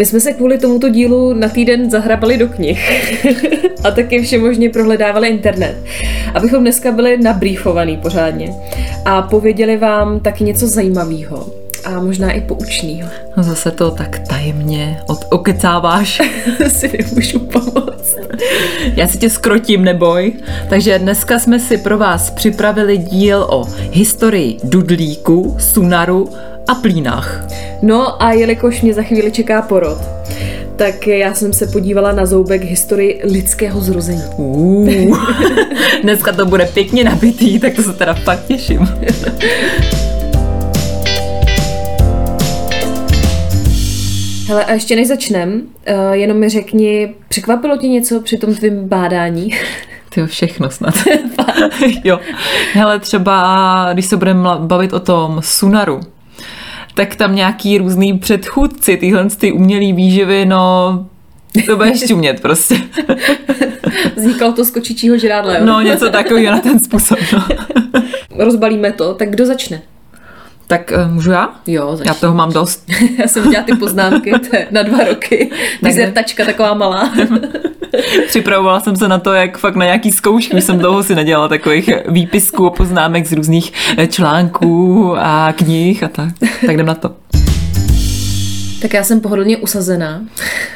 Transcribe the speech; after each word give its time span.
My 0.00 0.06
jsme 0.06 0.20
se 0.20 0.32
kvůli 0.32 0.58
tomuto 0.58 0.88
dílu 0.88 1.34
na 1.34 1.48
týden 1.48 1.90
zahrabali 1.90 2.38
do 2.38 2.48
knih 2.48 2.90
a 3.84 3.90
taky 3.90 4.22
všemožně 4.22 4.70
prohledávali 4.70 5.28
internet, 5.28 5.76
abychom 6.34 6.60
dneska 6.60 6.92
byli 6.92 7.18
nabrýfovaný 7.22 7.96
pořádně 7.96 8.54
a 9.04 9.22
pověděli 9.22 9.76
vám 9.76 10.20
taky 10.20 10.44
něco 10.44 10.66
zajímavého 10.66 11.46
a 11.84 12.00
možná 12.00 12.32
i 12.32 12.40
poučného. 12.40 13.08
No 13.36 13.42
zase 13.42 13.70
to 13.70 13.90
tak 13.90 14.18
tajemně 14.18 15.00
od 15.06 15.24
okecáváš. 15.30 16.22
si 16.68 16.98
nemůžu 16.98 17.38
pomoct. 17.38 18.16
Já 18.96 19.08
si 19.08 19.18
tě 19.18 19.30
skrotím, 19.30 19.84
neboj. 19.84 20.32
Takže 20.68 20.98
dneska 20.98 21.38
jsme 21.38 21.58
si 21.58 21.78
pro 21.78 21.98
vás 21.98 22.30
připravili 22.30 22.98
díl 22.98 23.46
o 23.50 23.66
historii 23.92 24.56
dudlíku, 24.64 25.56
sunaru 25.58 26.28
a 26.70 26.74
plínách. 26.74 27.44
No 27.82 28.22
a 28.22 28.32
jelikož 28.32 28.82
mě 28.82 28.94
za 28.94 29.02
chvíli 29.02 29.32
čeká 29.32 29.62
porod, 29.62 29.98
tak 30.76 31.06
já 31.06 31.34
jsem 31.34 31.52
se 31.52 31.66
podívala 31.66 32.12
na 32.12 32.26
zoubek 32.26 32.64
historii 32.64 33.20
lidského 33.24 33.80
zrození. 33.80 34.22
Uh, 34.36 34.88
dneska 36.02 36.32
to 36.32 36.46
bude 36.46 36.64
pěkně 36.66 37.04
nabitý, 37.04 37.58
tak 37.60 37.74
to 37.74 37.82
se 37.82 37.92
teda 37.92 38.14
fakt 38.14 38.46
těším. 38.46 38.78
Hele, 44.48 44.64
a 44.64 44.72
ještě 44.72 44.96
než 44.96 45.08
začnem, 45.08 45.62
uh, 45.62 46.12
jenom 46.12 46.36
mi 46.36 46.48
řekni, 46.48 47.14
překvapilo 47.28 47.76
tě 47.76 47.88
něco 47.88 48.20
při 48.20 48.36
tom 48.36 48.54
tvým 48.54 48.88
bádání? 48.88 49.50
Ty 50.14 50.26
všechno 50.26 50.70
snad. 50.70 50.94
jo. 52.04 52.20
Hele, 52.72 52.98
třeba, 52.98 53.88
když 53.92 54.06
se 54.06 54.16
budeme 54.16 54.48
bavit 54.58 54.92
o 54.92 55.00
tom 55.00 55.40
Sunaru, 55.42 56.00
tak 57.00 57.16
tam 57.16 57.34
nějaký 57.34 57.78
různý 57.78 58.18
předchůdci, 58.18 58.96
tyhle 58.96 59.28
ty 59.30 59.52
umělý 59.52 59.92
výživy, 59.92 60.46
no 60.46 61.06
to 61.66 61.76
budeš 61.76 62.06
čumět 62.06 62.40
prostě. 62.40 62.76
Vznikalo 64.16 64.52
to 64.52 64.64
z 64.64 64.70
kočičího 64.70 65.18
žrádla, 65.18 65.54
jo? 65.54 65.64
No, 65.64 65.80
něco 65.80 66.10
takového 66.10 66.52
na 66.52 66.60
ten 66.60 66.78
způsob, 66.78 67.18
no. 67.32 67.44
Rozbalíme 68.44 68.92
to, 68.92 69.14
tak 69.14 69.30
kdo 69.30 69.46
začne? 69.46 69.82
Tak 70.66 70.92
uh, 70.96 71.12
můžu 71.12 71.30
já? 71.30 71.54
Jo, 71.66 71.96
začni. 71.96 72.08
Já 72.08 72.14
toho 72.14 72.34
mám 72.34 72.52
dost. 72.52 72.86
já 73.18 73.28
jsem 73.28 73.50
dělala 73.50 73.66
ty 73.66 73.76
poznámky 73.76 74.32
na 74.70 74.82
dva 74.82 75.04
roky. 75.04 75.50
Dizertačka 75.82 76.44
taková 76.44 76.74
malá. 76.74 77.12
Připravovala 78.26 78.80
jsem 78.80 78.96
se 78.96 79.08
na 79.08 79.18
to, 79.18 79.32
jak 79.32 79.58
fakt 79.58 79.76
na 79.76 79.84
nějaký 79.84 80.12
zkoušky. 80.12 80.62
Jsem 80.62 80.78
dlouho 80.78 81.02
si 81.02 81.14
nedělala 81.14 81.48
takových 81.48 81.90
výpisků 82.08 82.66
a 82.66 82.70
poznámek 82.70 83.26
z 83.26 83.32
různých 83.32 83.72
eh, 83.98 84.06
článků 84.06 85.14
a 85.18 85.52
knih 85.56 86.02
a 86.02 86.08
tak. 86.08 86.28
Tak 86.66 86.74
jdem 86.74 86.86
na 86.86 86.94
to. 86.94 87.12
Tak 88.82 88.94
já 88.94 89.04
jsem 89.04 89.20
pohodlně 89.20 89.56
usazená. 89.56 90.20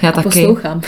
Já 0.02 0.12
taky. 0.12 0.28
Poslouchám. 0.28 0.80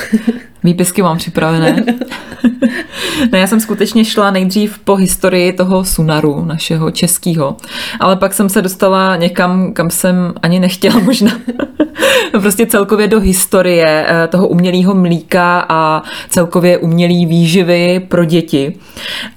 Výpisky 0.64 1.02
mám 1.02 1.18
připravené. 1.18 1.84
no 3.32 3.38
já 3.38 3.46
jsem 3.46 3.60
skutečně 3.60 4.04
šla 4.04 4.30
nejdřív 4.30 4.78
po 4.78 4.96
historii 4.96 5.52
toho 5.52 5.84
Sunaru, 5.84 6.44
našeho 6.44 6.90
českého, 6.90 7.56
ale 8.00 8.16
pak 8.16 8.34
jsem 8.34 8.48
se 8.48 8.62
dostala 8.62 9.16
někam, 9.16 9.72
kam 9.72 9.90
jsem 9.90 10.34
ani 10.42 10.60
nechtěla 10.60 10.98
možná. 10.98 11.32
prostě 12.40 12.66
celkově 12.66 13.08
do 13.08 13.20
historie 13.20 14.06
eh, 14.08 14.26
toho 14.26 14.48
umělého 14.48 14.94
mlíka 14.94 15.66
a 15.68 16.02
celkově 16.28 16.78
umělý 16.78 17.26
výživy 17.26 18.00
pro 18.08 18.24
děti. 18.24 18.76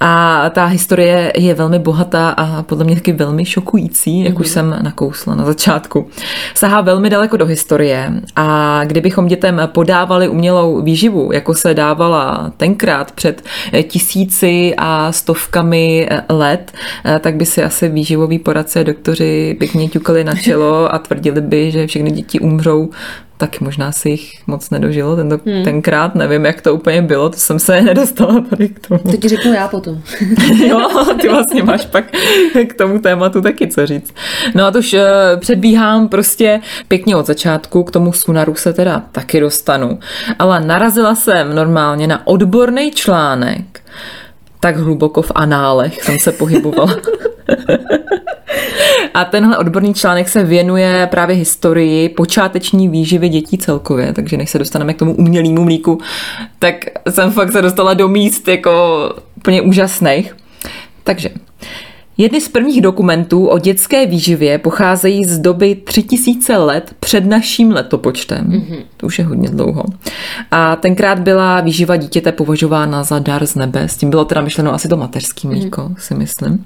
A 0.00 0.44
ta 0.50 0.64
historie 0.64 1.32
je 1.36 1.54
velmi 1.54 1.78
bohatá 1.78 2.30
a 2.30 2.62
podle 2.62 2.84
mě 2.84 2.94
taky 2.94 3.12
velmi 3.12 3.44
šokující, 3.44 4.24
jak 4.24 4.34
mm-hmm. 4.34 4.40
už 4.40 4.46
mhm. 4.46 4.52
jsem 4.52 4.76
nakousla 4.82 5.34
na 5.34 5.44
začátku. 5.44 6.08
Sahá 6.54 6.80
velmi 6.80 7.10
daleko 7.10 7.36
do 7.36 7.46
historie 7.46 8.12
a 8.36 8.80
kdybychom 8.84 9.26
dětem 9.26 9.60
podávali 9.72 10.28
umělou 10.28 10.82
výživu, 10.82 11.00
výživu, 11.00 11.32
jako 11.32 11.54
se 11.54 11.74
dávala 11.74 12.52
tenkrát 12.56 12.89
před 13.14 13.42
eh, 13.72 13.82
tisíci 13.82 14.74
a 14.78 15.12
stovkami 15.12 16.08
eh, 16.10 16.22
let, 16.28 16.72
eh, 17.04 17.18
tak 17.18 17.36
by 17.36 17.46
si 17.46 17.62
asi 17.62 17.88
výživový 17.88 18.38
poradce 18.38 18.84
doktoři 18.84 19.56
pěkně 19.58 19.88
ťukali 19.88 20.24
na 20.24 20.34
čelo 20.34 20.94
a 20.94 20.98
tvrdili 20.98 21.40
by, 21.40 21.70
že 21.70 21.86
všechny 21.86 22.10
děti 22.10 22.40
umřou 22.40 22.90
tak 23.40 23.60
možná 23.60 23.92
si 23.92 24.08
jich 24.08 24.46
moc 24.46 24.70
nedožilo 24.70 25.16
tento, 25.16 25.38
hmm. 25.46 25.64
tenkrát, 25.64 26.14
nevím, 26.14 26.44
jak 26.44 26.60
to 26.60 26.74
úplně 26.74 27.02
bylo, 27.02 27.28
to 27.28 27.36
jsem 27.36 27.58
se 27.58 27.80
nedostala 27.82 28.40
tady 28.50 28.68
k 28.68 28.88
tomu. 28.88 29.00
To 29.00 29.16
ti 29.16 29.28
řeknu 29.28 29.52
já 29.52 29.68
potom. 29.68 30.00
jo, 30.66 30.88
ty 31.20 31.28
vlastně 31.28 31.62
máš 31.62 31.86
pak 31.86 32.04
k 32.68 32.74
tomu 32.74 32.98
tématu 32.98 33.42
taky 33.42 33.68
co 33.68 33.86
říct. 33.86 34.14
No 34.54 34.64
a 34.64 34.70
to 34.70 34.78
už 34.78 34.92
uh, 34.92 35.00
předbíhám 35.40 36.08
prostě 36.08 36.60
pěkně 36.88 37.16
od 37.16 37.26
začátku, 37.26 37.84
k 37.84 37.90
tomu 37.90 38.12
sunaru 38.12 38.54
se 38.54 38.72
teda 38.72 39.02
taky 39.12 39.40
dostanu, 39.40 39.98
ale 40.38 40.60
narazila 40.60 41.14
jsem 41.14 41.54
normálně 41.54 42.06
na 42.06 42.26
odborný 42.26 42.90
článek, 42.90 43.80
tak 44.60 44.76
hluboko 44.76 45.22
v 45.22 45.32
análech 45.34 46.02
jsem 46.02 46.18
se 46.18 46.32
pohybovala. 46.32 46.96
A 49.14 49.24
tenhle 49.24 49.58
odborný 49.58 49.94
článek 49.94 50.28
se 50.28 50.44
věnuje 50.44 51.08
právě 51.10 51.36
historii 51.36 52.08
počáteční 52.08 52.88
výživy 52.88 53.28
dětí 53.28 53.58
celkově, 53.58 54.12
takže 54.12 54.36
než 54.36 54.50
se 54.50 54.58
dostaneme 54.58 54.94
k 54.94 54.98
tomu 54.98 55.14
umělému 55.14 55.64
mlíku, 55.64 55.98
tak 56.58 56.74
jsem 57.10 57.32
fakt 57.32 57.52
se 57.52 57.62
dostala 57.62 57.94
do 57.94 58.08
míst 58.08 58.48
jako 58.48 59.00
úplně 59.36 59.62
úžasných. 59.62 60.36
Takže 61.04 61.30
Jedny 62.20 62.40
z 62.40 62.48
prvních 62.48 62.82
dokumentů 62.82 63.46
o 63.46 63.58
dětské 63.58 64.06
výživě 64.06 64.58
pocházejí 64.58 65.24
z 65.24 65.38
doby 65.38 65.74
3000 65.74 66.56
let 66.56 66.94
před 67.00 67.24
naším 67.24 67.70
letopočtem. 67.70 68.46
Mm-hmm. 68.46 68.82
To 68.96 69.06
už 69.06 69.18
je 69.18 69.24
hodně 69.24 69.48
dlouho. 69.48 69.84
A 70.50 70.76
tenkrát 70.76 71.18
byla 71.18 71.60
výživa 71.60 71.96
dítěte 71.96 72.32
považována 72.32 73.04
za 73.04 73.18
dar 73.18 73.46
z 73.46 73.54
nebe. 73.54 73.88
S 73.88 73.96
tím 73.96 74.10
bylo 74.10 74.24
teda 74.24 74.40
myšleno 74.40 74.74
asi 74.74 74.88
to 74.88 74.96
mateřský 74.96 75.48
mlíko, 75.48 75.80
mm-hmm. 75.80 75.94
si 75.98 76.14
myslím. 76.14 76.64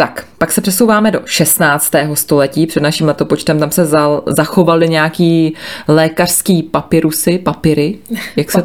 Tak, 0.00 0.24
pak 0.38 0.52
se 0.52 0.60
přesouváme 0.60 1.10
do 1.10 1.20
16. 1.24 1.92
století. 2.14 2.66
Před 2.66 2.82
naším 2.82 3.06
letopočtem 3.06 3.58
tam 3.58 3.70
se 3.70 3.84
za, 3.84 4.20
zachovaly 4.26 4.88
nějaký 4.88 5.54
lékařský 5.88 6.62
papirusy, 6.62 7.38
papíry. 7.38 7.98
Jak 8.36 8.50
se, 8.50 8.64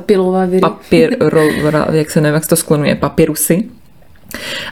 papír, 0.62 1.18
ro, 1.20 1.42
jak 1.92 2.12
se 2.12 2.22
nevím, 2.22 2.34
jak 2.34 2.44
se 2.44 2.50
to 2.50 2.56
sklonuje, 2.56 2.96
papirusy 2.96 3.64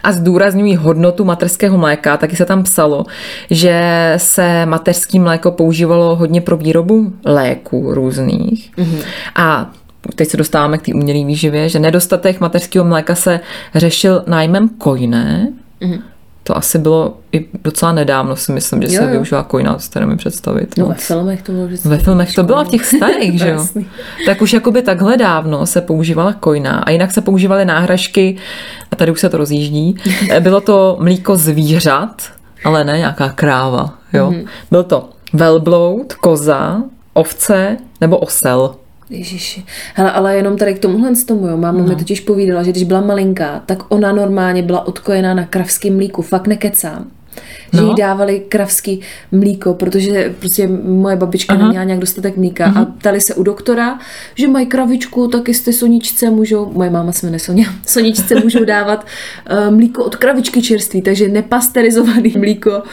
a 0.04 0.12
zdůrazňují 0.12 0.76
hodnotu 0.76 1.26
materského 1.26 1.78
mléka, 1.78 2.18
taky 2.18 2.36
se 2.36 2.46
tam 2.46 2.64
psalo, 2.64 3.06
že 3.50 3.82
se 4.18 4.66
mateřský 4.66 5.20
mléko 5.20 5.52
používalo 5.52 6.16
hodně 6.16 6.42
pro 6.42 6.58
výrobu 6.58 7.14
léků 7.26 7.94
různých. 7.94 8.72
Mm-hmm. 8.78 9.04
A 9.36 9.72
teď 10.16 10.30
se 10.30 10.38
dostáváme 10.38 10.78
k 10.78 10.86
té 10.86 10.94
umělé 10.94 11.26
výživě, 11.26 11.70
že 11.70 11.80
nedostatek 11.80 12.40
mateřského 12.40 12.86
mléka 12.86 13.16
se 13.16 13.40
řešil 13.76 14.24
nájmem 14.28 14.70
kojné, 14.70 15.48
mm-hmm. 15.82 16.02
To 16.44 16.58
asi 16.58 16.80
bylo 16.80 17.18
i 17.32 17.46
docela 17.64 17.92
nedávno, 17.92 18.36
si 18.36 18.52
myslím, 18.52 18.82
že 18.82 18.88
jo, 18.88 19.00
se 19.00 19.06
jo. 19.06 19.12
využila 19.12 19.44
kojna, 19.44 19.78
to 19.94 20.08
mi 20.08 20.18
představit. 20.18 20.78
No, 20.78 20.86
ve 20.86 20.96
filmech 20.96 21.42
to 21.42 21.52
bylo 21.52 21.66
vždycky. 21.68 21.88
Ve 21.88 21.98
filmech 21.98 22.36
to 22.36 22.44
bylo 22.44 22.66
v 22.66 22.68
těch 22.68 22.86
starých, 22.86 23.40
že 23.40 23.50
jo? 23.50 23.68
tak 24.26 24.42
už 24.42 24.54
jakoby 24.54 24.82
takhle 24.82 25.18
dávno 25.18 25.66
se 25.66 25.82
používala 25.82 26.34
kojna 26.34 26.80
a 26.80 26.92
jinak 26.92 27.12
se 27.12 27.22
používaly 27.22 27.66
náhražky, 27.66 28.38
a 28.92 28.96
tady 28.96 29.12
už 29.12 29.20
se 29.20 29.30
to 29.30 29.38
rozjíždí, 29.38 29.96
bylo 30.40 30.62
to 30.62 30.98
mlíko 31.00 31.36
zvířat, 31.36 32.22
ale 32.66 32.84
ne 32.84 32.98
nějaká 32.98 33.30
kráva, 33.30 33.94
jo? 34.14 34.32
Mm-hmm. 34.32 34.48
Byl 34.72 34.84
to 34.84 35.10
velbloud, 35.34 36.14
koza, 36.14 36.84
ovce 37.14 37.78
nebo 38.02 38.18
osel. 38.18 38.76
Ježiši. 39.14 39.64
Hele, 39.94 40.12
ale 40.12 40.36
jenom 40.36 40.58
tady 40.58 40.74
k 40.74 40.80
tomuhle 40.80 41.16
z 41.16 41.24
tomu, 41.24 41.48
jo. 41.48 41.58
Máma 41.58 41.80
no. 41.80 41.88
mi 41.88 41.96
totiž 41.96 42.20
povídala, 42.20 42.64
že 42.64 42.72
když 42.72 42.84
byla 42.84 43.02
malinká, 43.02 43.64
tak 43.66 43.84
ona 43.90 44.12
normálně 44.12 44.64
byla 44.64 44.88
odkojená 44.88 45.34
na 45.34 45.46
kravském 45.46 45.96
mlíku. 45.96 46.22
Fakt 46.22 46.48
nekecám. 46.48 47.08
Že 47.74 47.82
no. 47.82 47.88
jí 47.88 47.96
dávali 47.96 48.40
kravský 48.50 49.02
mlíko, 49.32 49.74
protože 49.74 50.34
prostě 50.40 50.68
moje 50.84 51.16
babička 51.16 51.54
Aha. 51.54 51.64
neměla 51.64 51.84
nějak 51.84 52.00
dostatek 52.00 52.38
mlíka 52.38 52.66
uh-huh. 52.68 52.78
a 52.78 52.82
mhm. 52.82 52.92
ptali 52.92 53.22
se 53.22 53.36
u 53.36 53.44
doktora, 53.44 54.00
že 54.36 54.48
mají 54.48 54.66
kravičku, 54.66 55.28
tak 55.28 55.48
jestli 55.48 55.74
soničce 55.74 56.30
můžou, 56.30 56.72
moje 56.74 56.90
máma 56.90 57.12
se 57.12 57.26
jmenuje 57.26 57.40
Sonia, 57.40 57.68
soničce 57.86 58.36
můžou 58.36 58.66
dávat 58.66 59.06
uh, 59.52 59.76
mlíko 59.76 60.04
od 60.04 60.16
kravičky 60.16 60.62
čerství, 60.62 61.02
takže 61.02 61.28
nepasterizovaný 61.28 62.34
mlíko. 62.38 62.84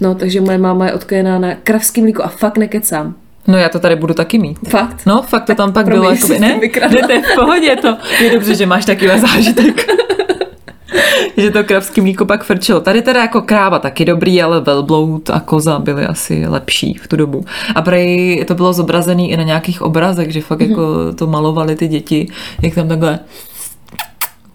No, 0.00 0.14
takže 0.14 0.40
moje 0.40 0.58
máma 0.58 0.86
je 0.86 0.92
odkojená 0.92 1.38
na 1.38 1.54
kravský 1.54 2.02
mlíko 2.02 2.22
a 2.22 2.28
fakt 2.28 2.58
nekecám. 2.58 3.14
No 3.46 3.58
já 3.58 3.68
to 3.68 3.78
tady 3.78 3.96
budu 3.96 4.14
taky 4.14 4.38
mít. 4.38 4.58
Fakt? 4.68 5.06
No, 5.06 5.22
fakt 5.22 5.44
to 5.44 5.54
tam 5.54 5.72
pak 5.72 5.86
bylo 5.88 6.10
jakoby, 6.10 6.38
ne, 6.38 6.52
to 6.54 6.60
vykradla. 6.60 7.00
ne, 7.00 7.06
to 7.06 7.12
je 7.12 7.22
v 7.22 7.34
pohodě, 7.34 7.76
to 7.76 7.96
je 8.24 8.30
dobře, 8.30 8.54
že 8.54 8.66
máš 8.66 8.84
takový 8.84 9.10
zážitek. 9.20 9.86
že 11.36 11.50
to 11.50 11.64
kravský 11.64 12.00
mlíko 12.00 12.24
pak 12.24 12.44
frčelo. 12.44 12.80
Tady 12.80 13.02
teda 13.02 13.20
jako 13.20 13.42
kráva 13.42 13.78
taky 13.78 14.04
dobrý, 14.04 14.42
ale 14.42 14.60
velbloud 14.60 15.30
a 15.30 15.40
koza 15.40 15.78
byly 15.78 16.06
asi 16.06 16.44
lepší 16.48 16.94
v 16.94 17.08
tu 17.08 17.16
dobu. 17.16 17.44
A 17.74 17.82
prej 17.82 18.44
to 18.44 18.54
bylo 18.54 18.72
zobrazený 18.72 19.30
i 19.30 19.36
na 19.36 19.42
nějakých 19.42 19.82
obrazech, 19.82 20.32
že 20.32 20.40
fakt 20.40 20.60
jako 20.60 21.12
to 21.14 21.26
malovali 21.26 21.76
ty 21.76 21.88
děti, 21.88 22.28
jak 22.62 22.74
tam 22.74 22.88
takhle 22.88 23.18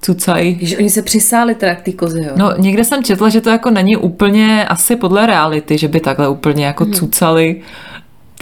cucají. 0.02 0.58
Že 0.62 0.78
oni 0.78 0.90
se 0.90 1.02
přisáli 1.02 1.56
teda 1.56 1.76
k 1.76 1.82
té 1.82 1.92
kozy, 1.92 2.24
jo? 2.24 2.32
No, 2.36 2.52
někde 2.58 2.84
jsem 2.84 3.04
četla, 3.04 3.30
že 3.30 3.42
to 3.42 3.50
jako 3.50 3.70
není 3.72 3.98
úplně 3.98 4.66
asi 4.68 4.96
podle 4.96 5.26
reality, 5.26 5.78
že 5.78 5.88
by 5.88 6.00
takhle 6.00 6.30
úplně 6.30 6.66
jako 6.66 6.84
Mhm. 6.86 6.94
cucali 6.94 7.62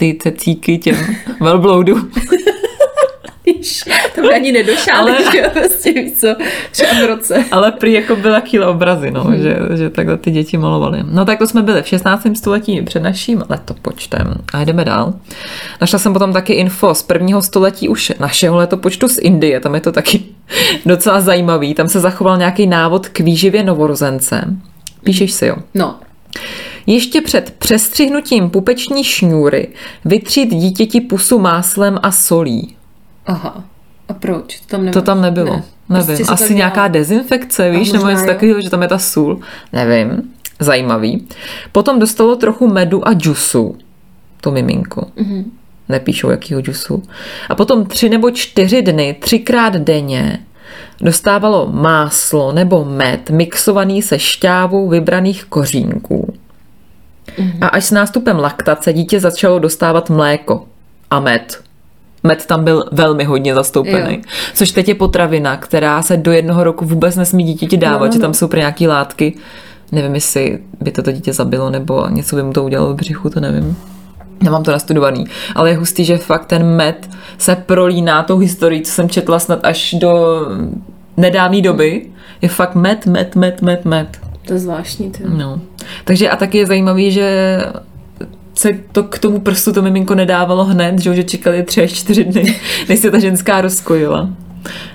ty 0.00 0.18
cecíky 0.22 0.78
těm 0.78 0.96
velbloudů. 1.40 1.96
Víš, 3.46 3.84
to 4.14 4.20
by 4.20 4.34
ani 4.34 4.52
nedošáli, 4.52 5.12
Ale- 5.12 5.32
že 5.32 5.38
jo, 5.38 5.50
prostě 5.52 5.92
víš 5.92 6.12
co, 6.20 6.26
třeba 6.70 6.90
v 6.92 7.06
roce. 7.06 7.44
Ale 7.52 7.72
prý 7.72 7.92
jako 7.92 8.16
byly 8.16 8.34
takové 8.42 8.66
obrazy, 8.66 9.10
no, 9.10 9.26
že, 9.36 9.56
že 9.76 9.90
takhle 9.90 10.16
ty 10.16 10.30
děti 10.30 10.56
malovaly. 10.58 10.98
No 11.04 11.24
tak 11.24 11.38
to 11.38 11.46
jsme 11.46 11.62
byli 11.62 11.82
v 11.82 11.88
16. 11.88 12.26
století 12.36 12.82
před 12.82 13.00
naším 13.02 13.42
letopočtem. 13.48 14.34
A 14.52 14.64
jdeme 14.64 14.84
dál. 14.84 15.14
Našla 15.80 15.98
jsem 15.98 16.12
potom 16.12 16.32
taky 16.32 16.52
info 16.52 16.94
z 16.94 17.02
prvního 17.02 17.42
století 17.42 17.88
už 17.88 18.12
našeho 18.20 18.56
letopočtu 18.56 19.08
z 19.08 19.18
Indie. 19.18 19.60
Tam 19.60 19.74
je 19.74 19.80
to 19.80 19.92
taky 19.92 20.22
docela 20.86 21.20
zajímavý. 21.20 21.74
Tam 21.74 21.88
se 21.88 22.00
zachoval 22.00 22.38
nějaký 22.38 22.66
návod 22.66 23.08
k 23.08 23.20
výživě 23.20 23.62
novorozence. 23.64 24.44
Píšeš 25.04 25.32
si 25.32 25.46
jo. 25.46 25.56
No, 25.74 25.94
Ještě 26.90 27.20
před 27.20 27.54
přestřihnutím 27.58 28.50
pupeční 28.50 29.04
šňůry 29.04 29.68
vytřít 30.04 30.46
dítěti 30.54 31.00
pusu 31.00 31.38
máslem 31.38 31.98
a 32.02 32.12
solí. 32.12 32.76
aha. 33.26 33.64
A 34.08 34.12
proč? 34.14 34.60
To 34.60 34.66
tam 34.66 34.84
nebylo. 34.84 35.02
To 35.02 35.06
tam 35.06 35.20
nebylo. 35.22 35.52
Ne. 35.52 35.62
Ne. 35.88 35.98
Nevím. 35.98 36.06
Prostě 36.16 36.32
Asi 36.32 36.48
tak 36.48 36.56
nějaká 36.56 36.74
dělá. 36.74 36.88
dezinfekce, 36.88 37.70
víš, 37.70 37.92
nebo 37.92 38.08
něco 38.08 38.26
takového, 38.26 38.60
že 38.60 38.70
tam 38.70 38.82
je 38.82 38.88
ta 38.88 38.98
sůl. 38.98 39.40
Nevím. 39.72 40.22
Zajímavý. 40.60 41.26
Potom 41.72 41.98
dostalo 41.98 42.36
trochu 42.36 42.66
medu 42.68 43.08
a 43.08 43.12
džusu. 43.14 43.76
To 44.40 44.50
miminko. 44.50 45.06
Mhm. 45.16 45.32
Mm-hmm. 45.34 45.44
Nepíšou, 45.88 46.30
jakýho 46.30 46.60
džusu. 46.60 47.02
A 47.48 47.54
potom 47.54 47.86
tři 47.86 48.08
nebo 48.08 48.30
čtyři 48.30 48.82
dny, 48.82 49.16
třikrát 49.20 49.74
denně, 49.74 50.38
dostávalo 51.00 51.68
máslo 51.72 52.52
nebo 52.52 52.84
med 52.84 53.30
mixovaný 53.30 54.02
se 54.02 54.18
šťávou 54.18 54.88
vybraných 54.88 55.44
kořínků. 55.44 56.34
A 57.60 57.66
až 57.66 57.84
s 57.84 57.90
nástupem 57.90 58.38
laktace 58.38 58.92
dítě 58.92 59.20
začalo 59.20 59.58
dostávat 59.58 60.10
mléko 60.10 60.64
a 61.10 61.20
med. 61.20 61.60
Med 62.22 62.46
tam 62.46 62.64
byl 62.64 62.84
velmi 62.92 63.24
hodně 63.24 63.54
zastoupený. 63.54 64.14
Jo. 64.14 64.20
Což 64.54 64.70
teď 64.70 64.88
je 64.88 64.94
potravina, 64.94 65.56
která 65.56 66.02
se 66.02 66.16
do 66.16 66.32
jednoho 66.32 66.64
roku 66.64 66.84
vůbec 66.84 67.16
nesmí 67.16 67.44
dítěti 67.44 67.76
dávat, 67.76 67.98
No, 67.98 68.06
no, 68.06 68.12
že 68.12 68.18
tam 68.18 68.34
jsou 68.34 68.48
prý 68.48 68.58
nějaký 68.58 68.88
látky. 68.88 69.34
Nevím, 69.92 70.14
jestli 70.14 70.58
by 70.80 70.90
toto 70.90 71.12
dítě 71.12 71.32
zabilo, 71.32 71.70
nebo 71.70 72.08
něco 72.08 72.36
by 72.36 72.42
mu 72.42 72.52
to 72.52 72.64
udělalo 72.64 72.92
v 72.92 72.96
břichu, 72.96 73.30
to 73.30 73.40
nevím. 73.40 73.76
Nemám 74.42 74.62
to 74.62 74.70
nastudovaný, 74.70 75.24
ale 75.54 75.70
je 75.70 75.76
hustý, 75.76 76.04
že 76.04 76.18
fakt 76.18 76.46
ten 76.46 76.66
med 76.66 77.10
se 77.38 77.56
prolíná 77.56 78.22
tou 78.22 78.38
historií, 78.38 78.82
co 78.82 78.92
jsem 78.92 79.08
četla 79.08 79.38
snad 79.38 79.60
až 79.62 79.94
do 80.00 80.40
nedávné 81.16 81.62
doby. 81.62 82.06
Je 82.42 82.48
fakt 82.48 82.74
med, 82.74 83.06
med, 83.06 83.36
med, 83.36 83.62
med, 83.62 83.84
med. 83.84 84.29
To 84.50 84.54
je 84.54 84.60
zvláštní, 84.60 85.10
ty. 85.10 85.22
No. 85.26 85.60
Takže 86.04 86.30
a 86.30 86.36
taky 86.36 86.58
je 86.58 86.66
zajímavý, 86.66 87.12
že 87.12 87.58
se 88.54 88.68
to 88.92 89.02
k 89.02 89.18
tomu 89.18 89.40
prstu 89.40 89.72
to 89.72 89.82
miminko 89.82 90.14
nedávalo 90.14 90.64
hned, 90.64 90.98
že, 90.98 91.16
že 91.16 91.24
čekali 91.24 91.62
tři 91.62 91.82
až 91.82 91.92
čtyři 91.92 92.24
dny, 92.24 92.60
než 92.88 93.00
se 93.00 93.10
ta 93.10 93.18
ženská 93.18 93.60
rozkojila. 93.60 94.30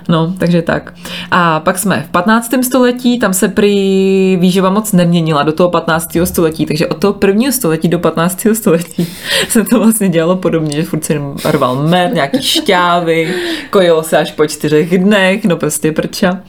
No, 0.09 0.33
takže 0.37 0.61
tak. 0.61 0.93
A 1.31 1.59
pak 1.59 1.77
jsme 1.77 2.05
v 2.07 2.11
15. 2.11 2.53
století, 2.63 3.19
tam 3.19 3.33
se 3.33 3.47
prý 3.47 4.37
výživa 4.39 4.69
moc 4.69 4.91
neměnila 4.91 5.43
do 5.43 5.51
toho 5.51 5.69
15. 5.69 6.09
století, 6.23 6.65
takže 6.65 6.87
od 6.87 6.97
toho 6.97 7.13
prvního 7.13 7.51
století 7.51 7.87
do 7.87 7.99
15. 7.99 8.47
století 8.53 9.07
se 9.49 9.63
to 9.63 9.79
vlastně 9.79 10.09
dělalo 10.09 10.35
podobně, 10.35 10.75
že 10.75 10.83
furt 10.83 11.05
se 11.05 11.13
rval 11.45 11.75
med, 11.75 12.13
nějaký 12.13 12.41
šťávy, 12.41 13.33
kojilo 13.69 14.03
se 14.03 14.17
až 14.17 14.31
po 14.31 14.47
čtyřech 14.47 14.97
dnech, 14.97 15.45
no 15.45 15.57
prostě 15.57 15.91
prča. 15.91 16.39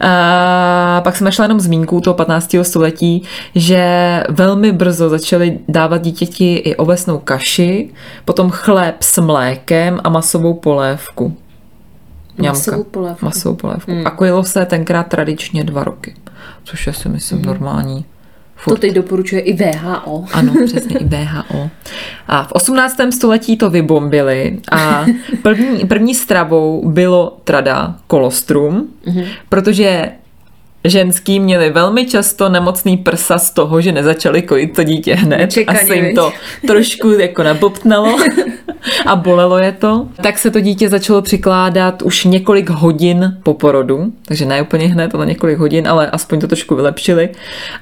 A 0.00 1.00
pak 1.04 1.16
jsem 1.16 1.24
našla 1.24 1.44
jenom 1.44 1.60
zmínku 1.60 2.00
toho 2.00 2.14
15. 2.14 2.56
století, 2.62 3.22
že 3.54 3.84
velmi 4.28 4.72
brzo 4.72 5.08
začali 5.08 5.58
dávat 5.68 6.02
dítěti 6.02 6.54
i 6.54 6.76
ovesnou 6.76 7.18
kaši, 7.18 7.90
potom 8.24 8.50
chléb 8.50 8.96
s 9.00 9.20
mlékem 9.20 10.00
a 10.04 10.08
masovou 10.08 10.54
polévku. 10.54 11.36
Masovou 12.38 12.84
polévku. 12.84 13.24
Masovou 13.24 13.56
polévku. 13.56 13.92
Hmm. 13.92 14.06
A 14.06 14.10
kojilo 14.10 14.44
se 14.44 14.66
tenkrát 14.66 15.06
tradičně 15.06 15.64
dva 15.64 15.84
roky, 15.84 16.14
což 16.64 16.86
je 16.86 16.92
si 16.92 17.08
myslím 17.08 17.38
hmm. 17.38 17.46
normální. 17.46 18.04
To 18.64 18.76
teď 18.76 18.94
doporučuje 18.94 19.40
i 19.40 19.52
VHO. 19.52 20.24
Ano, 20.32 20.52
přesně 20.66 20.98
i 20.98 21.04
VHO. 21.04 21.70
A 22.28 22.44
v 22.44 22.52
18. 22.52 22.96
století 23.14 23.56
to 23.56 23.70
vybombili 23.70 24.58
a 24.72 25.06
první, 25.42 25.86
první 25.86 26.14
stravou 26.14 26.88
bylo 26.88 27.38
trada 27.44 27.96
kolostrum, 28.06 28.88
mm-hmm. 29.06 29.26
protože 29.48 30.08
ženský 30.84 31.40
měli 31.40 31.70
velmi 31.70 32.06
často 32.06 32.48
nemocný 32.48 32.96
prsa 32.96 33.38
z 33.38 33.50
toho, 33.50 33.80
že 33.80 33.92
nezačali 33.92 34.42
kojit 34.42 34.76
to 34.76 34.84
dítě 34.84 35.14
hned. 35.14 35.52
Čekaně, 35.52 35.80
a 35.80 35.86
se 35.86 35.96
jim 35.96 36.14
to 36.14 36.32
trošku 36.66 37.10
jako 37.10 37.42
nabobtnalo 37.42 38.18
a 39.06 39.16
bolelo 39.16 39.58
je 39.58 39.72
to. 39.72 40.06
Tak 40.22 40.38
se 40.38 40.50
to 40.50 40.60
dítě 40.60 40.88
začalo 40.88 41.22
přikládat 41.22 42.02
už 42.02 42.24
několik 42.24 42.70
hodin 42.70 43.38
po 43.42 43.54
porodu, 43.54 44.12
takže 44.26 44.44
ne 44.44 44.62
úplně 44.62 44.88
hned, 44.88 45.14
ale 45.14 45.26
několik 45.26 45.58
hodin, 45.58 45.88
ale 45.88 46.10
aspoň 46.10 46.40
to 46.40 46.46
trošku 46.46 46.74
vylepšili. 46.74 47.28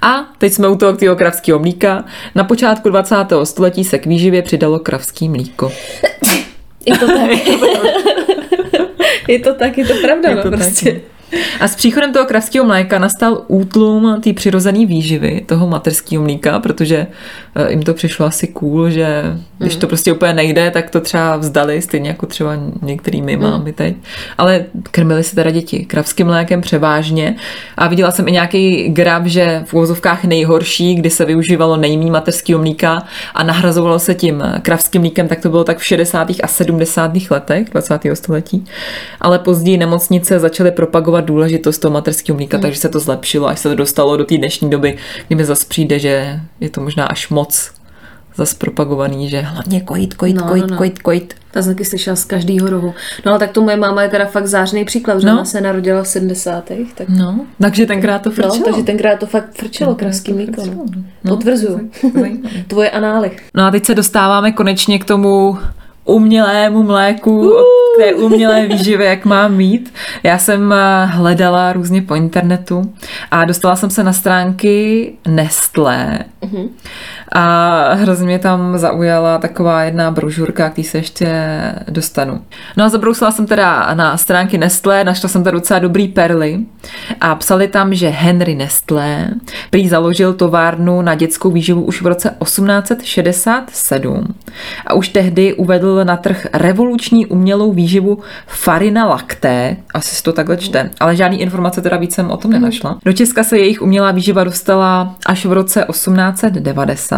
A 0.03 0.25
teď 0.39 0.53
jsme 0.53 0.69
u 0.69 0.77
toho 0.77 0.97
toho 0.97 1.17
kravského 1.17 1.59
mlíka. 1.59 2.05
Na 2.35 2.45
počátku 2.45 2.89
20. 2.89 3.17
století 3.45 3.85
se 3.85 3.99
k 3.99 4.07
výživě 4.07 4.43
přidalo 4.43 4.79
kravský 4.79 5.29
mlíko. 5.29 5.73
Je 6.87 6.99
to 6.99 7.07
tak. 7.07 7.31
je 9.29 9.39
to 9.39 9.55
tak, 9.55 9.79
je 9.79 9.87
to 9.87 9.95
pravda, 10.03 10.29
Je 10.29 10.37
no, 10.37 10.43
to 10.43 10.51
tak, 10.51 10.61
prostě. 10.61 10.93
no. 10.93 11.16
A 11.61 11.69
s 11.69 11.77
příchodem 11.77 12.13
toho 12.13 12.27
kravského 12.27 12.67
mléka 12.67 12.99
nastal 12.99 13.45
útlum 13.49 14.21
té 14.21 14.33
přirozené 14.33 14.87
výživy, 14.87 15.45
toho 15.47 15.67
materského 15.67 16.23
mlíka, 16.23 16.59
protože 16.59 17.07
jim 17.69 17.83
to 17.83 17.95
přišlo 17.95 18.27
asi 18.27 18.47
cool, 18.47 18.91
že 18.91 19.23
když 19.59 19.75
Mm. 19.75 19.81
to 19.81 19.87
prostě 19.87 20.13
úplně 20.13 20.33
nejde, 20.35 20.71
tak 20.71 20.91
to 20.91 21.01
třeba 21.01 21.37
vzdali, 21.37 21.83
stejně 21.83 22.09
jako 22.09 22.27
třeba 22.27 22.53
některý 22.83 23.23
my 23.23 23.37
máme 23.37 23.73
teď. 23.73 23.97
Ale 24.39 24.65
krmili 24.91 25.25
se 25.25 25.35
teda 25.35 25.51
děti 25.51 25.85
kravským 25.85 26.27
mlékem 26.27 26.61
převážně. 26.61 27.37
A 27.77 27.89
viděla 27.89 28.11
jsem 28.11 28.29
i 28.29 28.33
nějaký 28.33 28.89
graf, 28.89 29.27
že 29.27 29.63
v 29.67 29.75
uvozovkách 29.75 30.25
nejhorší, 30.25 30.95
kdy 30.95 31.11
se 31.11 31.25
využívalo 31.25 31.77
nejmí 31.77 32.11
materského 32.11 32.61
mlíka 32.61 33.03
a 33.35 33.43
nahrazovalo 33.43 33.99
se 33.99 34.15
tím 34.15 34.43
kravským 34.63 35.03
mlíkem, 35.03 35.29
tak 35.29 35.41
to 35.41 35.49
bylo 35.51 35.65
tak 35.65 35.79
v 35.79 35.85
60. 35.85 36.29
a 36.43 36.47
70. 36.47 37.13
letech 37.31 37.71
20. 37.71 38.01
století. 38.15 38.65
Ale 39.21 39.39
později 39.39 39.77
nemocnice 39.77 40.39
začaly 40.39 40.71
propagovat 40.71 41.25
důležitost 41.25 41.79
toho 41.79 41.93
materského 41.93 42.37
mlíka, 42.37 42.59
takže 42.59 42.79
se 42.81 42.89
to 42.89 43.01
zlepšilo, 43.01 43.49
až 43.49 43.59
se 43.59 43.69
to 43.69 43.75
dostalo 43.75 44.17
do 44.17 44.25
té 44.25 44.37
dnešní 44.37 44.71
doby, 44.71 44.97
kdy 45.27 45.37
mi 45.37 45.45
zase 45.45 45.67
přijde, 45.69 45.99
že 45.99 46.41
je 46.61 46.71
to 46.71 46.81
možná 46.81 47.07
až 47.07 47.29
moc 47.29 47.46
zas 48.37 48.55
propagovaný, 48.55 49.29
že 49.31 49.41
hlavně 49.41 49.81
kojit, 49.81 50.15
kojit, 50.15 50.35
No, 50.35 50.43
no, 50.43 50.49
kojit, 50.49 50.67
no. 50.71 50.77
kojit, 50.77 50.99
kojit. 50.99 51.35
Ta 51.51 51.63
jsem 51.63 51.75
taky 51.75 51.85
slyšela 51.85 52.17
z 52.17 52.25
každého 52.25 52.71
rohu. 52.71 52.95
No 53.27 53.33
ale 53.33 53.39
tak 53.39 53.51
to 53.51 53.61
moje 53.63 53.77
máma 53.77 54.03
je 54.03 54.09
teda 54.09 54.27
fakt 54.27 54.47
zářný 54.47 54.85
příklad, 54.85 55.21
že 55.21 55.27
No. 55.27 55.33
ona 55.33 55.45
se 55.45 55.61
narodila 55.61 56.03
v 56.03 56.09
70. 56.09 56.65
Tak, 56.95 57.09
No, 57.09 57.41
takže 57.61 57.87
tenkrát 57.87 58.23
to 58.23 58.29
no, 58.29 58.35
frčelo. 58.35 58.65
takže 58.65 58.83
tenkrát 58.83 59.19
to 59.21 59.27
fakt 59.27 59.55
frčelo 59.59 59.95
kravský 59.95 60.33
mlíko. 60.33 60.67
No. 60.67 60.85
No, 61.25 61.37
Potvrzuju. 61.37 61.91
Tvoje 62.69 62.91
anály. 62.91 63.31
No 63.55 63.65
a 63.65 63.71
teď 63.71 63.87
se 63.87 63.95
dostáváme 63.95 64.53
konečně 64.53 64.99
k 64.99 65.05
tomu 65.05 65.59
umělému 66.05 66.83
mléku, 66.83 67.51
od 67.55 67.65
té 67.99 68.15
umělé 68.15 68.67
výživy, 68.67 69.05
jak 69.05 69.25
má 69.25 69.49
mít. 69.49 69.93
Já 70.23 70.39
jsem 70.39 70.73
eh, 70.73 71.07
hledala 71.07 71.73
různě 71.73 72.03
po 72.03 72.15
internetu 72.15 72.93
a 73.31 73.45
dostala 73.45 73.77
jsem 73.77 73.91
se 73.91 74.05
na 74.05 74.13
stránky 74.13 75.13
Nestlé 75.29 76.19
a 77.33 77.95
hrozně 77.95 78.27
mě 78.27 78.39
tam 78.39 78.79
zaujala 78.79 79.39
taková 79.39 79.83
jedna 79.83 80.11
brožurka, 80.11 80.71
k 80.71 80.85
se 80.85 80.99
ještě 80.99 81.29
dostanu. 81.89 82.41
No 82.77 82.85
a 82.85 82.89
zabrousila 82.89 83.31
jsem 83.31 83.47
teda 83.47 83.95
na 83.95 84.17
stránky 84.17 84.59
Nestlé, 84.59 85.05
našla 85.05 85.29
jsem 85.29 85.45
tady 85.45 85.55
docela 85.55 85.79
dobrý 85.79 86.09
perly 86.09 86.59
a 87.21 87.35
psali 87.35 87.69
tam, 87.69 87.95
že 87.95 88.09
Henry 88.09 88.55
Nestlé 88.55 89.29
prý 89.71 89.89
založil 89.89 90.35
továrnu 90.35 91.03
na 91.03 91.15
dětskou 91.15 91.51
výživu 91.51 91.83
už 91.83 92.03
v 92.03 92.07
roce 92.07 92.35
1867 92.43 94.35
a 94.87 94.95
už 94.95 95.09
tehdy 95.09 95.55
uvedl 95.55 96.05
na 96.05 96.17
trh 96.17 96.47
revoluční 96.53 97.27
umělou 97.27 97.73
výživu 97.73 98.19
Farina 98.47 99.07
Lacté, 99.07 99.77
asi 99.95 100.15
se 100.15 100.23
to 100.23 100.33
takhle 100.33 100.57
čte, 100.57 100.91
ale 101.01 101.17
žádný 101.17 101.41
informace 101.41 101.83
teda 101.83 101.97
víc 101.97 102.15
jsem 102.15 102.31
o 102.31 102.37
tom 102.37 102.51
nenašla. 102.51 102.99
Do 103.05 103.13
Česka 103.13 103.45
se 103.45 103.59
jejich 103.59 103.83
umělá 103.83 104.11
výživa 104.11 104.45
dostala 104.45 105.15
až 105.27 105.47
v 105.47 105.53
roce 105.53 105.87
1890 105.91 107.16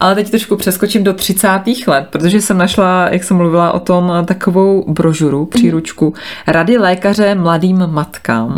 Ale 0.00 0.14
teď 0.14 0.30
trošku 0.30 0.56
přeskočím 0.56 1.04
do 1.04 1.12
30. 1.12 1.48
let, 1.86 2.06
protože 2.10 2.40
jsem 2.40 2.58
našla, 2.58 3.08
jak 3.10 3.24
jsem 3.24 3.36
mluvila 3.36 3.72
o 3.72 3.80
tom, 3.80 4.12
takovou 4.24 4.84
brožuru, 4.88 5.46
příručku 5.46 6.14
Rady 6.46 6.78
lékaře 6.78 7.34
mladým 7.34 7.86
matkám. 7.86 8.54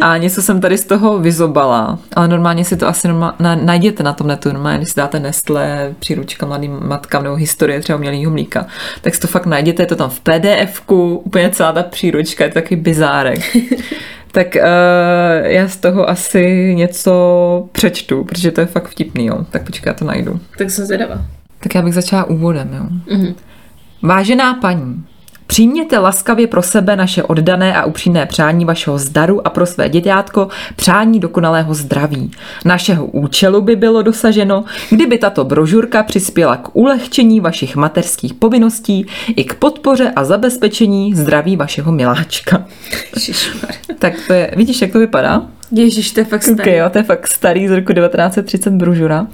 A 0.00 0.16
něco 0.16 0.42
jsem 0.42 0.60
tady 0.60 0.78
z 0.78 0.84
toho 0.84 1.18
vyzobala, 1.18 1.98
ale 2.16 2.28
normálně 2.28 2.64
si 2.64 2.76
to 2.76 2.88
asi 2.88 3.08
normál, 3.08 3.34
na, 3.38 3.54
najděte 3.54 4.02
na 4.02 4.12
tom 4.12 4.26
netu, 4.26 4.52
normálně, 4.52 4.78
když 4.78 4.90
si 4.90 4.96
dáte 4.96 5.20
Nestlé, 5.20 5.94
příručka 5.98 6.46
mladým 6.46 6.80
matkám 6.82 7.22
nebo 7.22 7.34
historie 7.34 7.80
třeba 7.80 7.96
umělého 7.96 8.30
mlíka, 8.30 8.66
tak 9.00 9.14
si 9.14 9.20
to 9.20 9.26
fakt 9.26 9.46
najděte, 9.46 9.82
je 9.82 9.86
to 9.86 9.96
tam 9.96 10.10
v 10.10 10.20
PDF-ku, 10.20 11.22
úplně 11.24 11.50
celá 11.50 11.72
ta 11.72 11.82
příručka, 11.82 12.44
je 12.44 12.50
to 12.50 12.54
takový 12.54 12.76
bizárek. 12.76 13.56
tak 14.34 14.56
uh, 14.56 15.46
já 15.46 15.68
z 15.68 15.76
toho 15.76 16.08
asi 16.08 16.74
něco 16.74 17.68
přečtu, 17.72 18.24
protože 18.24 18.50
to 18.50 18.60
je 18.60 18.66
fakt 18.66 18.88
vtipný, 18.88 19.26
jo. 19.26 19.46
Tak 19.50 19.64
počkej, 19.64 19.90
já 19.90 19.94
to 19.94 20.04
najdu. 20.04 20.40
Tak 20.58 20.70
jsem 20.70 20.86
zvědavá. 20.86 21.22
Tak 21.60 21.74
já 21.74 21.82
bych 21.82 21.94
začala 21.94 22.24
úvodem, 22.24 22.70
jo. 22.72 23.16
Mm-hmm. 23.16 23.34
Vážená 24.02 24.54
paní, 24.54 25.04
Přijměte 25.46 25.98
laskavě 25.98 26.46
pro 26.46 26.62
sebe 26.62 26.96
naše 26.96 27.22
oddané 27.22 27.74
a 27.74 27.84
upřímné 27.84 28.26
přání 28.26 28.64
vašeho 28.64 28.98
zdaru 28.98 29.46
a 29.46 29.50
pro 29.50 29.66
své 29.66 29.88
děťátko 29.88 30.48
přání 30.76 31.20
dokonalého 31.20 31.74
zdraví. 31.74 32.30
Našeho 32.64 33.06
účelu 33.06 33.60
by 33.60 33.76
bylo 33.76 34.02
dosaženo, 34.02 34.64
kdyby 34.90 35.18
tato 35.18 35.44
brožurka 35.44 36.02
přispěla 36.02 36.56
k 36.56 36.76
ulehčení 36.76 37.40
vašich 37.40 37.76
mateřských 37.76 38.34
povinností 38.34 39.06
i 39.36 39.44
k 39.44 39.54
podpoře 39.54 40.12
a 40.16 40.24
zabezpečení 40.24 41.14
zdraví 41.14 41.56
vašeho 41.56 41.92
miláčka. 41.92 42.66
tak 43.98 44.14
to 44.26 44.32
je, 44.32 44.50
vidíš, 44.56 44.82
jak 44.82 44.92
to 44.92 44.98
vypadá? 44.98 45.42
Ježíš, 45.70 46.12
to 46.12 46.20
je 46.20 46.24
fakt 46.24 46.42
starý. 46.42 46.60
Okay, 46.60 46.76
jo, 46.76 46.90
to 46.90 46.98
je 46.98 47.04
fakt 47.04 47.26
starý 47.26 47.68
z 47.68 47.70
roku 47.70 47.92
1930 47.92 48.70
brožura. 48.70 49.26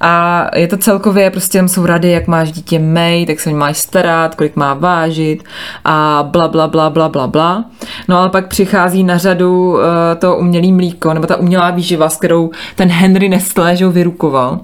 A 0.00 0.50
je 0.56 0.68
to 0.68 0.76
celkově, 0.76 1.30
prostě 1.30 1.58
tam 1.58 1.68
jsou 1.68 1.86
rady, 1.86 2.10
jak 2.10 2.26
máš 2.26 2.52
dítě 2.52 2.78
mej, 2.78 3.26
tak 3.26 3.40
se 3.40 3.50
máš 3.50 3.78
starat, 3.78 4.34
kolik 4.34 4.56
má 4.56 4.74
vážit 4.74 5.44
a 5.84 6.28
bla, 6.30 6.48
bla, 6.48 6.68
bla, 6.68 6.90
bla, 6.90 7.08
bla, 7.08 7.26
bla. 7.26 7.64
No 8.08 8.18
ale 8.18 8.30
pak 8.30 8.48
přichází 8.48 9.04
na 9.04 9.18
řadu 9.18 9.72
uh, 9.72 9.80
to 10.18 10.36
umělý 10.36 10.72
mlíko, 10.72 11.14
nebo 11.14 11.26
ta 11.26 11.36
umělá 11.36 11.70
výživa, 11.70 12.08
s 12.08 12.16
kterou 12.16 12.50
ten 12.76 12.88
Henry 12.88 13.28
Nestlé, 13.28 13.76
že 13.76 13.88
vyrukoval. 13.88 14.60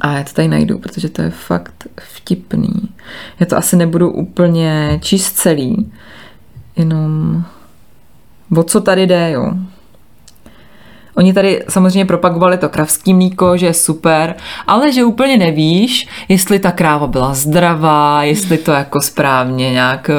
A 0.00 0.12
já 0.12 0.24
to 0.24 0.32
tady 0.32 0.48
najdu, 0.48 0.78
protože 0.78 1.08
to 1.08 1.22
je 1.22 1.30
fakt 1.30 1.86
vtipný. 2.00 2.88
Já 3.40 3.46
to 3.46 3.56
asi 3.56 3.76
nebudu 3.76 4.10
úplně 4.10 4.98
číst 5.02 5.32
celý, 5.32 5.92
jenom 6.76 7.42
o 8.56 8.62
co 8.62 8.80
tady 8.80 9.06
jde, 9.06 9.30
jo. 9.30 9.52
Oni 11.14 11.32
tady 11.32 11.62
samozřejmě 11.68 12.04
propagovali 12.04 12.58
to 12.58 12.68
kravský 12.68 13.14
mlíko, 13.14 13.56
že 13.56 13.66
je 13.66 13.74
super, 13.74 14.34
ale 14.66 14.92
že 14.92 15.04
úplně 15.04 15.36
nevíš, 15.36 16.08
jestli 16.28 16.58
ta 16.58 16.72
kráva 16.72 17.06
byla 17.06 17.34
zdravá, 17.34 18.22
jestli 18.22 18.58
to 18.58 18.72
jako 18.72 19.00
správně 19.00 19.72
nějak 19.72 20.10
eh, 20.10 20.14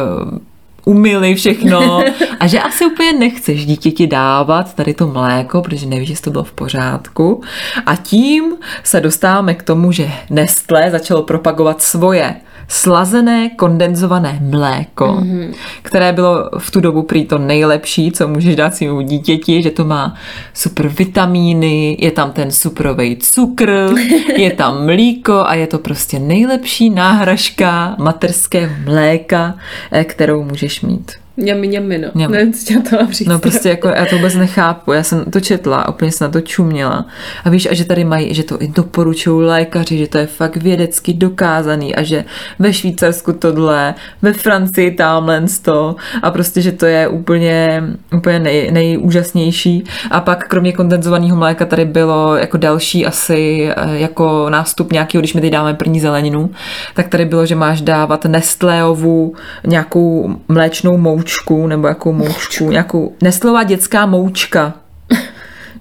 umili 0.86 1.36
všechno 1.36 2.04
a 2.40 2.48
že 2.48 2.60
asi 2.60 2.86
úplně 2.86 3.14
nechceš 3.14 3.66
dítěti 3.66 4.08
dávat 4.08 4.74
tady 4.74 4.94
to 4.94 5.08
mléko, 5.08 5.62
protože 5.62 5.86
nevíš, 5.86 6.10
jestli 6.10 6.24
to 6.24 6.32
bylo 6.32 6.44
v 6.44 6.52
pořádku. 6.52 7.42
A 7.86 7.96
tím 7.96 8.56
se 8.84 9.02
dostáváme 9.02 9.54
k 9.54 9.64
tomu, 9.64 9.92
že 9.92 10.12
Nestlé 10.30 10.92
začalo 10.92 11.24
propagovat 11.24 11.82
svoje 11.82 12.36
slazené 12.68 13.50
kondenzované 13.50 14.40
mléko, 14.42 15.06
mm-hmm. 15.06 15.54
které 15.82 16.14
bylo 16.14 16.50
v 16.58 16.72
tu 16.72 16.80
dobu 16.80 17.04
prý 17.04 17.26
to 17.26 17.38
nejlepší, 17.38 18.12
co 18.12 18.28
můžeš 18.28 18.56
dát 18.56 18.76
svému 18.76 19.02
dítěti, 19.02 19.62
že 19.62 19.72
to 19.72 19.86
má 19.86 20.16
super 20.54 20.88
vitamíny, 20.88 21.98
je 22.00 22.12
tam 22.12 22.32
ten 22.32 22.52
suprovej 22.52 23.16
cukr, 23.16 23.90
je 24.38 24.52
tam 24.52 24.86
mlíko 24.86 25.44
a 25.46 25.54
je 25.56 25.68
to 25.68 25.80
prostě 25.80 26.20
nejlepší 26.20 26.90
náhražka 26.90 27.96
materského 28.00 28.76
mléka, 28.86 29.56
eh, 29.92 30.04
kterou 30.04 30.44
můžeš 30.44 30.82
mít. 30.82 31.25
Mňami, 31.38 31.68
mňami, 31.68 31.98
no. 31.98 32.08
Mňam. 32.14 32.32
Nevím, 32.32 32.54
co 32.54 32.74
to 32.90 32.96
mám 32.96 33.12
říct. 33.12 33.28
No 33.28 33.40
prostě 33.40 33.70
jako 33.70 33.88
já 33.88 34.06
to 34.06 34.16
vůbec 34.16 34.36
nechápu. 34.36 34.92
Já 34.92 35.04
jsem 35.04 35.26
to 35.26 35.40
četla, 35.40 35.90
úplně 35.90 36.12
jsem 36.12 36.28
na 36.28 36.32
to 36.32 36.42
čuměla. 36.42 37.06
A 37.46 37.50
víš, 37.50 37.68
a 37.72 37.74
že 37.74 37.86
tady 37.86 38.04
mají, 38.04 38.34
že 38.34 38.44
to 38.44 38.62
i 38.62 38.68
doporučují 38.68 39.46
lékaři, 39.46 39.98
že 39.98 40.08
to 40.08 40.18
je 40.18 40.28
fakt 40.28 40.56
vědecky 40.56 41.14
dokázaný 41.14 41.96
a 41.96 42.04
že 42.04 42.26
ve 42.60 42.74
Švýcarsku 42.74 43.34
tohle, 43.34 43.94
ve 44.22 44.34
Francii 44.34 44.92
tamhle 44.92 45.46
to 45.62 45.96
a 46.22 46.32
prostě, 46.32 46.62
že 46.62 46.72
to 46.72 46.86
je 46.86 47.08
úplně, 47.08 47.84
úplně 48.18 48.40
nej, 48.40 48.72
nejúžasnější. 48.72 49.84
A 50.12 50.22
pak 50.22 50.48
kromě 50.48 50.74
kondenzovaného 50.74 51.38
mléka 51.38 51.66
tady 51.66 51.86
bylo 51.86 52.36
jako 52.36 52.58
další 52.58 53.06
asi 53.06 53.70
eh, 53.78 54.00
jako 54.00 54.50
nástup 54.50 54.92
nějakého, 54.92 55.22
když 55.22 55.34
my 55.34 55.42
teď 55.42 55.52
dáme 55.52 55.74
první 55.74 56.00
zeleninu, 56.00 56.50
tak 56.94 57.08
tady 57.08 57.26
bylo, 57.26 57.46
že 57.46 57.56
máš 57.56 57.82
dávat 57.82 58.26
Nestléovu 58.26 59.36
nějakou 59.68 60.36
mléčnou 60.48 60.98
moučku 60.98 61.25
moučku, 61.26 61.68
nebo 61.68 61.88
jakou 61.88 62.14
moučku, 62.14 62.70
nějakou 62.70 63.16
Nestlová 63.22 63.64
dětská 63.64 64.06
moučka. 64.06 64.74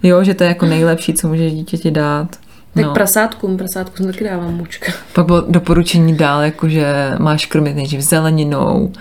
Jo, 0.03 0.25
že 0.25 0.35
to 0.35 0.45
je 0.45 0.49
jako 0.49 0.67
nejlepší, 0.67 1.15
co 1.15 1.29
můžeš 1.29 1.53
dítěti 1.53 1.91
dát. 1.91 2.37
Tak 2.75 2.85
no. 2.85 2.93
prasátkům, 2.93 3.57
prasátkům 3.57 4.07
taky 4.07 4.25
dávám 4.25 4.55
mučka. 4.55 4.93
Pak 5.13 5.27
bylo 5.27 5.45
doporučení 5.49 6.17
dál, 6.17 6.43
jako 6.43 6.69
že 6.69 7.13
máš 7.19 7.47
krmit 7.47 7.77
nejdřív 7.77 8.01
zeleninou 8.01 8.93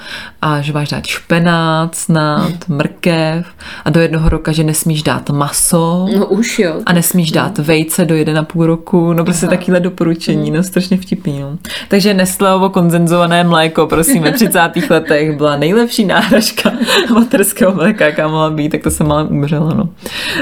a 0.41 0.61
že 0.61 0.73
máš 0.73 0.89
dát 0.89 1.05
špenát 1.05 1.95
snad, 1.95 2.51
mrkev 2.67 3.45
a 3.85 3.89
do 3.89 3.99
jednoho 3.99 4.29
roka, 4.29 4.51
že 4.51 4.63
nesmíš 4.63 5.03
dát 5.03 5.29
maso. 5.29 6.07
No 6.17 6.25
už 6.25 6.59
jo. 6.59 6.81
A 6.85 6.93
nesmíš 6.93 7.31
no. 7.31 7.35
dát 7.35 7.57
vejce 7.57 8.05
do 8.05 8.15
jeden 8.15 8.37
a 8.37 8.43
půl 8.43 8.65
roku. 8.65 9.13
No 9.13 9.25
prostě 9.25 9.45
Aha. 9.45 9.55
takovéhle 9.55 9.79
doporučení, 9.79 10.51
no 10.51 10.63
strašně 10.63 10.97
vtipný. 10.97 11.39
No. 11.39 11.57
Takže 11.87 12.13
Nestleovo 12.13 12.69
konzenzované 12.69 13.43
mléko, 13.43 13.87
prosím, 13.87 14.23
ve 14.23 14.31
30. 14.31 14.59
letech 14.89 15.37
byla 15.37 15.57
nejlepší 15.57 16.05
náhražka 16.05 16.71
materského 17.13 17.75
mléka, 17.75 18.05
jaká 18.05 18.27
mohla 18.27 18.49
být, 18.49 18.69
tak 18.69 18.81
to 18.81 18.91
se 18.91 19.03
malem 19.03 19.27
umřela. 19.27 19.73
No. 19.73 19.89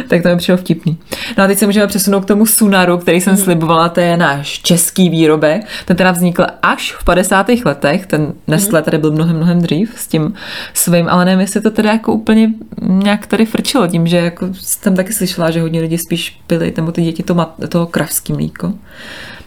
Tak 0.07 0.23
to 0.23 0.29
mi 0.29 0.37
přišlo 0.37 0.57
vtipný. 0.57 0.97
No 1.37 1.43
a 1.43 1.47
teď 1.47 1.57
se 1.57 1.65
můžeme 1.65 1.87
přesunout 1.87 2.21
k 2.21 2.27
tomu 2.27 2.45
Sunaru, 2.45 2.97
který 2.97 3.20
jsem 3.21 3.37
slibovala, 3.37 3.89
to 3.89 3.99
je 3.99 4.17
náš 4.17 4.59
český 4.59 5.09
výrobek. 5.09 5.65
Ten 5.85 5.97
teda 5.97 6.11
vznikl 6.11 6.45
až 6.61 6.93
v 6.93 7.03
50. 7.03 7.47
letech, 7.65 8.05
ten 8.05 8.33
Nestlé 8.47 8.81
tady 8.81 8.97
byl 8.97 9.11
mnohem, 9.11 9.35
mnohem 9.35 9.61
dřív 9.61 9.93
s 9.95 10.07
tím 10.07 10.33
svým, 10.73 11.09
ale 11.09 11.25
nevím, 11.25 11.39
jestli 11.39 11.61
to 11.61 11.71
teda 11.71 11.91
jako 11.91 12.13
úplně 12.13 12.53
nějak 12.81 13.27
tady 13.27 13.45
frčilo 13.45 13.87
tím, 13.87 14.07
že 14.07 14.17
jako 14.17 14.47
jsem 14.53 14.95
taky 14.95 15.13
slyšela, 15.13 15.51
že 15.51 15.61
hodně 15.61 15.81
lidí 15.81 15.97
spíš 15.97 16.41
pili, 16.47 16.73
nebo 16.77 16.91
ty 16.91 17.01
děti 17.01 17.23
to, 17.23 17.35
mat, 17.35 17.55
to 17.69 17.85
kravský 17.85 18.33
mlíko. 18.33 18.73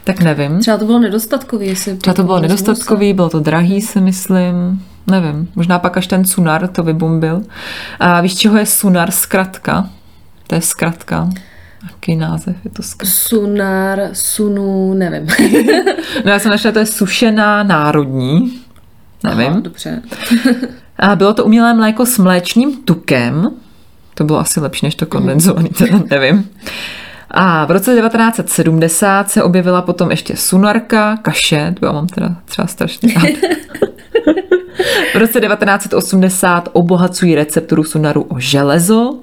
Tak 0.03 0.19
nevím. 0.19 0.59
Třeba 0.59 0.77
to 0.77 0.85
bylo 0.85 0.99
nedostatkový. 0.99 1.67
Jestli 1.67 1.97
Třeba 1.97 2.13
to 2.13 2.23
bylo 2.23 2.39
nedostatkový, 2.39 3.13
bylo 3.13 3.29
to 3.29 3.39
drahý, 3.39 3.81
si 3.81 4.01
myslím. 4.01 4.83
Nevím, 5.07 5.49
možná 5.55 5.79
pak 5.79 5.97
až 5.97 6.07
ten 6.07 6.25
Sunar 6.25 6.67
to 6.67 6.83
vybombil. 6.83 7.41
A 7.99 8.21
víš, 8.21 8.35
čeho 8.35 8.57
je 8.57 8.65
Sunar 8.65 9.11
zkratka? 9.11 9.89
To 10.47 10.55
je 10.55 10.61
zkratka. 10.61 11.29
Jaký 11.83 12.15
název 12.15 12.55
je 12.65 12.71
to 12.71 12.83
skvělé? 12.83 13.11
Sunar, 13.11 13.99
sunu, 14.13 14.93
nevím. 14.93 15.27
no 16.25 16.31
já 16.31 16.39
jsem 16.39 16.51
našla, 16.51 16.71
to 16.71 16.79
je 16.79 16.85
sušená 16.85 17.63
národní. 17.63 18.61
Nevím. 19.23 19.47
Aha, 19.51 19.59
dobře. 19.59 20.01
A 20.99 21.15
bylo 21.15 21.33
to 21.33 21.45
umělé 21.45 21.73
mléko 21.73 22.05
s 22.05 22.17
mléčným 22.17 22.77
tukem. 22.77 23.51
To 24.13 24.23
bylo 24.23 24.39
asi 24.39 24.59
lepší 24.59 24.85
než 24.85 24.95
to 24.95 25.05
kondenzovaný, 25.05 25.69
teda 25.69 25.99
nevím. 26.09 26.49
A 27.31 27.65
v 27.65 27.71
roce 27.71 27.95
1970 27.95 29.29
se 29.29 29.43
objevila 29.43 29.81
potom 29.81 30.11
ještě 30.11 30.35
sunarka, 30.35 31.17
kaše, 31.17 31.75
to 31.79 31.85
já 31.85 31.91
mám 31.91 32.07
teda 32.07 32.35
třeba 32.45 32.67
strašně 32.67 33.13
rád. 33.13 33.23
V 35.13 35.17
roce 35.17 35.41
1980 35.41 36.69
obohacují 36.73 37.35
recepturu 37.35 37.83
sunaru 37.83 38.21
o 38.21 38.39
železo, 38.39 39.19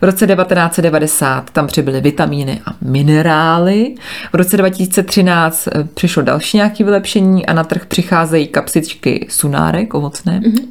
v 0.00 0.04
roce 0.04 0.26
1990 0.26 1.50
tam 1.50 1.66
přibyly 1.66 2.00
vitamíny 2.00 2.60
a 2.66 2.70
minerály. 2.80 3.94
V 4.32 4.34
roce 4.34 4.56
2013 4.56 5.66
eh, 5.66 5.84
přišlo 5.94 6.22
další 6.22 6.56
nějaké 6.56 6.84
vylepšení 6.84 7.46
a 7.46 7.52
na 7.52 7.64
trh 7.64 7.86
přicházejí 7.86 8.46
kapsičky 8.46 9.26
sunárek 9.30 9.94
ovocné. 9.94 10.40
Mm-hmm. 10.40 10.68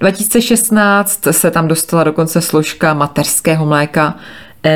2016 0.00 1.26
se 1.30 1.50
tam 1.50 1.68
dostala 1.68 2.04
dokonce 2.04 2.40
složka 2.40 2.94
mateřského 2.94 3.66
mléka 3.66 4.16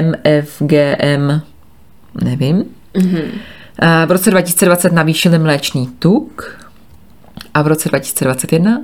MFGM, 0.02 1.40
nevím. 2.24 2.64
Mm-hmm. 2.94 3.28
V 4.06 4.10
roce 4.10 4.30
2020 4.30 4.92
navýšili 4.92 5.38
mléčný 5.38 5.86
tuk 5.98 6.60
a 7.54 7.62
v 7.62 7.66
roce 7.66 7.88
2021 7.88 8.78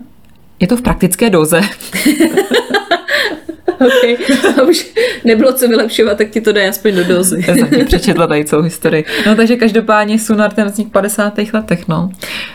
je 0.61 0.67
to 0.67 0.77
v 0.77 0.83
praktické 0.83 1.31
doze. 1.31 1.61
okay. 3.81 4.17
A 4.59 4.63
už 4.63 4.87
nebylo 5.25 5.53
co 5.53 5.69
vylepšovat, 5.69 6.19
tak 6.19 6.31
ti 6.31 6.41
to 6.41 6.53
dá 6.53 6.69
aspoň 6.69 6.95
do 6.95 7.05
dozy. 7.05 7.45
Já 7.49 7.55
jsem 7.71 7.87
přečetla 7.87 8.27
tady 8.27 8.45
celou 8.45 8.63
historii. 8.63 9.05
No 9.27 9.37
takže 9.37 9.57
každopádně 9.57 10.19
Sunar 10.19 10.53
ten 10.53 10.67
vznik 10.67 10.89
v 10.89 10.91
50. 10.91 11.39
letech, 11.53 11.89
no. 11.89 12.11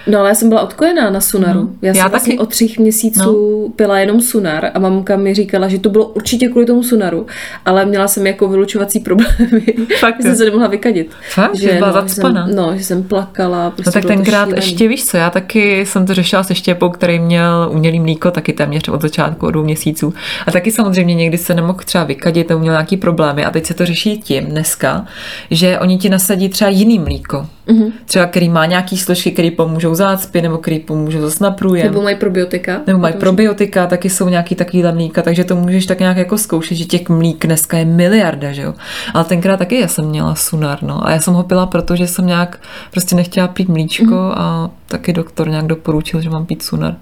No 0.08 0.20
ale 0.20 0.30
já 0.30 0.36
jsem 0.36 0.50
byla 0.50 0.62
odkojená 0.62 1.10
na 1.10 1.22
Sunaru. 1.22 1.60
No. 1.60 1.70
Já, 1.82 1.88
já 1.88 1.94
jsem 1.94 2.12
vlastně 2.12 2.34
taky. 2.34 2.40
od 2.40 2.50
třích 2.50 2.80
měsíců 2.80 3.62
no. 3.68 3.74
pila 3.76 4.00
jenom 4.00 4.22
Sunar 4.22 4.72
a 4.74 4.80
mamka 4.80 5.18
mi 5.18 5.34
říkala, 5.34 5.68
že 5.68 5.80
to 5.80 5.90
bylo 5.90 6.06
určitě 6.06 6.48
kvůli 6.48 6.66
tomu 6.66 6.84
Sunaru, 6.84 7.26
ale 7.66 7.86
měla 7.86 8.08
jsem 8.08 8.28
jako 8.28 8.48
vylučovací 8.48 9.00
problémy. 9.00 9.62
Fakt. 10.00 10.16
že 10.22 10.24
jsem 10.24 10.36
se 10.36 10.46
nemohla 10.46 10.68
vykadit. 10.68 11.12
Fakt? 11.30 11.56
Že, 11.56 11.72
byla 11.74 11.92
no, 11.92 12.08
že 12.08 12.14
jsem, 12.14 12.56
no, 12.56 12.74
že 12.78 12.84
jsem 12.84 13.04
plakala. 13.04 13.70
Prostě 13.70 13.90
no 13.90 13.92
tak 13.92 14.06
tenkrát 14.06 14.50
ještě 14.50 14.88
víš 14.88 15.06
co, 15.06 15.18
já 15.18 15.30
taky 15.30 15.86
jsem 15.86 16.06
to 16.06 16.14
řešila 16.14 16.44
se 16.44 16.56
štěpou, 16.56 16.90
který 16.90 17.20
měl 17.20 17.70
umělý 17.72 18.00
mlíko 18.00 18.32
taky 18.32 18.54
téměř 18.54 18.88
od 18.88 19.02
začátku, 19.02 19.48
od 19.48 19.52
dvou 19.52 19.64
měsíců. 19.64 20.14
A 20.48 20.52
taky 20.52 20.72
samozřejmě 20.72 21.15
někdy 21.16 21.38
se 21.38 21.54
nemohl 21.54 21.80
třeba 21.86 22.04
vykadit, 22.04 22.48
to 22.48 22.60
měl 22.60 22.74
nějaký 22.74 22.98
problémy. 22.98 23.46
A 23.46 23.52
teď 23.52 23.66
se 23.66 23.74
to 23.74 23.86
řeší 23.86 24.18
tím 24.18 24.46
dneska, 24.46 25.06
že 25.52 25.80
oni 25.80 25.98
ti 25.98 26.10
nasadí 26.10 26.50
třeba 26.50 26.70
jiný 26.70 27.00
mlíko. 27.00 27.48
Mm-hmm. 27.68 27.92
Třeba 28.06 28.26
který 28.26 28.50
má 28.50 28.66
nějaký 28.66 28.98
složky, 28.98 29.32
které 29.32 29.52
pomůžou 29.52 29.96
zácpy, 29.96 30.42
nebo 30.42 30.58
který 30.58 30.80
pomůžou 30.80 31.22
zase 31.22 31.44
na 31.44 31.52
průjem. 31.52 31.88
Nebo 31.88 32.02
mají 32.02 32.16
probiotika. 32.16 32.82
Nebo 32.88 33.00
mají 33.00 33.14
probiotika, 33.14 33.88
taky 33.88 34.10
jsou 34.10 34.30
nějaký 34.30 34.56
takovýhle 34.56 34.92
mlíka, 34.92 35.22
takže 35.22 35.44
to 35.44 35.56
můžeš 35.56 35.86
tak 35.86 36.00
nějak 36.00 36.18
jako 36.18 36.38
zkoušet, 36.38 36.78
že 36.78 36.86
těch 36.86 37.10
mlík 37.10 37.46
dneska 37.46 37.78
je 37.78 37.86
miliarda, 37.86 38.52
že 38.52 38.62
jo. 38.62 38.74
Ale 39.14 39.24
tenkrát 39.24 39.58
taky 39.58 39.80
já 39.80 39.88
jsem 39.88 40.06
měla 40.06 40.36
sunar, 40.36 40.78
no. 40.82 41.08
A 41.08 41.12
já 41.12 41.20
jsem 41.20 41.34
ho 41.34 41.44
pila, 41.44 41.66
protože 41.66 42.08
jsem 42.08 42.28
nějak 42.28 42.60
prostě 42.92 43.16
nechtěla 43.16 43.48
pít 43.48 43.70
mlíčko 43.70 44.04
mm-hmm. 44.04 44.34
a 44.38 44.70
taky 44.88 45.14
doktor 45.14 45.50
nějak 45.50 45.68
doporučil, 45.68 46.22
že 46.22 46.30
mám 46.30 46.46
pít 46.46 46.64
sunar. 46.64 46.96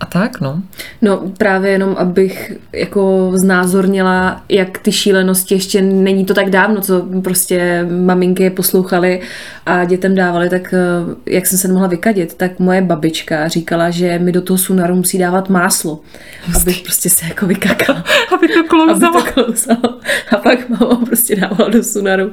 A 0.00 0.06
tak, 0.06 0.40
no. 0.40 0.62
No 1.02 1.32
právě 1.38 1.70
jenom, 1.70 1.94
abych 1.98 2.52
jako 2.72 3.32
znázornila, 3.34 4.42
jak 4.48 4.78
ty 4.78 4.92
šílenosti 4.92 5.54
ještě 5.54 5.82
není 5.82 6.24
to 6.24 6.34
tak 6.34 6.50
dávno, 6.50 6.80
co 6.80 7.06
prostě 7.24 7.86
maminky 7.90 8.50
poslouchaly 8.50 9.20
a 9.66 9.84
dětem 9.84 10.14
dávali, 10.14 10.50
tak 10.50 10.74
eh, 10.74 11.32
jak 11.34 11.46
jsem 11.46 11.58
se 11.58 11.68
nemohla 11.68 11.88
vykadit, 11.88 12.34
tak 12.34 12.58
moje 12.58 12.82
babička 12.82 13.48
říkala, 13.48 13.90
že 13.90 14.18
mi 14.18 14.32
do 14.32 14.42
toho 14.42 14.58
sunaru 14.58 14.94
musí 14.94 15.18
dávat 15.18 15.48
máslo, 15.48 16.00
Hustý. 16.46 16.62
abych 16.62 16.82
prostě 16.82 17.10
se 17.10 17.26
jako 17.26 17.46
vykakala. 17.46 18.04
aby 18.34 18.48
to 18.48 18.64
klouzalo. 18.64 19.18
Aby 19.18 19.32
to 19.32 19.32
klouzalo. 19.32 20.00
A 20.30 20.36
pak 20.36 20.68
mama 20.68 20.96
prostě 21.06 21.36
dávala 21.36 21.70
do 21.70 21.84
sunaru 21.84 22.32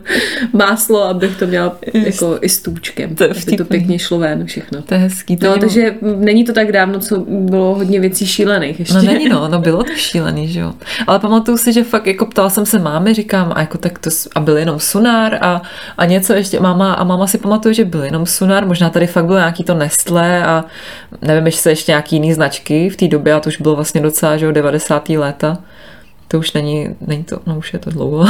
máslo, 0.54 1.04
abych 1.04 1.38
to 1.38 1.48
měla 1.48 1.78
jako 1.94 2.38
i 2.42 2.50
s 2.50 2.62
tůčkem, 2.62 3.16
to 3.16 3.26
aby 3.26 3.58
to 3.58 3.66
pěkně 3.66 4.00
šlo 4.00 4.20
ven 4.20 4.46
všechno. 4.46 4.82
To 4.82 4.94
je 4.94 5.00
hezký. 5.00 5.38
To 5.38 5.48
no, 5.48 5.58
takže 5.58 5.96
není 6.02 6.44
to 6.44 6.54
tak 6.54 6.72
dávno, 6.72 7.00
co 7.00 7.26
bylo 7.54 7.76
hodně 7.76 8.00
věcí 8.00 8.28
šílených 8.28 8.80
ještě. 8.80 8.96
No 8.96 9.02
není 9.02 9.30
no, 9.30 9.48
no 9.48 9.60
bylo 9.60 9.84
to 9.84 9.94
šílený, 9.96 10.48
že 10.48 10.60
jo. 10.60 10.74
Ale 11.08 11.20
pamatuju 11.20 11.58
si, 11.58 11.74
že 11.74 11.84
fakt 11.84 12.08
jako 12.08 12.26
ptala 12.26 12.50
jsem 12.50 12.66
se 12.66 12.80
mámy, 12.80 13.14
říkám, 13.14 13.54
a 13.56 13.60
jako 13.60 13.78
tak 13.78 14.00
to, 14.00 14.10
a 14.36 14.40
byl 14.40 14.58
jenom 14.58 14.80
sunár 14.80 15.38
a, 15.42 15.62
a 15.98 16.06
něco 16.06 16.34
ještě, 16.34 16.60
máma, 16.60 16.94
a 16.94 17.04
máma 17.04 17.28
si 17.28 17.38
pamatuje, 17.38 17.74
že 17.74 17.86
byl 17.86 18.04
jenom 18.04 18.26
sunár, 18.26 18.68
možná 18.68 18.90
tady 18.90 19.08
fakt 19.08 19.26
bylo 19.26 19.38
nějaký 19.38 19.64
to 19.64 19.74
Nestlé 19.74 20.46
a 20.46 20.66
nevím, 21.22 21.46
jestli 21.46 21.62
se 21.62 21.72
ještě 21.72 21.92
nějaký 21.92 22.16
jiný 22.16 22.34
značky 22.34 22.90
v 22.90 22.98
té 22.98 23.08
době, 23.08 23.34
a 23.34 23.40
to 23.40 23.48
už 23.48 23.62
bylo 23.62 23.76
vlastně 23.76 24.02
docela, 24.02 24.38
že 24.38 24.46
jo, 24.46 24.52
90. 24.52 25.10
léta 25.10 25.58
to 26.34 26.40
už 26.40 26.54
není, 26.54 26.90
není 27.08 27.24
to, 27.24 27.40
no 27.46 27.58
už 27.58 27.74
je 27.74 27.80
to 27.80 27.90
dlouho. 27.90 28.26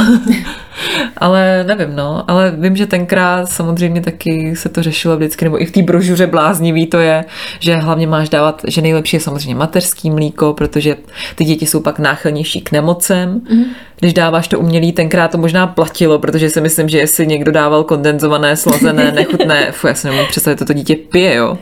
ale 1.16 1.64
nevím, 1.66 1.96
no. 1.96 2.24
Ale 2.30 2.54
vím, 2.58 2.76
že 2.76 2.86
tenkrát 2.86 3.48
samozřejmě 3.48 4.00
taky 4.00 4.56
se 4.56 4.68
to 4.68 4.82
řešilo 4.82 5.16
vždycky, 5.16 5.44
nebo 5.44 5.62
i 5.62 5.66
v 5.66 5.70
té 5.70 5.82
brožuře 5.82 6.26
bláznivý 6.26 6.86
to 6.86 6.98
je, 6.98 7.24
že 7.60 7.76
hlavně 7.76 8.06
máš 8.06 8.28
dávat, 8.28 8.62
že 8.68 8.82
nejlepší 8.82 9.16
je 9.16 9.20
samozřejmě 9.20 9.54
mateřský 9.54 10.10
mlíko, 10.10 10.54
protože 10.54 10.96
ty 11.34 11.44
děti 11.44 11.66
jsou 11.66 11.80
pak 11.80 11.98
náchylnější 11.98 12.60
k 12.60 12.72
nemocem. 12.72 13.40
Mm-hmm. 13.40 13.64
Když 14.00 14.14
dáváš 14.14 14.48
to 14.48 14.58
umělý, 14.58 14.92
tenkrát 14.92 15.30
to 15.30 15.38
možná 15.38 15.66
platilo, 15.66 16.18
protože 16.18 16.50
si 16.50 16.60
myslím, 16.60 16.88
že 16.88 16.98
jestli 16.98 17.26
někdo 17.26 17.52
dával 17.52 17.84
kondenzované, 17.84 18.56
slazené, 18.56 19.12
nechutné, 19.12 19.72
fu, 19.72 19.86
já 19.86 19.94
si 19.94 20.06
nemůžu 20.06 20.28
představit, 20.28 20.56
to, 20.56 20.64
to 20.64 20.72
dítě 20.72 20.96
pije, 20.96 21.34
jo. 21.34 21.58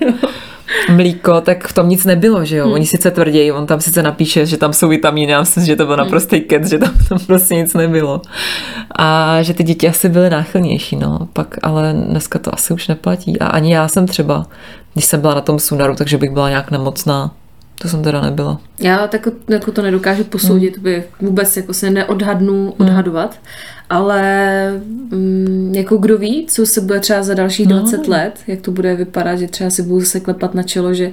Mlíko, 0.91 1.41
tak 1.41 1.69
v 1.69 1.73
tom 1.73 1.89
nic 1.89 2.05
nebylo, 2.05 2.45
že 2.45 2.57
jo. 2.57 2.65
Hmm. 2.65 2.75
Oni 2.75 2.87
sice 2.87 3.11
tvrdí, 3.11 3.53
on 3.53 3.67
tam 3.67 3.81
sice 3.81 4.03
napíše, 4.03 4.47
že 4.47 4.57
tam 4.57 4.73
jsou 4.73 4.89
vitamíny, 4.89 5.33
já 5.33 5.41
myslím, 5.41 5.65
že 5.65 5.77
to 5.77 5.87
byl 5.87 5.95
hmm. 5.95 6.05
naprostý 6.05 6.41
kec, 6.41 6.71
že 6.71 6.79
tam, 6.79 6.95
tam 7.09 7.19
prostě 7.27 7.55
nic 7.55 7.75
nebylo. 7.75 8.23
A 8.97 9.39
že 9.43 9.55
ty 9.55 9.63
děti 9.63 9.89
asi 9.89 10.09
byly 10.09 10.31
náchylnější, 10.31 10.97
no. 10.97 11.29
Pak, 11.33 11.59
ale 11.63 11.93
dneska 11.93 12.39
to 12.39 12.55
asi 12.55 12.75
už 12.75 12.89
neplatí. 12.89 13.41
A 13.41 13.47
ani 13.47 13.75
já 13.75 13.89
jsem 13.89 14.07
třeba, 14.07 14.47
když 14.93 15.05
jsem 15.05 15.21
byla 15.21 15.35
na 15.35 15.41
tom 15.41 15.59
sunaru, 15.59 15.95
takže 15.97 16.19
bych 16.19 16.31
byla 16.31 16.49
nějak 16.49 16.71
nemocná, 16.71 17.31
to 17.83 17.89
jsem 17.89 18.03
teda 18.03 18.21
nebyla. 18.21 18.61
Já 18.81 19.07
tak 19.07 19.29
jako 19.49 19.73
to 19.73 19.83
nedokážu 19.83 20.25
posoudit, 20.25 20.79
hmm. 20.79 21.03
vůbec 21.21 21.57
jako 21.57 21.75
se 21.75 21.91
neodhadnu 21.91 22.65
hmm. 22.65 22.73
odhadovat, 22.79 23.39
ale 23.91 24.23
mm, 25.11 25.73
jako 25.75 25.97
kdo 25.97 26.19
ví, 26.19 26.47
co 26.49 26.67
se 26.67 26.81
bude 26.81 27.01
třeba 27.01 27.23
za 27.23 27.35
dalších 27.35 27.67
20 27.67 27.97
no. 27.97 28.03
let, 28.09 28.41
jak 28.47 28.61
to 28.61 28.71
bude 28.71 28.95
vypadat, 28.95 29.37
že 29.37 29.49
třeba 29.49 29.71
si 29.71 29.83
budu 29.83 30.05
se 30.05 30.21
klepat 30.21 30.55
na 30.55 30.63
čelo, 30.63 30.95
že 30.95 31.07
Uh, 31.07 31.13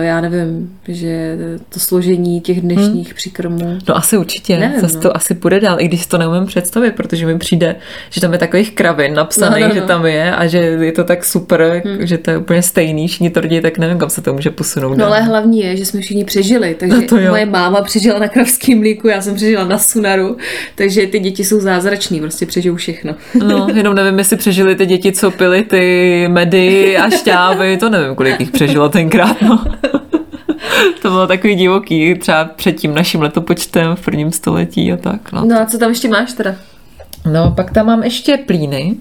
já 0.00 0.20
nevím, 0.20 0.78
že 0.88 1.38
to 1.68 1.80
složení 1.80 2.40
těch 2.40 2.60
dnešních 2.60 3.08
hmm. 3.08 3.14
příkrmů. 3.16 3.78
No 3.88 3.96
asi 3.96 4.16
určitě, 4.16 4.58
nevím, 4.58 4.80
zase 4.80 4.94
no. 4.94 5.00
to 5.00 5.16
asi 5.16 5.34
půjde 5.34 5.60
dál, 5.60 5.80
i 5.80 5.88
když 5.88 6.06
to 6.06 6.18
neumím 6.18 6.46
představit, 6.46 6.94
protože 6.94 7.26
mi 7.26 7.38
přijde, 7.38 7.76
že 8.10 8.20
tam 8.20 8.32
je 8.32 8.38
takových 8.38 8.72
kravin 8.72 9.14
napsaných, 9.14 9.62
no, 9.62 9.68
no, 9.68 9.74
no. 9.74 9.80
že 9.80 9.86
tam 9.86 10.06
je 10.06 10.36
a 10.36 10.46
že 10.46 10.58
je 10.58 10.92
to 10.92 11.04
tak 11.04 11.24
super, 11.24 11.82
hmm. 11.84 12.06
že 12.06 12.18
to 12.18 12.30
je 12.30 12.36
úplně 12.36 12.62
stejný, 12.62 13.08
všichni 13.08 13.30
to 13.30 13.40
rodí, 13.40 13.60
tak 13.60 13.78
nevím, 13.78 13.98
kam 13.98 14.10
se 14.10 14.22
to 14.22 14.32
může 14.32 14.50
posunout. 14.50 14.96
No 14.96 15.06
ale 15.06 15.22
hlavní 15.22 15.60
je, 15.60 15.76
že 15.76 15.86
jsme 15.86 16.00
všichni 16.00 16.24
přežili, 16.24 16.76
takže 16.78 16.96
no 16.96 17.06
to 17.06 17.16
moje 17.16 17.46
máma 17.46 17.82
přežila 17.82 18.18
na 18.18 18.28
kravském 18.28 18.78
mlíku, 18.78 19.08
já 19.08 19.20
jsem 19.20 19.34
přežila 19.34 19.64
na 19.64 19.78
Sunaru, 19.78 20.36
takže 20.74 21.06
ty 21.06 21.18
děti 21.18 21.44
jsou 21.44 21.60
zázrační, 21.60 22.20
prostě 22.20 22.46
přežijou 22.46 22.76
všechno. 22.76 23.14
No, 23.46 23.68
jenom 23.74 23.94
nevím, 23.94 24.18
jestli 24.18 24.36
přežili 24.36 24.74
ty 24.74 24.86
děti, 24.86 25.12
co 25.12 25.30
pili 25.30 25.62
ty 25.62 26.24
medy 26.28 26.96
a 26.98 27.10
šťávy, 27.10 27.76
to 27.76 27.90
nevím, 27.90 28.14
kolik 28.14 28.40
jich 28.40 28.50
přežilo 28.50 28.88
tenkrát. 28.88 29.49
No. 29.50 29.64
to 31.02 31.10
bylo 31.10 31.26
takový 31.26 31.54
divoký, 31.54 32.14
třeba 32.14 32.44
před 32.44 32.72
tím 32.72 32.94
naším 32.94 33.22
letopočtem 33.22 33.96
v 33.96 34.04
prvním 34.04 34.32
století 34.32 34.92
a 34.92 34.96
tak. 34.96 35.32
No. 35.32 35.44
no 35.44 35.60
a 35.60 35.66
co 35.66 35.78
tam 35.78 35.88
ještě 35.88 36.08
máš 36.08 36.32
teda? 36.32 36.54
No, 37.32 37.52
pak 37.56 37.70
tam 37.70 37.86
mám 37.86 38.02
ještě 38.02 38.36
plíny. 38.36 38.96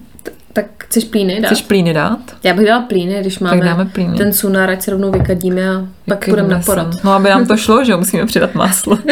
Tak 0.53 0.65
chceš 0.77 1.03
plíny 1.03 1.41
dát? 1.41 1.47
Chceš 1.47 1.61
plíny 1.61 1.93
dát? 1.93 2.19
Já 2.43 2.53
bych 2.53 2.67
dala 2.67 2.81
plíny, 2.81 3.17
když 3.21 3.39
máme 3.39 3.65
dáme 3.65 3.85
plíny. 3.85 4.17
ten 4.17 4.33
sunár, 4.33 4.69
ať 4.69 4.81
se 4.81 4.91
rovnou 4.91 5.11
vykadíme 5.11 5.69
a 5.69 5.85
pak 6.05 6.25
půjdeme 6.25 6.49
na 6.49 6.59
porad. 6.59 7.03
No, 7.03 7.11
aby 7.11 7.29
nám 7.29 7.47
to 7.47 7.57
šlo, 7.57 7.85
že 7.85 7.91
jo, 7.91 7.97
musíme 7.97 8.25
přidat 8.25 8.55
máslo. 8.55 8.97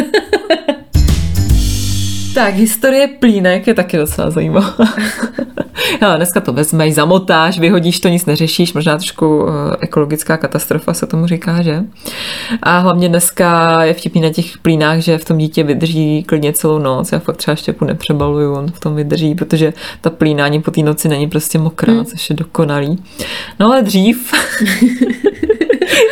Tak, 2.38 2.56
historie 2.56 3.08
plínek 3.08 3.68
je 3.68 3.74
taky 3.74 3.98
docela 3.98 4.30
zajímavá. 4.30 4.74
Ale 6.02 6.18
dneska 6.18 6.42
to 6.42 6.54
vezmeš, 6.54 6.94
zamotáš, 6.94 7.60
vyhodíš 7.60 8.00
to, 8.00 8.08
nic 8.08 8.26
neřešíš, 8.26 8.74
možná 8.74 8.98
trošku 8.98 9.46
eh, 9.50 9.78
ekologická 9.80 10.38
katastrofa 10.38 10.94
se 10.94 11.08
tomu 11.08 11.28
říká, 11.28 11.62
že? 11.62 11.84
A 12.62 12.80
hlavně 12.80 13.10
dneska 13.10 13.78
je 13.84 13.94
vtipný 13.94 14.22
na 14.22 14.30
těch 14.30 14.58
plínách, 14.58 15.00
že 15.00 15.18
v 15.18 15.26
tom 15.26 15.38
dítě 15.38 15.64
vydrží 15.64 16.24
klidně 16.24 16.54
celou 16.54 16.80
noc. 16.80 17.12
Já 17.12 17.20
fakt 17.20 17.38
třeba 17.38 17.56
štěpu 17.56 17.86
nepřebaluju, 17.86 18.54
on 18.54 18.72
v 18.72 18.80
tom 18.80 18.96
vydrží, 18.96 19.36
protože 19.36 19.74
ta 20.02 20.10
plína 20.10 20.46
ani 20.46 20.62
po 20.62 20.72
té 20.72 20.82
noci 20.82 21.10
není 21.10 21.30
prostě 21.30 21.60
mokrá, 21.60 21.94
hmm. 21.94 22.06
což 22.06 22.30
je 22.30 22.36
dokonalý. 22.36 23.04
No 23.60 23.66
ale 23.66 23.82
dřív 23.82 24.34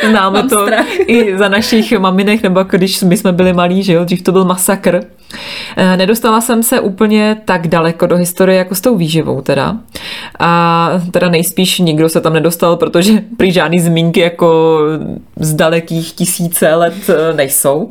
Známe 0.09 0.43
to 0.43 0.61
strach. 0.61 0.85
i 1.07 1.37
za 1.37 1.49
našich 1.49 1.99
maminek, 1.99 2.43
nebo 2.43 2.63
když 2.63 3.03
my 3.03 3.17
jsme 3.17 3.31
byli 3.31 3.53
malí, 3.53 3.83
že 3.83 3.93
jo, 3.93 4.05
dřív 4.05 4.21
to 4.21 4.31
byl 4.31 4.45
masakr. 4.45 5.01
Eh, 5.77 5.97
nedostala 5.97 6.41
jsem 6.41 6.63
se 6.63 6.79
úplně 6.79 7.37
tak 7.45 7.67
daleko 7.67 8.07
do 8.07 8.15
historie 8.15 8.57
jako 8.57 8.75
s 8.75 8.81
tou 8.81 8.97
výživou 8.97 9.41
teda. 9.41 9.77
A 10.39 10.91
teda 11.11 11.29
nejspíš 11.29 11.79
nikdo 11.79 12.09
se 12.09 12.21
tam 12.21 12.33
nedostal, 12.33 12.75
protože 12.75 13.21
prý 13.37 13.51
žádný 13.51 13.79
zmínky 13.79 14.19
jako 14.19 14.79
z 15.39 15.53
dalekých 15.53 16.11
tisíce 16.11 16.75
let 16.75 16.93
eh, 17.09 17.33
nejsou. 17.33 17.89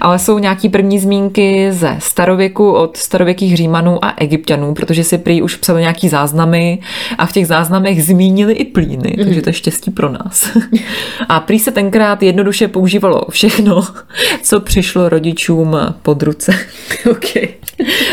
Ale 0.00 0.18
jsou 0.18 0.38
nějaký 0.38 0.68
první 0.68 0.98
zmínky 0.98 1.72
ze 1.72 1.96
starověku 1.98 2.72
od 2.72 2.96
starověkých 2.96 3.56
Římanů 3.56 4.04
a 4.04 4.14
Egyptianů, 4.16 4.74
protože 4.74 5.04
si 5.04 5.18
prý 5.18 5.42
už 5.42 5.56
psali 5.56 5.80
nějaký 5.80 6.08
záznamy 6.08 6.78
a 7.18 7.26
v 7.26 7.32
těch 7.32 7.46
záznamech 7.46 8.04
zmínili 8.04 8.52
i 8.52 8.64
plíny, 8.64 9.14
mm. 9.18 9.24
takže 9.24 9.42
to 9.42 9.48
je 9.48 9.54
štěstí 9.54 9.90
pro 9.90 10.08
nás. 10.08 10.50
A 11.28 11.40
prý 11.52 11.58
se 11.58 11.70
tenkrát 11.70 12.22
jednoduše 12.22 12.68
používalo 12.68 13.22
všechno, 13.30 13.82
co 14.42 14.60
přišlo 14.60 15.08
rodičům 15.08 15.76
pod 16.02 16.22
ruce. 16.22 16.52
Okay. 17.10 17.48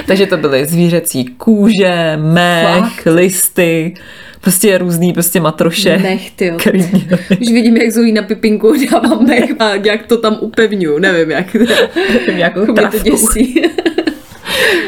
Takže 0.07 0.25
to 0.25 0.37
byly 0.37 0.65
zvířecí 0.65 1.25
kůže, 1.25 2.17
mech, 2.21 2.79
Fakt? 2.79 3.05
listy, 3.05 3.93
prostě 4.41 4.77
různý 4.77 5.13
prostě 5.13 5.39
matroše. 5.39 5.97
Mech, 5.97 6.31
ty 6.31 6.51
Už 7.41 7.51
vidím, 7.51 7.77
jak 7.77 7.91
Zoe 7.91 8.11
na 8.11 8.21
pipinku 8.21 8.73
dávám 8.91 9.25
mech 9.27 9.51
a 9.59 9.75
nějak 9.75 10.07
to 10.07 10.17
tam 10.17 10.37
upevňuju, 10.41 10.99
nevím 10.99 11.31
jak. 11.31 11.53
Nevím, 11.53 12.37
jako 12.37 12.65
to 12.65 12.99
děsí. 13.03 13.61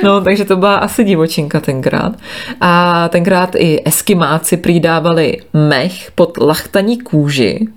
No, 0.04 0.22
takže 0.22 0.46
to 0.46 0.56
byla 0.56 0.76
asi 0.76 1.04
divočinka 1.04 1.60
tenkrát. 1.60 2.14
A 2.62 3.08
tenkrát 3.10 3.56
i 3.56 3.82
eskimáci 3.86 4.58
přidávali 4.58 5.38
mech 5.54 6.12
pod 6.16 6.38
lachtaní 6.38 6.98
kůži, 6.98 7.68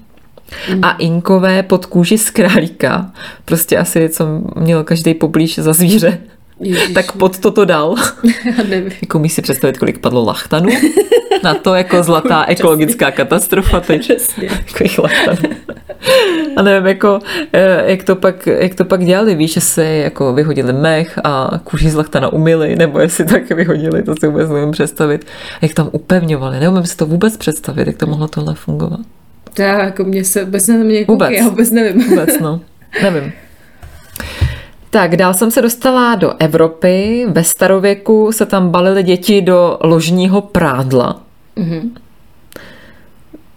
a 0.82 0.92
inkové 0.92 1.62
pod 1.62 1.86
kůži 1.86 2.18
z 2.18 2.30
králíka. 2.30 3.10
Prostě 3.44 3.78
asi, 3.78 4.08
co 4.08 4.24
měl 4.56 4.84
každý 4.84 5.14
poblíž 5.14 5.58
za 5.58 5.72
zvíře. 5.72 6.18
Ježiši. 6.60 6.92
Tak 6.92 7.12
pod 7.12 7.38
toto 7.38 7.64
dal. 7.64 7.94
jako 9.02 9.18
umíš 9.18 9.32
si 9.32 9.42
představit, 9.42 9.78
kolik 9.78 9.98
padlo 9.98 10.24
lachtanů 10.24 10.70
na 11.42 11.54
to, 11.54 11.74
jako 11.74 12.02
zlatá 12.02 12.44
ekologická 12.48 13.10
katastrofa 13.10 13.80
teď. 13.80 14.00
Přesně. 14.00 14.48
A 16.56 16.62
nevím, 16.62 16.86
jako, 16.86 17.18
eh, 17.52 17.90
jak, 17.90 18.04
to 18.04 18.16
pak, 18.16 18.46
jak 18.46 18.74
to 18.74 18.84
pak 18.84 19.04
dělali, 19.04 19.34
víš, 19.34 19.52
že 19.52 19.60
se 19.60 19.84
jako 19.84 20.32
vyhodili 20.32 20.72
mech 20.72 21.18
a 21.24 21.60
kůži 21.64 21.90
z 21.90 21.94
lachtana 21.94 22.32
umyli, 22.32 22.76
nebo 22.76 22.98
jestli 22.98 23.24
tak 23.24 23.48
vyhodili, 23.48 24.02
to 24.02 24.14
si 24.20 24.26
vůbec 24.26 24.50
nevím 24.50 24.70
představit. 24.70 25.26
Jak 25.62 25.74
tam 25.74 25.88
upevňovali, 25.92 26.60
neumím 26.60 26.86
si 26.86 26.96
to 26.96 27.06
vůbec 27.06 27.36
představit, 27.36 27.86
jak 27.86 27.96
to 27.96 28.06
mohlo 28.06 28.28
tohle 28.28 28.54
fungovat. 28.54 29.00
To 29.54 29.62
já, 29.62 29.84
jako 29.84 30.04
mě 30.04 30.24
se 30.24 30.44
vůbec 30.44 30.66
nevím, 30.66 31.04
vůbec. 31.06 31.30
já 31.30 31.48
vůbec 31.48 31.70
nevím. 31.70 32.08
Vůbec, 32.08 32.38
no. 32.40 32.60
Nevím. 33.02 33.32
Tak, 34.90 35.16
dál 35.16 35.34
jsem 35.34 35.50
se 35.50 35.62
dostala 35.62 36.14
do 36.14 36.32
Evropy. 36.38 37.26
Ve 37.28 37.44
starověku 37.44 38.32
se 38.32 38.46
tam 38.46 38.70
balily 38.70 39.02
děti 39.02 39.42
do 39.42 39.78
ložního 39.80 40.40
prádla. 40.40 41.22
Mm-hmm 41.56 41.90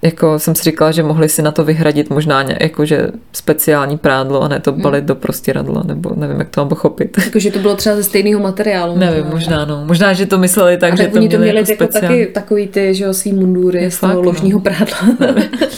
jako 0.02 0.40
jsem 0.40 0.56
si 0.56 0.64
říkala, 0.64 0.92
že 0.92 1.04
mohli 1.04 1.30
si 1.30 1.42
na 1.42 1.52
to 1.52 1.64
vyhradit 1.64 2.10
možná 2.10 2.44
ně, 2.44 2.58
jakože 2.62 3.08
speciální 3.34 3.98
prádlo 3.98 4.42
a 4.42 4.48
ne 4.48 4.60
to 4.60 4.72
balit 4.72 5.00
hmm. 5.00 5.08
do 5.08 5.16
prostěradla, 5.16 5.84
nebo 5.84 6.12
nevím, 6.16 6.40
jak 6.40 6.50
to 6.50 6.62
mám 6.62 6.70
pochopit. 6.70 7.18
Jakože 7.26 7.52
to 7.52 7.60
bylo 7.60 7.76
třeba 7.76 7.96
ze 7.96 8.04
stejného 8.04 8.42
materiálu. 8.42 8.98
Nevím, 8.98 9.26
možná, 9.26 9.66
no. 9.66 9.84
Možná, 9.86 10.14
že 10.14 10.26
to 10.26 10.38
mysleli 10.38 10.78
tak, 10.78 10.94
a 10.94 10.96
že 10.96 11.04
tak 11.04 11.12
to 11.12 11.20
měli, 11.20 11.32
to 11.32 11.38
měli 11.38 11.58
jako, 11.58 11.72
jako 11.72 11.88
taky 11.88 12.26
takový 12.26 12.68
ty, 12.68 12.96
že 12.96 13.04
jo, 13.04 13.14
svý 13.14 13.34
mundury 13.34 13.92
z 13.92 14.00
toho 14.00 14.14
no. 14.14 14.22
ložního 14.22 14.60
prádla. 14.60 14.98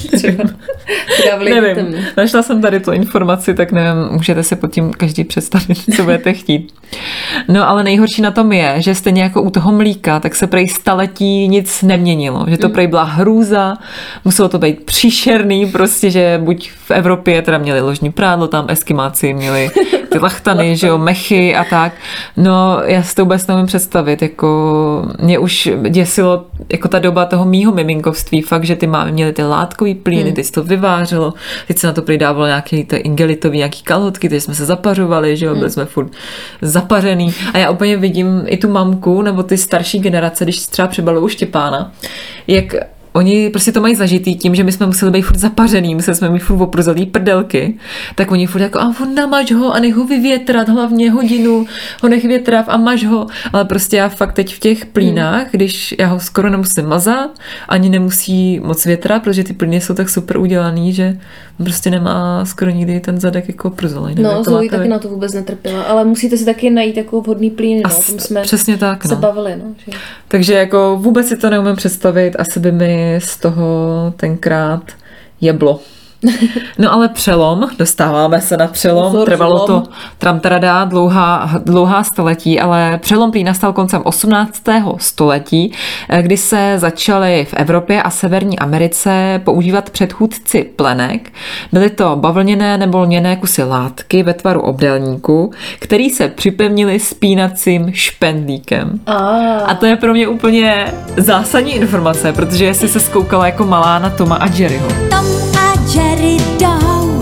třeba. 0.16 0.44
nevím, 1.44 1.96
našla 2.18 2.44
jsem 2.44 2.62
tady 2.62 2.80
tu 2.80 2.92
informaci, 2.92 3.54
tak 3.54 3.72
nevím, 3.72 4.12
můžete 4.12 4.44
se 4.44 4.56
pod 4.56 4.72
tím 4.72 4.92
každý 4.94 5.24
představit, 5.24 5.78
co 5.96 6.04
budete 6.04 6.34
chtít. 6.34 6.74
No 7.48 7.70
ale 7.70 7.84
nejhorší 7.84 8.22
na 8.22 8.32
tom 8.32 8.52
je, 8.52 8.76
že 8.78 8.96
stejně 8.96 9.24
jako 9.24 9.42
u 9.42 9.50
toho 9.50 9.72
mlíka, 9.72 10.20
tak 10.20 10.36
se 10.36 10.48
prej 10.48 10.68
staletí 10.68 11.48
nic 11.48 11.82
neměnilo, 11.82 12.46
že 12.48 12.58
to 12.58 12.68
hmm. 12.68 12.74
prej 12.74 12.88
byla 12.88 13.04
hrůza, 13.04 13.78
muselo 14.26 14.50
to 14.50 14.60
být 14.60 14.84
příšerný, 14.84 15.66
prostě, 15.66 16.12
že 16.12 16.42
buď 16.44 16.72
v 16.72 16.92
Evropě 16.92 17.42
teda 17.42 17.58
měli 17.58 17.82
ložní 17.82 18.12
prádlo, 18.12 18.48
tam 18.48 18.66
eskimáci 18.68 19.34
měli 19.34 19.70
ty 20.12 20.20
lachtany, 20.22 20.78
že 20.78 20.88
jo, 20.88 20.98
mechy 20.98 21.56
a 21.56 21.64
tak. 21.64 21.94
No, 22.38 22.82
já 22.86 23.04
si 23.04 23.16
to 23.16 23.22
vůbec 23.22 23.48
nevím 23.48 23.66
představit, 23.66 24.22
jako 24.22 24.50
mě 25.22 25.40
už 25.40 25.70
děsilo 25.90 26.46
jako 26.72 26.88
ta 26.88 27.00
doba 27.00 27.26
toho 27.26 27.46
mýho 27.46 27.72
miminkovství, 27.72 28.42
fakt, 28.42 28.64
že 28.64 28.76
ty 28.76 28.88
máme 28.88 29.12
měli 29.12 29.34
ty 29.34 29.44
látkový 29.44 29.96
plíny, 29.96 30.24
hmm. 30.24 30.34
ty 30.34 30.44
to 30.44 30.64
vyvářelo, 30.64 31.34
teď 31.68 31.78
se 31.78 31.88
na 31.88 31.94
to 31.94 32.02
přidávalo 32.02 32.46
nějaký 32.46 32.84
ty 32.84 32.96
ingelitový, 32.96 33.58
nějaký 33.58 33.84
kalhotky, 33.84 34.30
teď 34.30 34.44
jsme 34.44 34.56
se 34.56 34.66
zapařovali, 34.66 35.38
že 35.38 35.46
jo, 35.46 35.54
byli 35.54 35.66
hmm. 35.66 35.72
jsme 35.72 35.86
furt 35.86 36.12
zapařený 36.62 37.34
a 37.54 37.58
já 37.58 37.70
úplně 37.70 37.98
vidím 37.98 38.44
i 38.46 38.58
tu 38.58 38.70
mamku 38.70 39.22
nebo 39.22 39.44
ty 39.44 39.58
starší 39.58 40.00
generace, 40.00 40.44
když 40.44 40.68
třeba 40.68 40.88
přebalují 40.88 41.30
Štěpána, 41.30 41.92
jak 42.48 42.76
oni 43.14 43.50
prostě 43.50 43.72
to 43.72 43.82
mají 43.82 43.96
zažitý 43.96 44.36
tím, 44.36 44.56
že 44.56 44.64
my 44.64 44.72
jsme 44.72 44.86
museli 44.86 45.12
být 45.12 45.22
furt 45.22 45.38
zapařený, 45.38 45.96
museli 45.96 46.18
jsme 46.18 46.30
mít 46.30 46.40
furt 46.40 46.62
opruzalý 46.62 47.06
prdelky, 47.06 47.78
tak 48.16 48.32
oni 48.32 48.48
furt 48.48 48.62
jako, 48.62 48.80
a 48.80 48.94
on 49.02 49.16
namaž 49.16 49.52
ho 49.52 49.74
a 49.74 49.80
nech 49.80 49.96
ho 49.96 50.06
vyvětrat 50.06 50.70
hlavně 50.70 51.12
hodinu, 51.12 51.66
ho 52.04 52.10
nech 52.10 52.26
větrav 52.26 52.66
a 52.68 52.78
maž 52.78 53.06
ho, 53.06 53.28
ale 53.54 53.66
prostě 53.66 53.98
já 53.98 54.10
fakt 54.10 54.34
teď 54.34 54.56
v 54.56 54.60
těch 54.60 54.86
plínách, 54.86 55.42
hmm. 55.42 55.50
když 55.52 55.96
já 56.00 56.08
ho 56.08 56.20
skoro 56.20 56.50
nemusím 56.50 56.86
mazat, 56.86 57.30
ani 57.70 57.90
nemusí 57.90 58.60
moc 58.60 58.86
větrat, 58.86 59.24
protože 59.24 59.44
ty 59.44 59.54
plíny 59.54 59.82
jsou 59.82 59.94
tak 59.94 60.10
super 60.10 60.38
udělaný, 60.38 60.94
že 60.94 61.18
prostě 61.58 61.90
nemá 61.90 62.46
skoro 62.46 62.72
nikdy 62.72 63.00
ten 63.00 63.20
zadek 63.20 63.48
jako 63.48 63.70
przelej. 63.70 64.16
No, 64.16 64.44
Zoe 64.44 64.70
taky 64.70 64.88
na 64.88 65.00
to 65.00 65.08
vůbec 65.08 65.34
netrpěla, 65.34 65.84
ale 65.84 66.06
musíte 66.06 66.38
si 66.38 66.46
taky 66.46 66.70
najít 66.70 66.98
jako 66.98 67.22
vhodný 67.22 67.50
plín, 67.50 67.82
no, 67.84 67.90
tom 67.90 68.20
jsme 68.20 68.42
přesně 68.42 68.78
tak, 68.78 69.04
se 69.04 69.16
no. 69.16 69.22
bavili. 69.22 69.56
No, 69.56 69.66
že... 69.78 69.92
Takže 70.28 70.54
jako 70.54 70.98
vůbec 71.02 71.28
si 71.28 71.38
to 71.38 71.50
neumím 71.50 71.76
představit, 71.76 72.36
asi 72.40 72.60
by 72.60 72.72
mi 72.72 72.99
z 73.20 73.38
toho 73.38 74.14
tenkrát 74.18 74.92
jeblo. 75.42 75.80
No 76.78 76.94
ale 76.94 77.10
přelom, 77.10 77.68
dostáváme 77.78 78.42
se 78.42 78.58
na 78.58 78.68
přelom, 78.68 79.12
Pozor, 79.12 79.26
trvalo 79.26 79.68
to 79.68 79.84
tramtarada 80.18 80.86
dlouhá, 80.86 81.50
dlouhá 81.66 82.04
století, 82.04 82.60
ale 82.60 82.98
přelom 82.98 83.32
prý 83.32 83.44
nastal 83.44 83.74
koncem 83.74 84.02
18. 84.06 84.64
století, 84.98 85.74
kdy 86.22 86.38
se 86.38 86.74
začaly 86.78 87.48
v 87.50 87.54
Evropě 87.54 88.04
a 88.04 88.10
Severní 88.10 88.60
Americe 88.60 89.42
používat 89.44 89.90
předchůdci 89.90 90.64
plenek. 90.76 91.32
Byly 91.72 91.90
to 91.90 92.16
bavlněné 92.16 92.78
nebo 92.78 93.00
lněné 93.00 93.36
kusy 93.36 93.64
látky 93.64 94.24
ve 94.24 94.34
tvaru 94.34 94.62
obdelníku, 94.62 95.52
který 95.80 96.10
se 96.10 96.28
připevnili 96.28 97.00
spínacím 97.00 97.92
špendlíkem. 97.94 99.00
A. 99.06 99.18
a 99.60 99.76
to 99.76 99.86
je 99.86 99.96
pro 99.96 100.14
mě 100.14 100.28
úplně 100.28 100.94
zásadní 101.18 101.76
informace, 101.76 102.34
protože 102.34 102.66
jestli 102.66 102.88
se 102.88 103.00
zkoukala 103.00 103.46
jako 103.46 103.66
malá 103.66 104.00
na 104.00 104.10
Toma 104.10 104.36
a 104.36 104.48
Jerryho. 104.48 104.88
Tom 105.10 105.49
Jerry 105.94 106.38
jdou, 106.58 107.22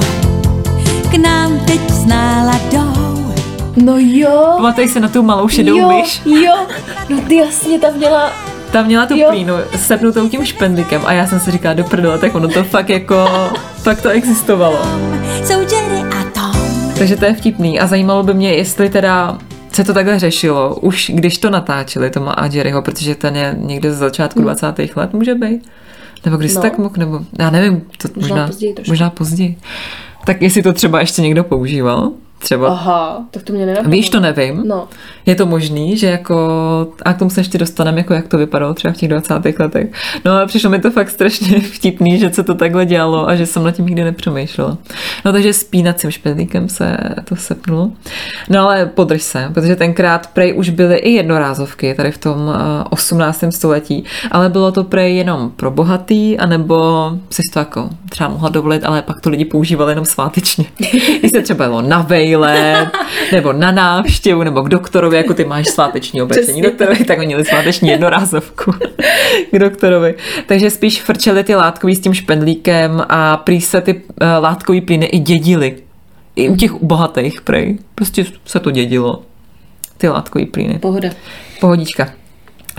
k 1.11 1.17
nám 1.17 1.59
teď 1.59 1.89
s 1.89 2.05
náladou. 2.05 3.33
No 3.75 3.93
jo. 3.97 4.53
Pamatuješ 4.55 4.91
se 4.91 4.99
na 4.99 5.07
tu 5.07 5.23
malou 5.23 5.47
šedou 5.47 5.77
jo, 5.77 5.87
myš? 5.87 6.21
Jo, 6.25 6.67
no 7.09 7.21
ty 7.27 7.35
jasně, 7.35 7.79
tam 7.79 7.93
měla 7.93 8.31
tam 8.71 8.85
měla 8.85 9.05
tu 9.05 9.17
jo. 9.17 9.27
plínu 9.29 9.53
sepnutou 9.75 10.29
tím 10.29 10.45
špendlíkem 10.45 11.01
a 11.05 11.13
já 11.13 11.27
jsem 11.27 11.39
si 11.39 11.51
říkala 11.51 11.73
do 11.73 11.83
prdele, 11.83 12.19
tak 12.19 12.35
ono 12.35 12.47
to 12.47 12.63
fakt 12.63 12.89
jako, 12.89 13.29
fakt 13.75 14.01
to 14.01 14.09
existovalo. 14.09 14.79
Takže 16.97 17.15
to 17.15 17.25
je 17.25 17.33
vtipný 17.33 17.79
a 17.79 17.87
zajímalo 17.87 18.23
by 18.23 18.33
mě, 18.33 18.53
jestli 18.53 18.89
teda 18.89 19.37
se 19.71 19.83
to 19.83 19.93
takhle 19.93 20.19
řešilo, 20.19 20.75
už 20.75 21.11
když 21.13 21.37
to 21.37 21.49
natáčeli, 21.49 22.09
Toma 22.09 22.31
a 22.31 22.45
Jerryho, 22.45 22.81
protože 22.81 23.15
ten 23.15 23.35
je 23.35 23.55
někde 23.57 23.91
z 23.91 23.97
začátku 23.97 24.39
hmm. 24.39 24.45
20. 24.45 24.95
let, 24.95 25.13
může 25.13 25.35
být. 25.35 25.69
Nebo 26.25 26.37
když 26.37 26.55
no. 26.55 26.61
tak 26.61 26.77
mohl, 26.77 26.93
nebo 26.97 27.19
já 27.39 27.49
nevím, 27.49 27.81
to 27.97 28.07
možná, 28.15 28.35
možná 28.35 28.47
později. 28.47 28.75
Možná 28.87 29.09
později. 29.09 29.57
Tak 30.25 30.41
jestli 30.41 30.63
to 30.63 30.73
třeba 30.73 30.99
ještě 30.99 31.21
někdo 31.21 31.43
používal, 31.43 32.11
třeba. 32.39 32.67
Aha, 32.67 33.23
tak 33.31 33.43
to 33.43 33.53
mě 33.53 33.65
nenapadlo. 33.65 33.91
Víš, 33.91 34.09
to 34.09 34.19
nevím. 34.19 34.63
No. 34.65 34.87
Je 35.25 35.35
to 35.35 35.45
možný, 35.45 35.97
že 35.97 36.07
jako, 36.07 36.37
a 37.05 37.13
k 37.13 37.17
tomu 37.17 37.29
se 37.29 37.39
ještě 37.39 37.57
dostaneme, 37.57 37.97
jako 37.97 38.13
jak 38.13 38.27
to 38.27 38.37
vypadalo 38.37 38.73
třeba 38.73 38.93
v 38.93 38.97
těch 38.97 39.09
20. 39.09 39.33
letech. 39.59 39.87
No 40.25 40.31
a 40.31 40.45
přišlo 40.45 40.69
mi 40.69 40.79
to 40.79 40.91
fakt 40.91 41.09
strašně 41.09 41.59
vtipný, 41.73 42.19
že 42.19 42.33
se 42.33 42.43
to 42.43 42.55
takhle 42.55 42.85
dělalo 42.85 43.29
a 43.29 43.35
že 43.35 43.45
jsem 43.45 43.63
na 43.63 43.71
tím 43.71 43.85
nikdy 43.85 44.03
nepřemýšlela. 44.03 44.77
No 45.25 45.31
takže 45.31 45.53
spínacím 45.53 46.11
špendlíkem 46.11 46.69
se 46.69 46.97
to 47.23 47.35
sepnulo. 47.35 47.91
No 48.49 48.59
ale 48.59 48.85
podrž 48.85 49.21
se, 49.21 49.49
protože 49.53 49.75
tenkrát 49.75 50.27
prej 50.27 50.53
už 50.57 50.69
byly 50.69 50.95
i 50.97 51.11
jednorázovky 51.11 51.93
tady 51.93 52.11
v 52.11 52.17
tom 52.17 52.53
18. 52.89 53.43
Eh, 53.43 53.51
století, 53.51 54.03
ale 54.31 54.49
bylo 54.49 54.71
to 54.71 54.83
prej 54.83 55.15
jenom 55.15 55.51
pro 55.55 55.71
bohatý, 55.71 56.37
anebo 56.37 57.11
si 57.29 57.41
to 57.53 57.59
jako 57.59 57.89
třeba 58.09 58.29
mohla 58.29 58.49
dovolit, 58.49 58.83
ale 58.85 59.01
pak 59.01 59.21
to 59.21 59.29
lidi 59.29 59.45
používali 59.45 59.91
jenom 59.91 60.05
svátečně. 60.05 60.65
Když 61.19 61.31
se 61.31 61.41
třeba 61.41 61.65
jelo 61.65 61.81
na 61.81 62.01
vejlet, 62.27 62.87
nebo 63.31 63.53
na 63.53 63.71
návštěvu, 63.71 64.43
nebo 64.43 64.61
k 64.61 64.69
doktorovi, 64.69 65.17
jako 65.17 65.33
ty 65.33 65.45
máš 65.45 65.67
sváteční 65.67 66.21
oblečení 66.21 66.61
doktorovi, 66.61 67.03
tak 67.05 67.17
oni 67.17 67.27
měli 67.27 67.45
sváteční 67.45 67.89
jednorázovku 67.89 68.71
k 69.51 69.59
doktorovi. 69.59 70.15
Takže 70.45 70.69
spíš 70.69 71.01
frčeli 71.01 71.43
ty 71.43 71.55
látkový 71.55 71.95
s 71.95 71.99
tím 71.99 72.13
špendlíkem 72.13 73.03
a 73.09 73.37
prý 73.37 73.61
se 73.61 73.81
ty 73.81 73.93
uh, 73.93 74.01
látkový 74.39 74.81
plyny 74.81 75.05
i 75.05 75.19
dědily. 75.19 75.77
I 76.35 76.49
u 76.49 76.55
těch 76.55 76.71
bohatých 76.71 77.41
prej. 77.41 77.77
Prostě 77.95 78.25
se 78.45 78.59
to 78.59 78.71
dědilo. 78.71 79.21
Ty 79.97 80.07
látkový 80.09 80.45
plyny. 80.45 80.79
Pohoda. 80.79 81.09
Pohodička. 81.59 82.07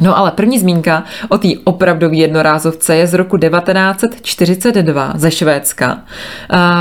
No 0.00 0.18
ale 0.18 0.30
první 0.30 0.58
zmínka 0.58 1.04
o 1.28 1.38
té 1.38 1.48
opravdové 1.64 2.16
jednorázovce 2.16 2.96
je 2.96 3.06
z 3.06 3.14
roku 3.14 3.38
1942 3.38 5.12
ze 5.16 5.30
Švédska. 5.30 6.02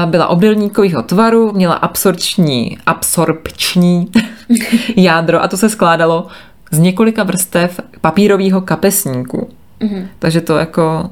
Byla 0.05 0.27
obdelníkového 0.27 1.01
tvaru, 1.01 1.51
měla 1.51 1.73
absorpční, 1.73 2.77
absorpční 2.85 4.07
jádro 4.95 5.43
a 5.43 5.47
to 5.47 5.57
se 5.57 5.69
skládalo 5.69 6.27
z 6.71 6.79
několika 6.79 7.23
vrstev 7.23 7.79
papírového 8.01 8.61
kapesníku. 8.61 9.49
Mm-hmm. 9.81 10.07
Takže 10.19 10.41
to 10.41 10.57
jako 10.57 11.09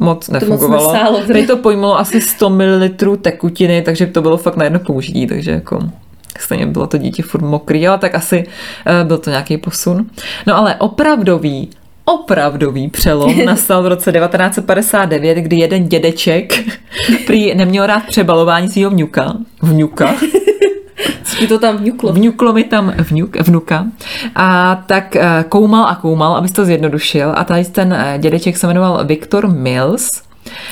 moc 0.00 0.28
nefungovalo. 0.28 1.20
Tady 1.26 1.46
to 1.46 1.56
pojmalo 1.56 1.98
asi 1.98 2.20
100 2.20 2.50
ml 2.50 3.16
tekutiny, 3.20 3.82
takže 3.82 4.06
to 4.06 4.22
bylo 4.22 4.36
fakt 4.36 4.56
na 4.56 4.64
jedno 4.64 4.78
použití, 4.78 5.26
takže 5.26 5.50
jako 5.50 5.78
stejně 6.38 6.66
bylo 6.66 6.86
to 6.86 6.98
dítě 6.98 7.22
furt 7.22 7.42
mokrý, 7.42 7.88
ale 7.88 7.98
tak 7.98 8.14
asi 8.14 8.44
uh, 8.46 9.06
byl 9.06 9.18
to 9.18 9.30
nějaký 9.30 9.56
posun. 9.56 10.06
No 10.46 10.56
ale 10.56 10.74
opravdový 10.74 11.70
opravdový 12.04 12.90
přelom 12.90 13.44
nastal 13.44 13.82
v 13.82 13.86
roce 13.86 14.12
1959, 14.12 15.34
kdy 15.34 15.56
jeden 15.56 15.88
dědeček 15.88 16.52
prý 17.26 17.54
neměl 17.54 17.86
rád 17.86 18.06
přebalování 18.06 18.68
svého 18.68 18.90
vnuka. 18.90 19.34
Vnuka. 19.62 20.14
Co 21.24 21.46
to 21.48 21.58
tam 21.58 21.76
vnuklo? 21.76 22.12
Vnuklo 22.12 22.52
mi 22.52 22.64
tam 22.64 22.94
vnuk, 22.98 23.36
vnuka. 23.36 23.86
A 24.34 24.76
tak 24.86 25.16
eh, 25.16 25.44
koumal 25.48 25.86
a 25.86 25.94
koumal, 25.94 26.36
abys 26.36 26.52
to 26.52 26.64
zjednodušil. 26.64 27.32
A 27.36 27.44
tady 27.44 27.64
ten 27.64 27.92
eh, 27.92 28.18
dědeček 28.18 28.56
se 28.56 28.66
jmenoval 28.66 29.04
Viktor 29.04 29.48
Mills 29.48 30.08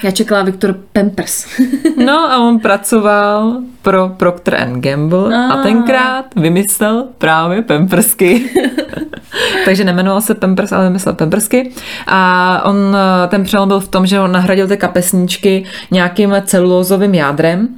Já 0.05 0.11
čekala 0.11 0.43
Viktor 0.43 0.77
Pampers. 0.93 1.47
no 2.05 2.13
a 2.13 2.39
on 2.39 2.59
pracoval 2.59 3.57
pro 3.83 4.09
Procter 4.09 4.71
Gamble 4.75 5.37
a, 5.37 5.53
a 5.53 5.63
tenkrát 5.63 6.25
vymyslel 6.37 7.07
právě 7.19 7.63
Pampersky. 7.63 8.51
Takže 9.65 9.85
nemenoval 9.85 10.21
se 10.21 10.35
Pampers, 10.35 10.73
ale 10.73 10.85
vymyslel 10.85 11.15
Pampersky. 11.15 11.71
A 12.07 12.63
on, 12.65 12.97
ten 13.29 13.45
přelom 13.45 13.69
byl 13.69 13.81
v 13.81 13.89
tom, 13.89 14.07
že 14.07 14.21
on 14.21 14.33
nahradil 14.33 14.69
ty 14.69 14.77
kapesníčky 14.77 15.65
nějakým 15.91 16.35
celulózovým 16.45 17.15
jádrem, 17.15 17.69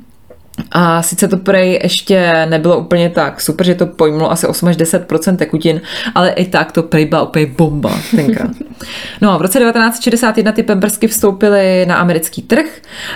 a 0.72 1.02
sice 1.02 1.28
to 1.28 1.36
prej 1.36 1.80
ještě 1.82 2.46
nebylo 2.48 2.78
úplně 2.78 3.10
tak 3.10 3.40
super, 3.40 3.66
že 3.66 3.74
to 3.74 3.86
pojmulo 3.86 4.30
asi 4.30 4.46
8 4.46 4.68
až 4.68 4.76
10 4.76 5.06
tekutin, 5.36 5.80
ale 6.14 6.30
i 6.30 6.46
tak 6.46 6.72
to 6.72 6.82
prej 6.82 7.06
byla 7.06 7.22
úplně 7.22 7.46
bomba 7.46 7.98
tenkrát. 8.16 8.50
No 9.20 9.32
a 9.32 9.36
v 9.38 9.42
roce 9.42 9.58
1961 9.58 10.52
ty 10.52 10.62
pampersky 10.62 11.08
vstoupily 11.08 11.86
na 11.86 11.96
americký 11.96 12.42
trh, 12.42 12.66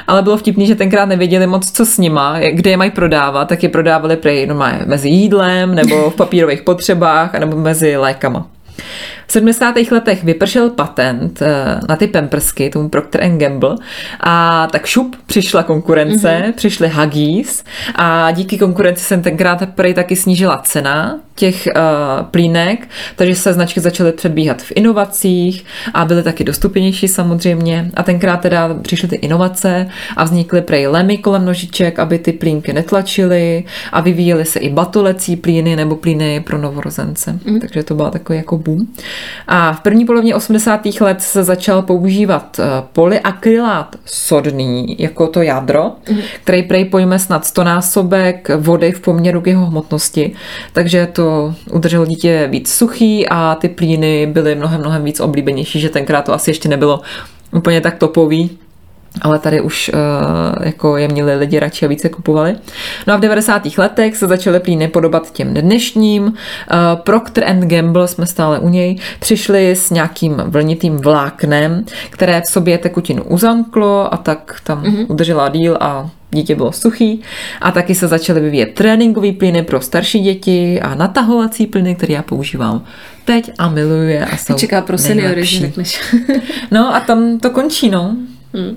ale 0.07 0.22
bylo 0.22 0.37
vtipný, 0.37 0.66
že 0.66 0.75
tenkrát 0.75 1.05
nevěděli 1.05 1.46
moc, 1.46 1.70
co 1.70 1.87
s 1.87 1.99
nima, 1.99 2.38
kde 2.53 2.70
je 2.70 2.77
mají 2.77 2.90
prodávat, 2.90 3.49
tak 3.49 3.62
je 3.62 3.68
prodávali 3.68 4.16
prej 4.16 4.46
normálně 4.46 4.79
mezi 4.87 5.09
jídlem, 5.09 5.75
nebo 5.75 6.11
v 6.11 6.14
papírových 6.14 6.62
potřebách, 6.62 7.33
nebo 7.35 7.57
mezi 7.57 7.96
lékama. 7.96 8.46
V 9.26 9.32
70. 9.32 9.76
letech 9.90 10.24
vypršel 10.24 10.70
patent 10.70 11.42
eh, 11.42 11.80
na 11.88 11.96
ty 11.96 12.06
pampersky, 12.06 12.70
tomu 12.70 12.88
Procter 12.88 13.30
Gamble 13.36 13.76
a 14.20 14.66
tak 14.72 14.86
šup 14.86 15.16
přišla 15.26 15.62
konkurence, 15.62 16.28
mm-hmm. 16.28 16.52
přišly 16.52 16.88
Huggies 16.88 17.64
a 17.94 18.30
díky 18.30 18.58
konkurenci 18.58 19.04
se 19.04 19.16
tenkrát 19.16 19.68
prej 19.74 19.94
taky 19.94 20.16
snížila 20.16 20.58
cena 20.58 21.20
těch 21.36 21.68
uh, 21.76 22.26
plínek, 22.26 22.88
takže 23.16 23.34
se 23.34 23.52
značky 23.52 23.80
začaly 23.80 24.12
předbíhat 24.12 24.62
v 24.62 24.72
inovacích 24.74 25.64
a 25.94 26.04
byly 26.04 26.22
taky 26.22 26.44
dostupnější 26.44 27.08
samozřejmě 27.08 27.90
a 27.94 28.02
tenkrát 28.02 28.36
teda 28.40 28.74
přišly 28.82 29.08
ty 29.08 29.16
inovace 29.16 29.88
a 30.16 30.24
vznikly 30.24 30.62
prej 30.62 30.86
lemy 30.86 31.18
kolem 31.18 31.44
nožiček, 31.44 31.98
aby 31.98 32.18
ty 32.18 32.32
plínky 32.32 32.72
netlačily 32.72 33.64
a 33.92 34.00
vyvíjely 34.00 34.44
se 34.44 34.58
i 34.58 34.70
batolecí 34.70 35.36
plíny 35.36 35.76
nebo 35.76 35.96
plíny 35.96 36.40
pro 36.40 36.58
novorozence, 36.58 37.38
mm. 37.44 37.60
takže 37.60 37.82
to 37.82 37.94
byla 37.94 38.10
takový 38.10 38.38
jako 38.38 38.58
boom. 38.58 38.86
A 39.48 39.72
v 39.72 39.81
první 39.81 40.05
polovině 40.05 40.35
80. 40.35 40.87
let 41.00 41.22
se 41.22 41.44
začal 41.44 41.83
používat 41.83 42.61
eh, 42.61 42.64
polyakrylát 42.92 43.96
sodný 44.05 44.96
jako 44.98 45.26
to 45.26 45.42
jádro, 45.42 45.92
mm. 46.11 46.18
který 46.42 46.62
prej 46.62 46.85
pojme 46.85 47.18
snad 47.18 47.44
100 47.46 47.64
násobek 47.64 48.48
vody 48.57 48.92
v 48.92 49.00
poměru 49.00 49.40
k 49.40 49.46
jeho 49.46 49.66
hmotnosti, 49.66 50.33
takže 50.72 51.09
to 51.12 51.55
udrželo 51.72 52.07
dítě 52.07 52.48
víc 52.50 52.72
suchý 52.72 53.29
a 53.29 53.55
ty 53.61 53.68
plíny 53.68 54.26
byly 54.26 54.55
mnohem, 54.55 54.81
mnohem 54.81 55.05
víc 55.05 55.20
oblíbenější, 55.20 55.81
že 55.81 55.88
tenkrát 55.88 56.22
to 56.22 56.35
asi 56.35 56.50
ještě 56.50 56.68
nebylo 56.68 57.00
úplně 57.52 57.81
tak 57.81 57.98
topový, 57.98 58.59
ale 59.22 59.38
tady 59.38 59.61
už 59.61 59.90
uh, 59.94 60.66
jako 60.66 60.96
je 60.96 61.09
měli 61.09 61.37
lidi 61.37 61.59
radši 61.59 61.85
a 61.85 61.88
více 61.88 62.09
kupovali. 62.09 62.57
No 63.07 63.14
a 63.14 63.16
v 63.16 63.20
90. 63.20 63.62
letech 63.79 64.16
se 64.16 64.26
začaly 64.26 64.61
plíny 64.61 64.88
podobat 64.88 65.33
těm 65.33 65.55
dnešním. 65.55 66.22
Uh, 66.24 66.33
Procter 66.94 67.44
and 67.44 67.61
Gamble, 67.61 68.09
jsme 68.09 68.26
stále 68.26 68.59
u 68.59 68.68
něj, 68.68 68.98
přišli 69.20 69.70
s 69.70 69.90
nějakým 69.90 70.35
vlnitým 70.46 70.96
vláknem, 70.96 71.85
které 72.11 72.40
v 72.40 72.50
sobě 72.50 72.79
tekutinu 72.79 73.24
uzamklo 73.24 74.14
a 74.14 74.16
tak 74.16 74.61
tam 74.64 74.83
mm-hmm. 74.83 75.07
udržela 75.09 75.48
díl 75.48 75.76
a 75.81 76.11
dítě 76.31 76.55
bylo 76.55 76.72
suchý 76.72 77.22
a 77.61 77.70
taky 77.70 77.94
se 77.94 78.09
začaly 78.09 78.40
vyvíjet 78.40 78.74
tréninkové 78.74 79.33
plyny 79.33 79.62
pro 79.62 79.81
starší 79.81 80.20
děti 80.20 80.81
a 80.81 80.94
natahovací 80.94 81.66
plyny, 81.66 81.94
které 81.94 82.14
já 82.14 82.22
používám 82.22 82.85
teď 83.24 83.50
a 83.59 83.68
miluju 83.68 84.09
je 84.09 84.26
a 84.26 84.37
jsou 84.37 84.55
Čeká 84.55 84.81
pro 84.81 84.98
seniory, 84.98 85.42
no 86.70 86.94
a 86.94 87.00
tam 87.00 87.38
to 87.38 87.50
končí, 87.50 87.90
no. 87.90 88.16
Hmm. 88.55 88.76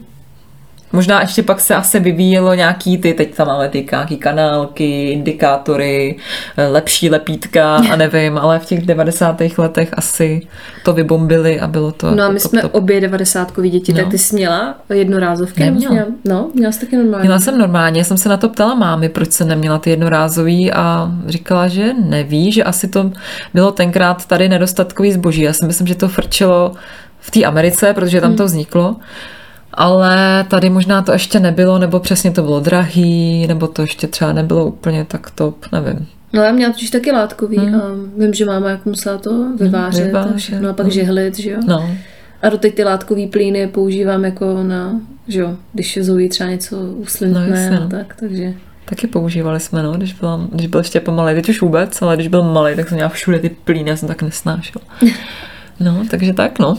Možná 0.93 1.21
ještě 1.21 1.43
pak 1.43 1.59
se 1.59 1.75
asi 1.75 1.99
vyvíjelo 1.99 2.53
nějaký 2.53 2.97
ty, 2.97 3.13
teď 3.13 3.35
tam 3.35 3.47
máme 3.47 3.69
ty 3.69 3.87
nějaký 3.91 4.17
kanálky, 4.17 5.11
indikátory, 5.11 6.15
eh, 6.57 6.67
lepší 6.67 7.09
lepítka 7.09 7.75
a 7.75 7.95
nevím, 7.95 8.37
ale 8.37 8.59
v 8.59 8.65
těch 8.65 8.85
90. 8.85 9.41
letech 9.57 9.89
asi 9.91 10.41
to 10.83 10.93
vybombili 10.93 11.59
a 11.59 11.67
bylo 11.67 11.91
to 11.91 12.15
No 12.15 12.23
a 12.23 12.29
my 12.29 12.39
top, 12.39 12.49
jsme 12.49 12.61
top. 12.61 12.75
obě 12.75 13.01
90 13.01 13.61
děti, 13.69 13.93
no. 13.93 13.99
tak 13.99 14.11
ty 14.11 14.17
jsi 14.17 14.35
měla 14.35 14.75
jednorázovky? 14.93 15.63
Neměla. 15.63 15.93
Měla, 15.93 16.07
no, 16.25 16.49
měla 16.53 16.71
jsi 16.71 16.79
taky 16.79 16.97
normálně. 16.97 17.23
Měla 17.23 17.39
jsem 17.39 17.57
normálně, 17.57 18.03
jsem 18.03 18.17
se 18.17 18.29
na 18.29 18.37
to 18.37 18.49
ptala 18.49 18.75
mámy, 18.75 19.09
proč 19.09 19.31
se 19.31 19.45
neměla 19.45 19.79
ty 19.79 19.89
jednorázový 19.89 20.71
a 20.71 21.11
říkala, 21.27 21.67
že 21.67 21.93
neví, 21.93 22.51
že 22.51 22.63
asi 22.63 22.87
to 22.87 23.11
bylo 23.53 23.71
tenkrát 23.71 24.25
tady 24.25 24.49
nedostatkový 24.49 25.11
zboží. 25.11 25.41
Já 25.41 25.53
si 25.53 25.65
myslím, 25.65 25.87
že 25.87 25.95
to 25.95 26.07
frčelo 26.07 26.71
v 27.19 27.31
té 27.31 27.43
Americe, 27.43 27.93
protože 27.93 28.21
tam 28.21 28.29
hmm. 28.29 28.37
to 28.37 28.45
vzniklo 28.45 28.95
ale 29.79 30.43
tady 30.43 30.69
možná 30.69 31.01
to 31.01 31.11
ještě 31.11 31.39
nebylo, 31.39 31.79
nebo 31.79 31.99
přesně 31.99 32.31
to 32.31 32.41
bylo 32.41 32.59
drahý, 32.59 33.47
nebo 33.47 33.67
to 33.67 33.81
ještě 33.81 34.07
třeba 34.07 34.33
nebylo 34.33 34.65
úplně 34.65 35.05
tak 35.05 35.31
top, 35.31 35.65
nevím. 35.71 36.07
No 36.33 36.41
já 36.41 36.51
měla 36.51 36.73
totiž 36.73 36.89
taky 36.89 37.11
látkový 37.11 37.57
hmm. 37.57 37.75
a 37.75 37.81
vím, 38.17 38.33
že 38.33 38.45
máma 38.45 38.69
jak 38.69 38.85
musela 38.85 39.17
to 39.17 39.45
vyvážet, 39.59 40.01
hmm, 40.01 40.07
vyvážet 40.07 40.61
no 40.61 40.69
a 40.69 40.73
pak 40.73 40.85
no. 40.85 40.91
žehlit, 40.91 41.39
že 41.39 41.51
jo. 41.51 41.59
No. 41.67 41.89
A 42.41 42.49
doteď 42.49 42.75
ty 42.75 42.83
látkový 42.83 43.27
plíny 43.27 43.67
používám 43.67 44.25
jako 44.25 44.63
na, 44.63 45.01
že 45.27 45.39
jo, 45.39 45.55
když 45.73 45.99
Zoe 46.01 46.29
třeba 46.29 46.49
něco 46.49 46.77
uslintne 46.77 47.69
no, 47.71 47.77
a 47.77 47.79
no. 47.79 47.89
tak, 47.89 48.15
takže... 48.19 48.53
Taky 48.85 49.07
používali 49.07 49.59
jsme, 49.59 49.83
no, 49.83 49.93
když, 49.93 50.13
byla, 50.13 50.47
když 50.51 50.67
byl 50.67 50.79
ještě 50.79 50.99
pomalej, 50.99 51.35
teď 51.35 51.49
už 51.49 51.61
vůbec, 51.61 52.01
ale 52.01 52.15
když 52.15 52.27
byl 52.27 52.43
malý, 52.43 52.75
tak 52.75 52.89
jsem 52.89 52.95
měla 52.95 53.09
všude 53.09 53.39
ty 53.39 53.49
plíny, 53.49 53.89
já 53.89 53.95
jsem 53.95 54.07
tak 54.07 54.21
nesnášel. 54.21 54.81
No, 55.81 56.03
takže 56.09 56.33
tak, 56.33 56.59
no. 56.59 56.77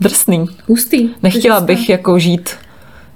Drsný. 0.00 0.46
Hustý. 0.66 1.08
Nechtěla 1.22 1.60
bych 1.60 1.88
jako 1.88 2.18
žít 2.18 2.50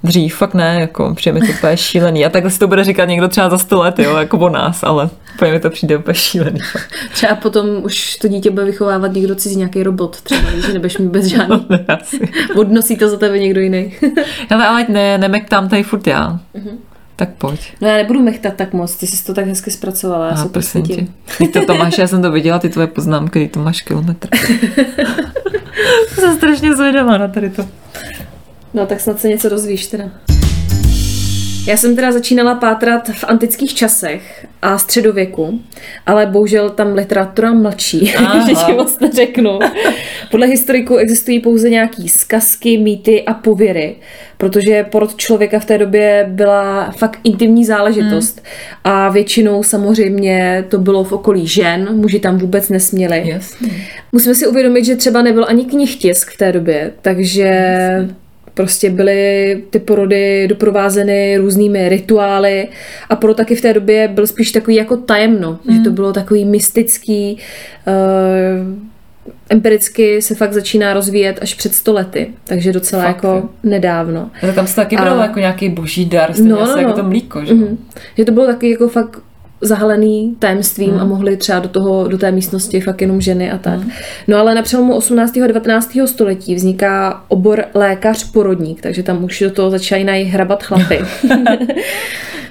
dřív, 0.04 0.34
fakt 0.34 0.54
ne, 0.54 0.76
jako 0.80 1.14
přijde 1.14 1.40
mi 1.40 1.46
to 1.46 1.52
úplně 1.52 1.76
šílený. 1.76 2.26
A 2.26 2.28
takhle 2.28 2.50
si 2.50 2.58
to 2.58 2.68
bude 2.68 2.84
říkat 2.84 3.04
někdo 3.04 3.28
třeba 3.28 3.50
za 3.50 3.58
sto 3.58 3.80
let, 3.80 3.98
jo, 3.98 4.16
jako 4.16 4.38
o 4.38 4.48
nás, 4.48 4.82
ale 4.82 5.10
úplně 5.34 5.52
mi 5.52 5.60
to 5.60 5.70
přijde 5.70 5.96
úplně 5.96 6.14
šílený. 6.14 6.60
Třeba 7.12 7.34
potom 7.34 7.66
už 7.82 8.16
to 8.16 8.28
dítě 8.28 8.50
bude 8.50 8.64
vychovávat 8.64 9.12
někdo 9.12 9.34
cizí, 9.34 9.56
nějaký 9.56 9.82
robot, 9.82 10.20
třeba, 10.20 10.50
že 10.66 10.72
nebudeš 10.72 10.98
mít 10.98 11.08
bez 11.08 11.24
žádný. 11.24 11.66
No, 11.70 11.78
ne. 11.88 11.98
Odnosí 12.56 12.96
to 12.96 13.08
za 13.08 13.16
tebe 13.16 13.38
někdo 13.38 13.60
jiný. 13.60 13.94
ale 14.50 14.66
ale 14.66 14.86
ne, 14.88 15.18
nemektám 15.18 15.68
tady 15.68 15.82
furt 15.82 16.06
já. 16.06 16.40
Uh-huh. 16.54 16.76
Tak 17.16 17.28
pojď. 17.38 17.60
No 17.80 17.88
já 17.88 17.96
nebudu 17.96 18.22
mechtat 18.22 18.54
tak 18.54 18.72
moc, 18.72 18.96
ty 18.96 19.06
jsi 19.06 19.24
to 19.24 19.34
tak 19.34 19.46
hezky 19.46 19.70
zpracovala, 19.70 20.28
já 20.28 20.36
se 20.36 20.48
to 20.48 20.60
Ty 21.38 21.48
to, 21.48 21.66
to 21.66 21.74
máš, 21.74 21.98
já 21.98 22.06
jsem 22.06 22.22
to 22.22 22.32
viděla, 22.32 22.58
ty 22.58 22.68
tvoje 22.68 22.86
poznámky, 22.86 23.40
ty 23.40 23.48
to 23.48 23.60
máš 23.60 23.82
kilometr. 23.82 24.28
jsem 26.14 26.36
strašně 26.36 26.76
zvědavá 26.76 27.18
na 27.18 27.28
tady 27.28 27.50
to. 27.50 27.68
No 28.74 28.86
tak 28.86 29.00
snad 29.00 29.20
se 29.20 29.28
něco 29.28 29.48
dozvíš 29.48 29.86
teda. 29.86 30.10
Já 31.66 31.76
jsem 31.76 31.96
teda 31.96 32.12
začínala 32.12 32.54
pátrat 32.54 33.08
v 33.08 33.24
antických 33.24 33.74
časech 33.74 34.46
a 34.62 34.78
středověku, 34.78 35.60
ale 36.06 36.26
bohužel 36.26 36.70
tam 36.70 36.94
literatura 36.94 37.52
mlčí, 37.52 38.06
že 38.46 38.54
ti 38.66 38.72
moc 38.72 38.98
neřeknu. 38.98 39.58
Podle 40.30 40.46
historiků 40.46 40.96
existují 40.96 41.40
pouze 41.40 41.70
nějaký 41.70 42.08
zkazky, 42.08 42.78
mýty 42.78 43.22
a 43.22 43.34
pověry, 43.34 43.96
protože 44.42 44.84
porod 44.84 45.16
člověka 45.16 45.58
v 45.58 45.64
té 45.64 45.78
době 45.78 46.26
byla 46.28 46.90
fakt 46.90 47.20
intimní 47.24 47.64
záležitost 47.64 48.40
hmm. 48.40 48.94
a 48.94 49.08
většinou 49.08 49.62
samozřejmě 49.62 50.64
to 50.68 50.78
bylo 50.78 51.04
v 51.04 51.12
okolí 51.12 51.46
žen, 51.46 51.88
muži 51.92 52.20
tam 52.20 52.38
vůbec 52.38 52.68
nesměli. 52.68 53.22
Jasně. 53.28 53.68
Musíme 54.12 54.34
si 54.34 54.46
uvědomit, 54.46 54.84
že 54.84 54.96
třeba 54.96 55.22
nebyl 55.22 55.44
ani 55.48 55.64
knihtisk 55.64 56.30
v 56.30 56.38
té 56.38 56.52
době, 56.52 56.92
takže 57.02 57.44
Jasně 57.44 58.14
Prostě 58.54 58.90
byly 58.90 59.62
ty 59.70 59.78
porody 59.78 60.48
doprovázeny 60.48 61.36
různými 61.36 61.88
rituály 61.88 62.68
a 63.08 63.16
porod 63.16 63.36
taky 63.36 63.54
v 63.54 63.60
té 63.60 63.74
době 63.74 64.08
byl 64.08 64.26
spíš 64.26 64.52
takový 64.52 64.76
jako 64.76 64.96
tajemno, 64.96 65.58
mm. 65.64 65.74
že 65.74 65.80
to 65.80 65.88
hmm. 65.88 65.94
bylo 65.94 66.12
takový 66.12 66.44
mystický, 66.44 67.38
uh, 67.86 68.91
empiricky 69.48 70.22
se 70.22 70.34
fakt 70.34 70.52
začíná 70.52 70.94
rozvíjet 70.94 71.38
až 71.42 71.54
před 71.54 71.74
stolety, 71.74 72.30
takže 72.44 72.72
docela 72.72 73.02
fakt, 73.02 73.16
jako 73.16 73.50
je. 73.64 73.70
nedávno. 73.70 74.30
A 74.48 74.52
tam 74.52 74.66
se 74.66 74.76
taky 74.76 74.96
bralo 74.96 75.20
a... 75.20 75.22
jako 75.22 75.38
nějaký 75.38 75.68
boží 75.68 76.04
dar, 76.04 76.38
no, 76.40 76.56
no, 76.56 76.66
no. 76.66 76.76
jako 76.76 76.92
to 76.92 77.02
mlíko, 77.02 77.44
že? 77.44 77.54
Mm-hmm. 77.54 77.76
Že 78.16 78.24
to 78.24 78.32
bylo 78.32 78.46
taky 78.46 78.70
jako 78.70 78.88
fakt 78.88 79.18
zahalený 79.62 80.36
tajemstvím 80.38 80.92
mm. 80.92 81.00
a 81.00 81.04
mohli 81.04 81.36
třeba 81.36 81.58
do, 81.58 81.68
toho, 81.68 82.08
do 82.08 82.18
té 82.18 82.32
místnosti 82.32 82.80
fakt 82.80 83.00
jenom 83.00 83.20
ženy 83.20 83.50
a 83.50 83.58
tak. 83.58 83.80
Mm. 83.80 83.90
No 84.28 84.38
ale 84.38 84.54
na 84.54 84.62
přelomu 84.62 84.94
18. 84.94 85.36
a 85.36 85.46
19. 85.46 85.98
století 86.06 86.54
vzniká 86.54 87.24
obor 87.28 87.64
lékař-porodník, 87.74 88.80
takže 88.80 89.02
tam 89.02 89.24
už 89.24 89.40
do 89.40 89.50
toho 89.50 89.70
začínají 89.70 90.24
hrabat 90.24 90.62
chlapy. 90.62 91.00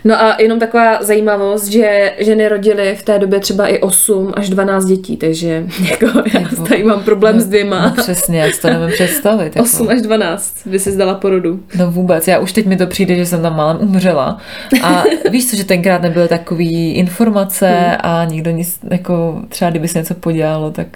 No 0.04 0.22
a 0.22 0.36
jenom 0.40 0.60
taková 0.60 1.04
zajímavost, 1.04 1.68
že 1.68 2.14
ženy 2.18 2.48
rodily 2.48 2.96
v 2.96 3.04
té 3.04 3.20
době 3.20 3.40
třeba 3.40 3.68
i 3.68 3.80
8 3.80 4.32
až 4.36 4.50
12 4.50 4.86
dětí, 4.86 5.18
takže 5.18 5.66
jako 5.92 6.06
já 6.34 6.64
tady 6.68 6.84
mám 6.84 7.04
problém 7.04 7.36
no, 7.36 7.42
s 7.42 7.46
dvěma. 7.46 7.82
No 7.98 8.04
přesně, 8.04 8.40
já 8.40 8.52
si 8.52 8.62
to 8.62 8.68
nevím 8.68 8.90
představit. 8.90 9.56
Jako. 9.56 9.62
8 9.62 9.90
až 9.90 10.02
12 10.02 10.68
by 10.68 10.80
si 10.80 10.92
zdala 10.92 11.16
porodu. 11.16 11.60
No 11.78 11.92
vůbec, 11.92 12.28
já 12.28 12.40
už 12.40 12.52
teď 12.54 12.66
mi 12.66 12.78
to 12.78 12.88
přijde, 12.88 13.16
že 13.16 13.26
jsem 13.26 13.42
tam 13.42 13.56
málem 13.56 13.78
umřela. 13.82 14.38
A 14.84 15.04
víš 15.30 15.50
co, 15.50 15.56
že 15.56 15.64
tenkrát 15.64 16.02
nebyly 16.02 16.28
takový 16.28 16.94
informace 16.94 17.68
hmm. 17.68 17.96
a 18.00 18.26
nikdo 18.26 18.52
nic, 18.52 18.80
jako 18.92 19.42
třeba 19.50 19.72
kdyby 19.72 19.88
se 19.88 20.00
něco 20.00 20.14
podělalo, 20.14 20.72
tak 20.72 20.88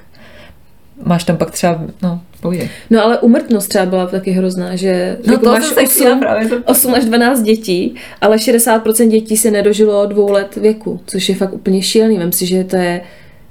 máš 1.04 1.24
tam 1.24 1.38
pak 1.38 1.52
třeba, 1.52 1.82
no, 2.04 2.22
povídej. 2.42 2.70
No 2.90 3.04
ale 3.04 3.20
umrtnost 3.20 3.70
třeba 3.70 3.86
byla 3.86 4.08
taky 4.08 4.32
hrozná, 4.32 4.76
že 4.76 5.18
No 5.28 5.34
jako 5.34 5.46
to 5.46 5.52
máš 5.52 5.64
jsem 5.66 5.74
se 5.74 5.82
8, 5.82 5.90
chtěla 5.96 6.16
právě 6.18 6.48
zeptat. 6.48 6.72
8 6.72 6.94
až 6.94 7.06
12 7.06 7.42
dětí, 7.42 7.96
ale 8.22 8.38
60% 8.38 9.08
dětí 9.10 9.38
se 9.38 9.52
nedožilo 9.52 10.06
dvou 10.06 10.32
let 10.32 10.56
věku, 10.56 11.00
což 11.06 11.30
je 11.30 11.36
fakt 11.36 11.54
úplně 11.54 11.82
šílený. 11.82 12.18
Vem 12.18 12.32
si, 12.32 12.46
že 12.46 12.64
to 12.64 12.76
je 12.76 13.02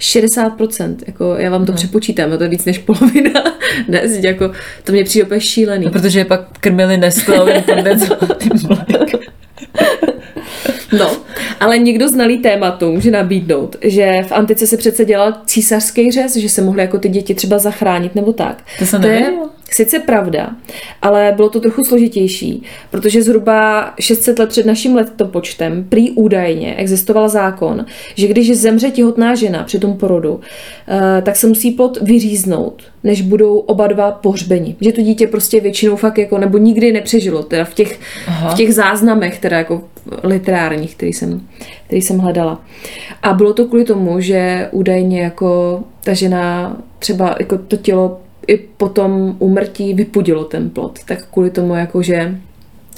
60%, 0.01 0.97
jako 1.07 1.35
já 1.39 1.51
vám 1.51 1.67
to 1.67 1.73
No. 1.73 1.77
přepočítám, 1.77 2.33
a 2.33 2.37
to 2.37 2.43
je 2.43 2.49
víc 2.49 2.65
než 2.65 2.79
polovina. 2.79 3.31
Dnes, 3.89 4.13
jako, 4.25 4.51
to 4.85 4.93
mě 4.93 5.05
přijde 5.05 5.25
úplně 5.25 5.41
šílený. 5.41 5.85
No, 5.85 5.91
protože 5.91 6.19
je 6.19 6.25
pak 6.25 6.41
krmili 6.61 6.97
mlékem. 8.69 9.21
No, 10.99 11.11
ale 11.61 11.79
někdo 11.79 12.09
znalý 12.09 12.39
tématu 12.39 12.93
může 12.93 13.11
nabídnout, 13.11 13.77
že 13.83 14.25
v 14.29 14.33
antice 14.33 14.67
se 14.67 14.77
přece 14.77 15.05
dělal 15.05 15.35
císařský 15.47 16.13
řez, 16.13 16.37
že 16.37 16.49
se 16.49 16.63
mohly 16.63 16.83
jako 16.83 16.99
ty 16.99 17.09
děti 17.09 17.35
třeba 17.35 17.59
zachránit 17.59 18.15
nebo 18.15 18.33
tak. 18.33 18.63
To 18.79 18.87
jsem 18.87 19.03
to 19.03 19.09
je. 19.09 19.33
Sice 19.71 19.99
pravda, 19.99 20.57
ale 21.03 21.33
bylo 21.37 21.49
to 21.49 21.61
trochu 21.61 21.85
složitější, 21.85 22.63
protože 22.91 23.23
zhruba 23.23 23.95
600 24.01 24.39
let 24.39 24.49
před 24.49 24.67
naším 24.67 24.97
letopočtem 24.97 25.87
prý 25.89 26.11
údajně 26.11 26.75
existoval 26.75 27.29
zákon, 27.29 27.87
že 28.15 28.29
když 28.29 28.59
zemře 28.59 28.91
těhotná 28.91 29.35
žena 29.35 29.65
při 29.65 29.79
tom 29.79 29.97
porodu, 29.97 30.41
eh, 30.89 31.23
tak 31.23 31.37
se 31.37 31.47
musí 31.47 31.71
plod 31.71 31.99
vyříznout, 32.03 32.83
než 33.05 33.21
budou 33.23 33.59
oba 33.59 33.87
dva 33.87 34.11
pohřbeni. 34.11 34.77
Že 34.81 34.93
to 34.93 35.01
dítě 35.01 35.27
prostě 35.27 35.61
většinou 35.61 35.97
fakt 35.97 36.19
jako, 36.19 36.39
nebo 36.39 36.59
nikdy 36.59 36.93
nepřežilo, 36.93 37.43
teda 37.43 37.65
v 37.65 37.75
těch, 37.75 38.01
Aha. 38.27 38.51
v 38.51 38.55
těch 38.55 38.75
záznamech, 38.75 39.39
teda 39.39 39.59
jako 39.59 39.85
literárních, 40.23 40.97
který 40.97 41.13
jsem, 41.13 41.41
který 41.87 42.03
jsem 42.03 42.19
hledala. 42.19 42.61
A 43.23 43.33
bylo 43.33 43.55
to 43.55 43.65
kvůli 43.65 43.85
tomu, 43.85 44.21
že 44.21 44.69
údajně 44.73 45.21
jako 45.21 45.83
ta 46.05 46.13
žena 46.13 46.77
třeba 46.99 47.37
jako 47.41 47.59
to 47.59 47.77
tělo 47.77 48.21
i 48.47 48.57
po 48.57 48.89
tom 48.89 49.37
úmrtí 49.39 49.95
vypudilo 49.95 50.45
ten 50.45 50.71
plod, 50.71 50.99
tak 51.05 51.27
kvůli 51.31 51.51
tomu 51.51 51.75
jako, 51.75 52.03
že 52.03 52.39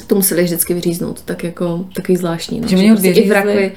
to 0.06 0.14
museli 0.14 0.44
vždycky 0.44 0.74
vyříznout, 0.74 1.22
tak 1.22 1.44
jako 1.44 1.84
takový 1.94 2.16
zvláštní. 2.16 2.60
No. 2.60 2.68
Že 2.68 2.76
mě 2.76 2.90
ho 2.90 2.96
prostě 2.96 3.20
i 3.20 3.28
v 3.28 3.32
rakvi, 3.32 3.72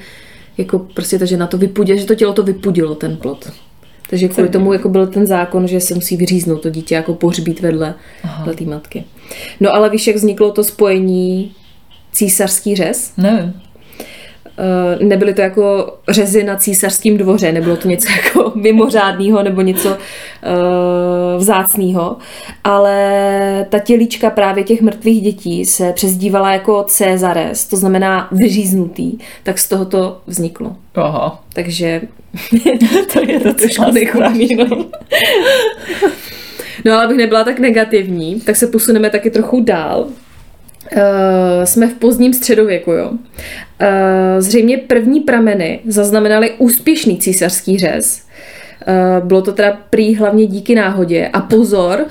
jako 0.58 0.78
prostě 0.78 1.18
ta 1.18 1.24
žena 1.24 1.46
to 1.46 1.58
vypudila, 1.58 1.98
že 1.98 2.06
to 2.06 2.14
tělo 2.14 2.32
to 2.32 2.42
vypudilo 2.42 2.94
ten 2.94 3.16
plod. 3.16 3.52
Takže 4.10 4.28
kvůli 4.28 4.48
tomu 4.48 4.72
jako 4.72 4.88
byl 4.88 5.06
ten 5.06 5.26
zákon, 5.26 5.68
že 5.68 5.80
se 5.80 5.94
musí 5.94 6.16
vyříznout 6.16 6.62
to 6.62 6.70
dítě, 6.70 6.94
jako 6.94 7.14
pohřbít 7.14 7.60
vedle, 7.60 7.94
vedle 8.38 8.54
té 8.54 8.64
matky. 8.64 9.04
No 9.60 9.74
ale 9.74 9.90
víš, 9.90 10.06
jak 10.06 10.16
vzniklo 10.16 10.52
to 10.52 10.64
spojení 10.64 11.52
císařský 12.12 12.76
řez? 12.76 13.12
Nevím. 13.16 13.52
Eh, 14.60 15.04
nebyly 15.04 15.34
to 15.34 15.40
jako 15.40 15.94
řezy 16.08 16.44
na 16.44 16.56
císařském 16.56 17.16
dvoře, 17.16 17.52
nebylo 17.52 17.76
to 17.76 17.88
něco 17.88 18.08
jako 18.24 18.52
mimořádného 18.54 19.42
nebo 19.42 19.60
něco 19.60 19.88
uh, 19.88 19.96
vzácného, 21.38 22.16
ale 22.64 23.66
ta 23.68 23.78
tělíčka 23.78 24.30
právě 24.30 24.64
těch 24.64 24.82
mrtvých 24.82 25.22
dětí 25.22 25.64
se 25.64 25.92
přezdívala 25.92 26.52
jako 26.52 26.84
Cezares, 26.88 27.66
to 27.66 27.76
znamená 27.76 28.28
vyříznutý, 28.32 29.18
tak 29.42 29.58
z 29.58 29.68
toho 29.68 29.84
to 29.84 30.20
vzniklo. 30.26 30.76
Aha. 30.94 31.44
Takže 31.52 32.00
To 33.12 33.30
je 33.30 33.40
to 33.40 33.54
trošku 33.54 33.92
nechutný, 33.92 34.48
no. 34.56 34.84
No 36.84 36.92
ale 36.92 37.04
abych 37.04 37.16
nebyla 37.16 37.44
tak 37.44 37.58
negativní, 37.58 38.40
tak 38.40 38.56
se 38.56 38.66
posuneme 38.66 39.10
taky 39.10 39.30
trochu 39.30 39.60
dál. 39.60 40.06
Uh, 40.96 41.64
jsme 41.64 41.86
v 41.86 41.94
pozdním 41.94 42.32
středověku, 42.32 42.92
jo. 42.92 43.10
Uh, 43.10 43.18
zřejmě 44.38 44.78
první 44.78 45.20
prameny 45.20 45.80
zaznamenaly 45.86 46.52
úspěšný 46.58 47.18
císařský 47.18 47.78
řez. 47.78 48.26
Uh, 48.88 49.26
bylo 49.26 49.42
to 49.42 49.52
teda 49.52 49.78
prý 49.90 50.14
hlavně 50.14 50.46
díky 50.46 50.74
náhodě. 50.74 51.30
A 51.32 51.40
pozor, 51.40 52.06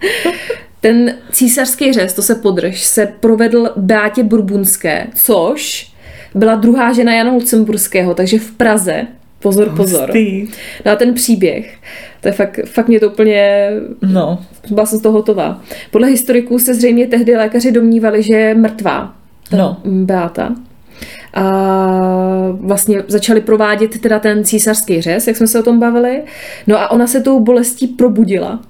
ten 0.80 1.14
císařský 1.32 1.92
řez, 1.92 2.12
to 2.12 2.22
se 2.22 2.34
podrž, 2.34 2.82
se 2.82 3.06
provedl 3.20 3.70
Beátě 3.76 4.22
Burbunské, 4.22 5.06
což 5.14 5.92
byla 6.34 6.54
druhá 6.54 6.92
žena 6.92 7.14
Jana 7.14 7.32
Lucemburského, 7.32 8.14
takže 8.14 8.38
v 8.38 8.52
Praze, 8.52 9.06
pozor, 9.38 9.76
pozor. 9.76 10.00
Hustý. 10.00 10.48
No 10.84 10.92
a 10.92 10.96
ten 10.96 11.14
příběh, 11.14 11.74
to 12.24 12.28
je 12.28 12.32
fakt, 12.32 12.60
fakt 12.64 12.88
mě 12.88 13.00
to 13.00 13.08
úplně, 13.08 13.70
No, 14.02 14.38
byla 14.70 14.86
jsem 14.86 14.98
z 14.98 15.02
toho 15.02 15.12
hotová. 15.12 15.62
Podle 15.90 16.08
historiků 16.08 16.58
se 16.58 16.74
zřejmě 16.74 17.06
tehdy 17.06 17.36
lékaři 17.36 17.72
domnívali, 17.72 18.22
že 18.22 18.34
je 18.34 18.54
mrtvá 18.54 19.14
no. 19.52 19.76
Beata. 19.84 20.54
A 21.34 21.44
vlastně 22.52 23.02
začali 23.08 23.40
provádět 23.40 24.00
teda 24.00 24.18
ten 24.18 24.44
císařský 24.44 25.00
řez, 25.00 25.26
jak 25.26 25.36
jsme 25.36 25.46
se 25.46 25.60
o 25.60 25.62
tom 25.62 25.80
bavili. 25.80 26.22
No 26.66 26.80
a 26.80 26.90
ona 26.90 27.06
se 27.06 27.20
tou 27.20 27.40
bolestí 27.40 27.86
probudila. 27.86 28.60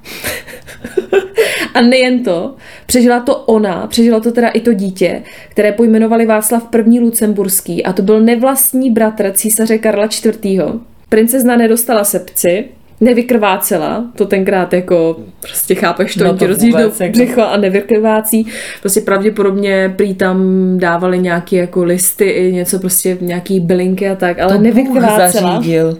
a 1.75 1.81
nejen 1.81 2.25
to, 2.25 2.55
přežila 2.87 3.21
to 3.21 3.37
ona, 3.37 3.87
přežila 3.87 4.21
to 4.21 4.33
teda 4.33 4.49
i 4.49 4.61
to 4.61 4.73
dítě, 4.73 5.23
které 5.49 5.73
pojmenovali 5.73 6.27
Václav 6.27 6.69
I. 6.87 7.01
Lucemburský 7.01 7.85
a 7.85 7.93
to 7.93 8.03
byl 8.03 8.21
nevlastní 8.21 8.90
bratr 8.90 9.33
císaře 9.33 9.79
Karla 9.79 10.09
IV. 10.25 10.61
Princezna 11.09 11.57
nedostala 11.57 12.05
sepci, 12.05 12.64
nevykrvácela, 13.00 14.04
to 14.16 14.26
tenkrát 14.26 14.72
jako 14.72 15.16
prostě 15.40 15.74
chápeš 15.74 16.14
to, 16.14 16.24
No 16.24 16.37
ti 16.37 16.46
rozdížnou 16.46 16.80
jako- 16.80 17.04
břicho 17.11 17.42
a 17.42 17.57
nevykrvácí. 17.57 18.46
Prostě 18.80 19.00
pravděpodobně 19.00 19.92
prý 19.96 20.14
tam 20.14 20.38
dávali 20.78 21.18
nějaké 21.18 21.57
jako 21.57 21.85
listy 21.85 22.24
i 22.24 22.52
něco 22.52 22.78
prostě 22.78 23.18
nějaký 23.20 23.61
bylinky 23.61 24.09
a 24.09 24.14
tak, 24.14 24.38
ale 24.38 24.48
To 24.52 24.54
Bůh 24.59 24.62
nevykrvácela. 24.64 25.28
zařídil. 25.52 25.98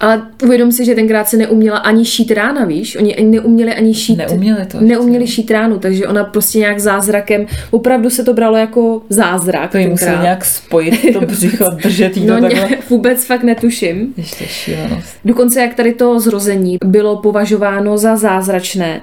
A 0.00 0.16
uvědom 0.42 0.72
si, 0.72 0.84
že 0.84 0.94
tenkrát 0.94 1.28
se 1.28 1.36
neuměla 1.36 1.78
ani 1.78 2.04
šít 2.04 2.30
rána, 2.30 2.64
víš? 2.64 2.96
Oni 2.96 3.16
ani 3.16 3.26
neuměli 3.26 3.74
ani 3.74 3.94
šít. 3.94 4.18
Neuměli 4.18 4.66
to. 4.66 4.80
Neuměli 4.80 5.26
šít 5.26 5.50
ránu, 5.50 5.78
takže 5.78 6.06
ona 6.06 6.24
prostě 6.24 6.58
nějak 6.58 6.80
zázrakem, 6.80 7.46
opravdu 7.70 8.10
se 8.10 8.24
to 8.24 8.34
bralo 8.34 8.56
jako 8.56 9.02
zázrak. 9.08 9.70
To 9.70 9.78
jim 9.78 9.90
musel 9.90 10.22
nějak 10.22 10.44
spojit 10.44 11.12
to 11.12 11.20
břicho, 11.26 11.64
držet 11.82 12.16
jí 12.16 12.26
No, 12.26 12.40
takhle. 12.40 12.68
vůbec 12.90 13.24
fakt 13.24 13.42
netuším. 13.42 14.14
Ještě 14.16 14.46
šílenost. 14.46 15.16
Dokonce 15.24 15.60
jak 15.60 15.74
tady 15.74 15.94
to 15.94 16.20
zrození 16.20 16.78
bylo 16.84 17.16
považováno 17.16 17.98
za 17.98 18.16
zázračné, 18.16 19.00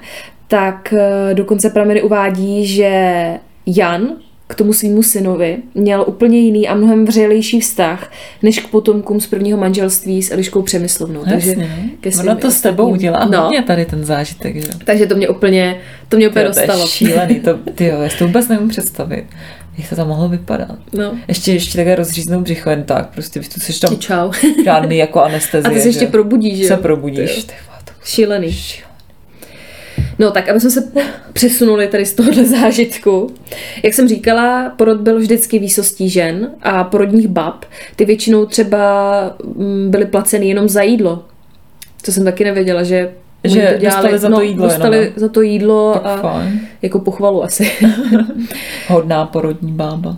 tak 0.48 0.94
eh, 0.96 1.34
dokonce 1.34 1.70
prameny 1.70 2.02
uvádí, 2.02 2.66
že 2.66 2.90
Jan 3.66 4.08
k 4.52 4.54
tomu 4.54 4.72
svýmu 4.72 5.02
synovi 5.02 5.56
měl 5.74 6.04
úplně 6.08 6.38
jiný 6.38 6.68
a 6.68 6.74
mnohem 6.74 7.04
vřelejší 7.04 7.60
vztah 7.60 8.12
než 8.42 8.58
k 8.58 8.68
potomkům 8.68 9.20
z 9.20 9.26
prvního 9.26 9.58
manželství 9.58 10.22
s 10.22 10.30
Eliškou 10.30 10.62
Přemyslovnou. 10.62 11.22
Jasně. 11.26 11.92
ke 12.00 12.12
svým 12.12 12.28
Ona 12.28 12.34
to 12.34 12.50
s 12.50 12.60
tebou 12.60 12.90
udělá 12.90 13.24
No, 13.24 13.42
hodně 13.42 13.62
tady 13.62 13.84
ten 13.84 14.04
zážitek, 14.04 14.56
že? 14.56 14.68
takže 14.84 15.06
to 15.06 15.14
mě 15.14 15.28
úplně, 15.28 15.76
to 16.08 16.16
mě 16.16 16.28
úplně 16.28 16.42
Tyjo, 16.44 16.54
to 16.54 16.60
je 16.60 16.66
dostalo. 16.66 16.88
šílený, 16.88 17.40
to, 17.40 17.58
tyjo, 17.74 18.02
já 18.02 18.08
si 18.08 18.18
to 18.18 18.26
vůbec 18.26 18.48
nevím 18.48 18.68
představit. 18.68 19.24
Jak 19.78 19.88
to 19.88 19.96
tam 19.96 20.08
mohlo 20.08 20.28
vypadat? 20.28 20.78
No. 20.92 21.12
Ještě, 21.28 21.52
ještě 21.52 21.76
takhle 21.76 21.94
rozříznou 21.94 22.40
břicho 22.40 22.70
jen 22.70 22.82
tak, 22.84 23.08
prostě 23.14 23.40
tu 23.40 23.60
jsi 23.60 23.80
tam 23.80 23.96
Čau. 23.96 24.30
žádný 24.64 24.96
jako 24.96 25.22
anestezie. 25.22 25.70
A 25.70 25.74
ty 25.74 25.80
se 25.80 25.88
ještě 25.88 26.00
že? 26.00 26.06
probudíš, 26.06 26.58
že 26.58 26.68
se 26.68 26.76
probudíš. 26.76 27.34
Ty 27.34 27.42
Ty 27.42 27.52
vole, 27.68 27.78
to 27.84 27.92
Šílený. 28.04 28.56
No 30.18 30.30
tak, 30.30 30.48
aby 30.48 30.60
jsme 30.60 30.70
se 30.70 30.92
přesunuli 31.32 31.88
tady 31.88 32.06
z 32.06 32.14
tohohle 32.14 32.44
zážitku. 32.44 33.30
Jak 33.82 33.94
jsem 33.94 34.08
říkala, 34.08 34.72
porod 34.76 35.00
byl 35.00 35.18
vždycky 35.18 35.58
výsostí 35.58 36.08
žen 36.08 36.50
a 36.62 36.84
porodních 36.84 37.28
bab. 37.28 37.64
Ty 37.96 38.04
většinou 38.04 38.46
třeba 38.46 39.36
mm, 39.56 39.90
byly 39.90 40.04
placeny 40.06 40.48
jenom 40.48 40.68
za 40.68 40.82
jídlo. 40.82 41.24
To 42.04 42.12
jsem 42.12 42.24
taky 42.24 42.44
nevěděla, 42.44 42.82
že 42.82 43.12
Že 43.44 43.72
to 43.72 43.78
dělali, 43.78 43.78
dostali 43.84 44.18
za 44.18 44.28
to 44.28 44.34
no, 44.34 44.40
jídlo 44.40 44.66
dostali 44.66 44.96
jenom, 44.96 45.12
za 45.16 45.28
to 45.28 45.42
jídlo 45.42 45.92
tak 45.94 46.04
a 46.04 46.16
fajn. 46.16 46.60
jako 46.82 46.98
pochvalu 46.98 47.44
asi. 47.44 47.70
Hodná 48.88 49.26
porodní 49.26 49.72
bába. 49.72 50.16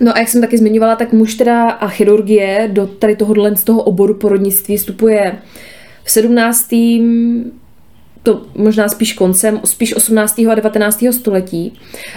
No 0.00 0.16
a 0.16 0.18
jak 0.18 0.28
jsem 0.28 0.40
taky 0.40 0.58
zmiňovala, 0.58 0.96
tak 0.96 1.12
muž 1.12 1.34
teda 1.34 1.70
a 1.70 1.88
chirurgie 1.88 2.68
do 2.72 2.86
tady 2.86 3.16
tohohle 3.16 3.56
z 3.56 3.64
toho 3.64 3.82
oboru 3.82 4.14
porodnictví 4.14 4.76
vstupuje 4.76 5.32
v 6.04 6.10
17. 6.10 6.68
to 8.28 8.42
možná 8.54 8.88
spíš 8.88 9.12
koncem, 9.12 9.60
spíš 9.64 9.96
18. 9.96 10.38
a 10.38 10.54
19. 10.54 11.04
století. 11.10 11.72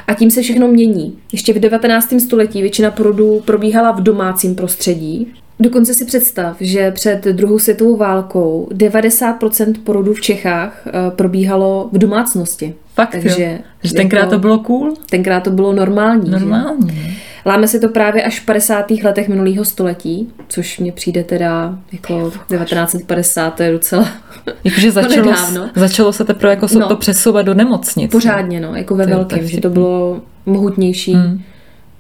A 0.08 0.14
tím 0.14 0.32
se 0.32 0.42
všechno 0.42 0.68
mění. 0.68 1.18
Ještě 1.32 1.54
v 1.54 1.60
19. 1.60 2.14
století 2.20 2.62
většina 2.62 2.92
porodů 2.92 3.42
probíhala 3.46 3.92
v 3.92 4.02
domácím 4.02 4.56
prostředí. 4.56 5.34
Dokonce 5.60 5.94
si 5.94 6.06
představ, 6.06 6.58
že 6.60 6.92
před 6.92 7.26
druhou 7.26 7.60
světovou 7.60 7.98
válkou 7.98 8.68
90% 8.72 9.74
porodů 9.84 10.14
v 10.14 10.22
Čechách 10.22 10.88
eh, 10.88 10.92
probíhalo 11.16 11.90
v 11.92 11.98
domácnosti. 11.98 12.74
Fakt 12.96 13.12
Takže 13.12 13.44
jo. 13.44 13.58
Že 13.84 13.94
tenkrát 13.94 14.20
jako- 14.20 14.32
to 14.32 14.40
bylo 14.40 14.60
cool? 14.60 14.94
Tenkrát 15.10 15.44
to 15.44 15.50
bylo 15.52 15.74
normální. 15.74 16.26
že? 16.26 16.32
Normální. 16.32 16.86
ne? 16.88 17.14
Láme 17.46 17.68
se 17.68 17.80
to 17.80 17.90
právě 17.90 18.24
až 18.24 18.40
v 18.40 18.46
50. 18.46 18.92
letech 19.04 19.28
minulého 19.30 19.66
století, 19.66 20.30
což 20.48 20.80
mně 20.80 20.92
přijde 20.92 21.24
teda 21.24 21.78
jako 21.92 22.32
1950, 22.32 23.52
to 23.52 23.64
je 23.64 23.72
docela 23.72 24.08
Jakože 24.64 24.92
začalo, 24.92 25.34
začalo 25.76 26.14
se 26.14 26.24
teprve 26.26 26.50
jako 26.54 26.68
No. 26.80 26.88
to 26.88 26.96
přesouvat 26.96 27.46
do 27.46 27.54
nemocnic. 27.54 28.12
pořádně, 28.12 28.60
no, 28.60 28.76
jako 28.76 28.96
ve 28.96 29.04
To 29.04 29.10
velkém, 29.10 29.48
že 29.48 29.62
to 29.62 29.70
bylo 29.70 30.22
mohutnější 30.46 31.14
Hmm. 31.14 31.42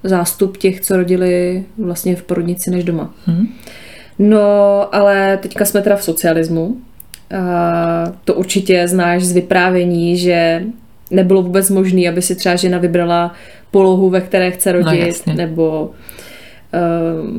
zástup 0.04 0.58
těch, 0.58 0.82
co 0.82 0.98
rodili 0.98 1.64
vlastně 1.78 2.16
v 2.16 2.24
porodnici 2.24 2.72
než 2.72 2.84
doma. 2.84 3.14
Hmm. 3.26 3.48
No, 4.20 4.40
ale 4.96 5.38
teďka 5.42 5.66
jsme 5.66 5.82
teda 5.82 5.96
v 5.96 6.04
socialismu. 6.04 6.78
to 8.26 8.34
určitě 8.34 8.88
znáš 8.88 9.24
z 9.24 9.32
vyprávění, 9.32 10.18
že 10.18 10.64
nebylo 11.12 11.42
vůbec 11.42 11.70
možné, 11.70 12.10
aby 12.10 12.22
si 12.22 12.36
třeba 12.36 12.56
žena 12.56 12.78
vybrala 12.78 13.34
polohu, 13.72 14.10
ve 14.10 14.22
které 14.22 14.52
chce 14.52 14.72
rodit, 14.72 15.22
no, 15.28 15.34
nebo 15.34 15.92
uh, 16.74 17.30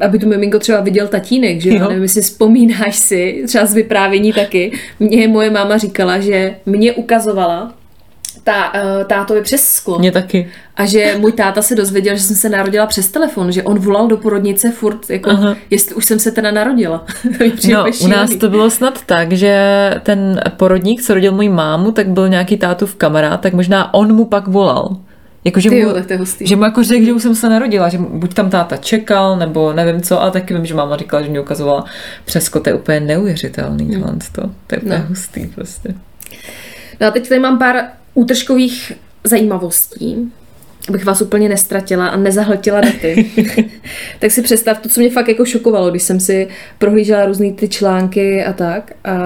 aby 0.00 0.18
tu 0.18 0.28
miminko 0.28 0.58
třeba 0.58 0.80
viděl 0.80 1.08
tatínek, 1.08 1.60
že 1.60 1.70
jo? 1.70 1.88
nevím, 1.88 2.02
jestli 2.02 2.22
vzpomínáš 2.22 2.96
si, 2.96 3.44
třeba 3.46 3.66
z 3.66 3.74
vyprávění 3.74 4.32
taky, 4.32 4.72
mě 5.00 5.28
moje 5.28 5.50
máma 5.50 5.76
říkala, 5.76 6.20
že 6.20 6.54
mě 6.66 6.92
ukazovala 6.92 7.77
tá, 8.44 8.72
uh, 8.72 9.04
tátovi 9.04 9.42
přes 9.42 9.68
sklo. 9.68 9.98
Mě 9.98 10.12
taky. 10.12 10.50
A 10.76 10.86
že 10.86 11.16
můj 11.18 11.32
táta 11.32 11.62
se 11.62 11.74
dozvěděl, 11.74 12.16
že 12.16 12.22
jsem 12.22 12.36
se 12.36 12.48
narodila 12.48 12.86
přes 12.86 13.08
telefon, 13.08 13.52
že 13.52 13.62
on 13.62 13.78
volal 13.78 14.08
do 14.08 14.16
porodnice 14.16 14.70
furt, 14.70 15.10
jako, 15.10 15.30
Aha. 15.30 15.56
jestli 15.70 15.94
už 15.94 16.04
jsem 16.04 16.18
se 16.18 16.30
teda 16.30 16.50
narodila. 16.50 17.04
no, 17.72 17.84
u 18.00 18.06
nás 18.06 18.36
to 18.36 18.48
bylo 18.50 18.70
snad 18.70 19.02
tak, 19.06 19.32
že 19.32 19.90
ten 20.02 20.40
porodník, 20.56 21.02
co 21.02 21.14
rodil 21.14 21.32
můj 21.32 21.48
mámu, 21.48 21.92
tak 21.92 22.08
byl 22.08 22.28
nějaký 22.28 22.56
tátův 22.56 22.94
kamarád, 22.94 23.40
tak 23.40 23.54
možná 23.54 23.94
on 23.94 24.14
mu 24.14 24.24
pak 24.24 24.48
volal. 24.48 24.96
Jako, 25.44 25.60
že, 25.60 25.70
mu, 25.70 25.94
že 26.40 26.56
mu 26.56 26.64
jako 26.64 26.82
řekl, 26.82 27.04
že 27.04 27.12
už 27.12 27.22
jsem 27.22 27.34
se 27.34 27.48
narodila, 27.48 27.88
že 27.88 27.98
buď 27.98 28.34
tam 28.34 28.50
táta 28.50 28.76
čekal, 28.76 29.36
nebo 29.36 29.72
nevím 29.72 30.02
co, 30.02 30.22
a 30.22 30.30
taky 30.30 30.54
vím, 30.54 30.66
že 30.66 30.74
máma 30.74 30.96
říkala, 30.96 31.22
že 31.22 31.28
mě 31.28 31.40
ukazovala 31.40 31.84
přesko, 32.24 32.60
to 32.60 32.68
je 32.68 32.74
úplně 32.74 33.00
neuvěřitelný, 33.00 33.94
hmm. 33.94 34.18
to, 34.32 34.42
to 34.66 34.74
je 34.74 34.78
úplně 34.78 34.98
no. 34.98 35.04
hustý 35.08 35.46
prostě. 35.46 35.94
No 37.00 37.06
a 37.06 37.10
teď 37.10 37.28
tady 37.28 37.40
mám 37.40 37.58
pár 37.58 37.76
útržkových 38.18 38.92
zajímavostí, 39.24 40.32
abych 40.88 41.04
vás 41.04 41.22
úplně 41.22 41.48
nestratila 41.48 42.06
a 42.06 42.16
nezahltila 42.16 42.80
daty. 42.80 43.26
tak 44.18 44.30
si 44.30 44.42
představ 44.42 44.78
to, 44.78 44.88
co 44.88 45.00
mě 45.00 45.10
fakt 45.10 45.28
jako 45.28 45.44
šokovalo, 45.44 45.90
když 45.90 46.02
jsem 46.02 46.20
si 46.20 46.48
prohlížela 46.78 47.26
různé 47.26 47.52
ty 47.52 47.68
články 47.68 48.44
a 48.44 48.52
tak 48.52 48.92
a 49.04 49.18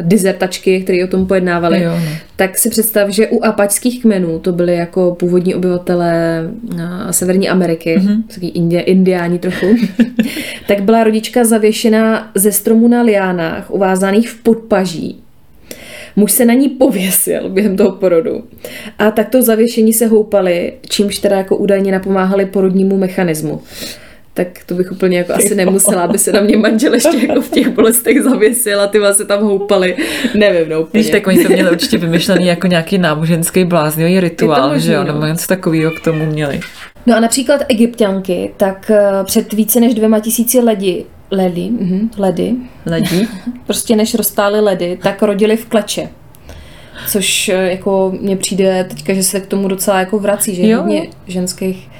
dizertačky, 0.00 0.80
které 0.80 1.04
o 1.04 1.06
tom 1.06 1.26
pojednávaly. 1.26 1.82
Jo, 1.82 1.90
no. 1.90 2.16
Tak 2.36 2.58
si 2.58 2.70
představ, 2.70 3.08
že 3.08 3.28
u 3.28 3.44
apačských 3.44 4.02
kmenů, 4.02 4.38
to 4.38 4.52
byly 4.52 4.76
jako 4.76 5.14
původní 5.18 5.54
obyvatelé 5.54 6.42
Severní 7.10 7.48
Ameriky, 7.48 7.98
mm-hmm. 7.98 8.22
taky 8.34 8.46
indie, 8.46 8.82
indiáni 8.82 9.38
trochu, 9.38 9.66
tak 10.68 10.82
byla 10.82 11.04
rodička 11.04 11.44
zavěšena 11.44 12.30
ze 12.34 12.52
stromu 12.52 12.88
na 12.88 13.02
liánách, 13.02 13.70
uvázaných 13.70 14.30
v 14.30 14.42
podpaží 14.42 15.22
Muž 16.16 16.32
se 16.32 16.44
na 16.44 16.54
ní 16.54 16.68
pověsil 16.68 17.48
během 17.48 17.76
toho 17.76 17.92
porodu. 17.92 18.44
A 18.98 19.10
takto 19.10 19.42
zavěšení 19.42 19.92
se 19.92 20.06
houpali, 20.06 20.72
čímž 20.88 21.18
teda 21.18 21.36
jako 21.36 21.56
údajně 21.56 21.92
napomáhali 21.92 22.46
porodnímu 22.46 22.96
mechanismu 22.96 23.60
tak 24.34 24.48
to 24.66 24.74
bych 24.74 24.92
úplně 24.92 25.18
jako 25.18 25.32
asi 25.32 25.54
nemusela, 25.54 26.02
aby 26.02 26.18
se 26.18 26.32
na 26.32 26.40
mě 26.40 26.56
manžel 26.56 26.94
ještě 26.94 27.26
jako 27.28 27.40
v 27.40 27.50
těch 27.50 27.68
bolestech 27.68 28.22
zavěsil 28.22 28.80
a 28.80 28.86
ty 28.86 28.98
se 29.12 29.24
tam 29.24 29.42
houpali. 29.42 29.96
Nevím, 30.34 30.68
no 30.68 30.80
úplně. 30.80 31.02
Víš, 31.02 31.12
tak 31.12 31.26
oni 31.26 31.44
to 31.44 31.52
měli 31.52 31.70
určitě 31.70 31.98
vymyšlený 31.98 32.46
jako 32.46 32.66
nějaký 32.66 32.98
náboženský 32.98 33.64
bláznivý 33.64 34.20
rituál, 34.20 34.68
možný, 34.68 34.86
že 34.86 34.92
jo, 34.92 35.04
nebo 35.04 35.20
no. 35.20 35.26
něco 35.26 35.46
takového 35.46 35.90
k 35.90 36.00
tomu 36.00 36.26
měli. 36.26 36.60
No 37.06 37.16
a 37.16 37.20
například 37.20 37.60
egyptianky, 37.68 38.50
tak 38.56 38.90
eh, 38.90 39.24
před 39.24 39.52
více 39.52 39.80
než 39.80 39.94
dvěma 39.94 40.20
tisíci 40.20 40.60
ledi 40.60 41.04
ledy, 41.30 41.70
mhm, 41.70 42.10
ledy, 42.18 42.54
ledy. 42.86 43.28
prostě 43.66 43.96
než 43.96 44.14
roztály 44.14 44.60
ledy, 44.60 44.98
tak 45.02 45.22
rodili 45.22 45.56
v 45.56 45.66
kleče. 45.66 46.08
Což 47.08 47.48
eh, 47.48 47.70
jako 47.70 48.12
mně 48.20 48.36
přijde 48.36 48.84
teďka, 48.84 49.14
že 49.14 49.22
se 49.22 49.40
k 49.40 49.46
tomu 49.46 49.68
docela 49.68 49.98
jako 49.98 50.18
vrací, 50.18 50.54
že 50.54 50.68
jo. 50.68 50.80
hodně 50.82 51.08
ženských 51.26 51.90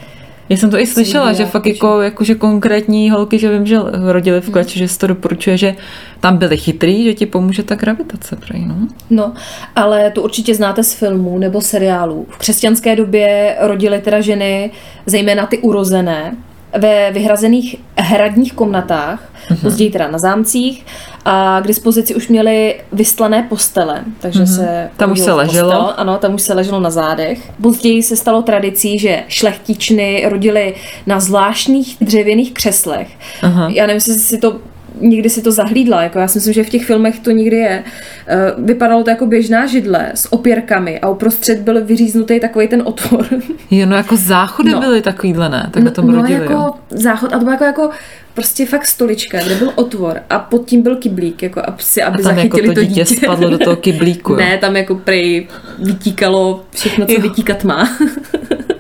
já 0.51 0.57
jsem 0.57 0.70
to 0.70 0.78
i 0.78 0.87
slyšela, 0.87 1.33
že 1.33 1.47
fakt 1.47 1.66
jako, 1.66 2.01
jako, 2.01 2.24
že 2.24 2.35
konkrétní 2.35 3.11
holky, 3.11 3.39
že 3.39 3.53
vím, 3.53 3.66
že 3.66 3.78
rodili 4.12 4.41
v 4.41 4.45
hmm. 4.45 4.53
kleči, 4.53 4.78
hmm. 4.78 4.87
že 4.87 4.93
se 4.93 4.99
to 4.99 5.07
doporučuje, 5.07 5.57
že 5.57 5.76
tam 6.20 6.37
byly 6.37 6.57
chytrý, 6.57 7.05
že 7.05 7.14
ti 7.14 7.26
pomůže 7.26 7.62
ta 7.62 7.74
gravitace. 7.74 8.37
Prej, 8.37 8.64
no. 8.66 8.74
no, 9.11 9.33
ale 9.76 10.11
to 10.11 10.22
určitě 10.22 10.55
znáte 10.55 10.85
z 10.85 10.95
filmů 10.95 11.39
nebo 11.39 11.61
seriálů. 11.61 12.26
V 12.31 12.39
křesťanské 12.39 12.97
době 12.97 13.57
rodily 13.61 14.01
teda 14.01 14.20
ženy, 14.20 14.70
zejména 15.07 15.47
ty 15.47 15.59
urozené, 15.59 16.37
ve 16.79 17.11
vyhrazených 17.11 17.77
hradních 17.97 18.53
komnatách, 18.53 19.33
mm-hmm. 19.49 19.61
později 19.61 19.91
teda 19.91 20.09
na 20.09 20.18
zámcích 20.18 20.87
a 21.25 21.61
k 21.61 21.66
dispozici 21.66 22.14
už 22.14 22.29
měli 22.29 22.81
vystlané 22.93 23.43
postele, 23.43 24.05
takže 24.21 24.43
mm-hmm. 24.43 24.57
se... 24.57 24.91
Tam 24.97 25.12
už 25.12 25.21
se 25.21 25.33
leželo. 25.33 25.71
Postel, 25.71 25.95
ano, 25.97 26.18
tam 26.18 26.35
už 26.35 26.43
se 26.43 26.55
leželo 26.55 26.81
na 26.81 26.91
zádech. 26.91 27.53
Později 27.62 28.03
se 28.03 28.16
stalo 28.16 28.43
tradicí, 28.43 28.99
že 28.99 29.23
šlechtičny 29.29 30.25
rodily 30.29 30.75
na 31.07 31.21
zvláštních 31.21 31.97
dřevěných 32.01 32.55
křeslech. 32.55 33.09
Aha. 33.43 33.68
Já 33.68 33.87
nevím, 33.87 33.97
jestli 33.97 34.14
si 34.14 34.39
to 34.39 34.59
nikdy 35.01 35.30
si 35.30 35.42
to 35.42 35.53
zahlídla, 35.53 36.03
jako 36.03 36.18
já 36.18 36.28
si 36.28 36.38
myslím, 36.38 36.55
že 36.55 36.64
v 36.64 36.68
těch 36.68 36.84
filmech 36.84 37.18
to 37.18 37.30
nikdy 37.30 37.57
je. 37.57 37.84
Eh, 38.26 38.53
vypadalo 38.59 39.05
to 39.05 39.11
jako 39.11 39.26
běžná 39.26 39.66
židle 39.66 40.11
s 40.14 40.32
opěrkami 40.32 41.01
a 41.01 41.09
uprostřed 41.09 41.59
byl 41.59 41.84
vyříznutý 41.84 42.40
takový 42.40 42.68
ten 42.68 42.82
otvor. 42.84 43.26
Jo, 43.70 43.86
no 43.86 43.96
jako 43.96 44.16
záchody 44.16 44.70
no. 44.70 44.80
byly 44.80 45.03
takovýhle, 45.03 45.48
ne? 45.48 45.70
Tak 45.70 45.82
no, 45.82 45.90
tom 45.90 46.07
no, 46.07 46.14
rodili, 46.14 46.40
jako 46.40 46.53
jo. 46.53 46.70
záchod 46.90 47.32
a 47.32 47.38
to 47.38 47.44
bylo 47.44 47.53
jako, 47.53 47.64
jako 47.64 47.90
prostě 48.34 48.66
fakt 48.66 48.86
stolička, 48.86 49.38
kde 49.42 49.55
byl 49.55 49.72
otvor 49.74 50.20
a 50.30 50.38
pod 50.38 50.66
tím 50.66 50.82
byl 50.82 50.96
kyblík, 50.96 51.42
jako 51.42 51.62
aby, 51.66 51.82
si, 51.82 52.03
aby 52.03 52.22
a 52.22 52.22
tam 52.22 52.34
zachytili 52.34 52.62
jako 52.62 52.74
to, 52.74 52.80
dítě. 52.82 53.05
dítě 53.05 53.16
spadlo 53.16 53.51
do 53.51 53.59
toho 53.59 53.76
kyblíku. 53.76 54.32
Jo. 54.32 54.38
ne, 54.38 54.59
tam 54.59 54.76
jako 54.76 54.94
prej 54.94 55.48
vytíkalo 55.78 56.64
všechno, 56.70 57.07
co 57.07 57.12
jo. 57.12 57.20
vytíkat 57.20 57.64
má. 57.64 57.88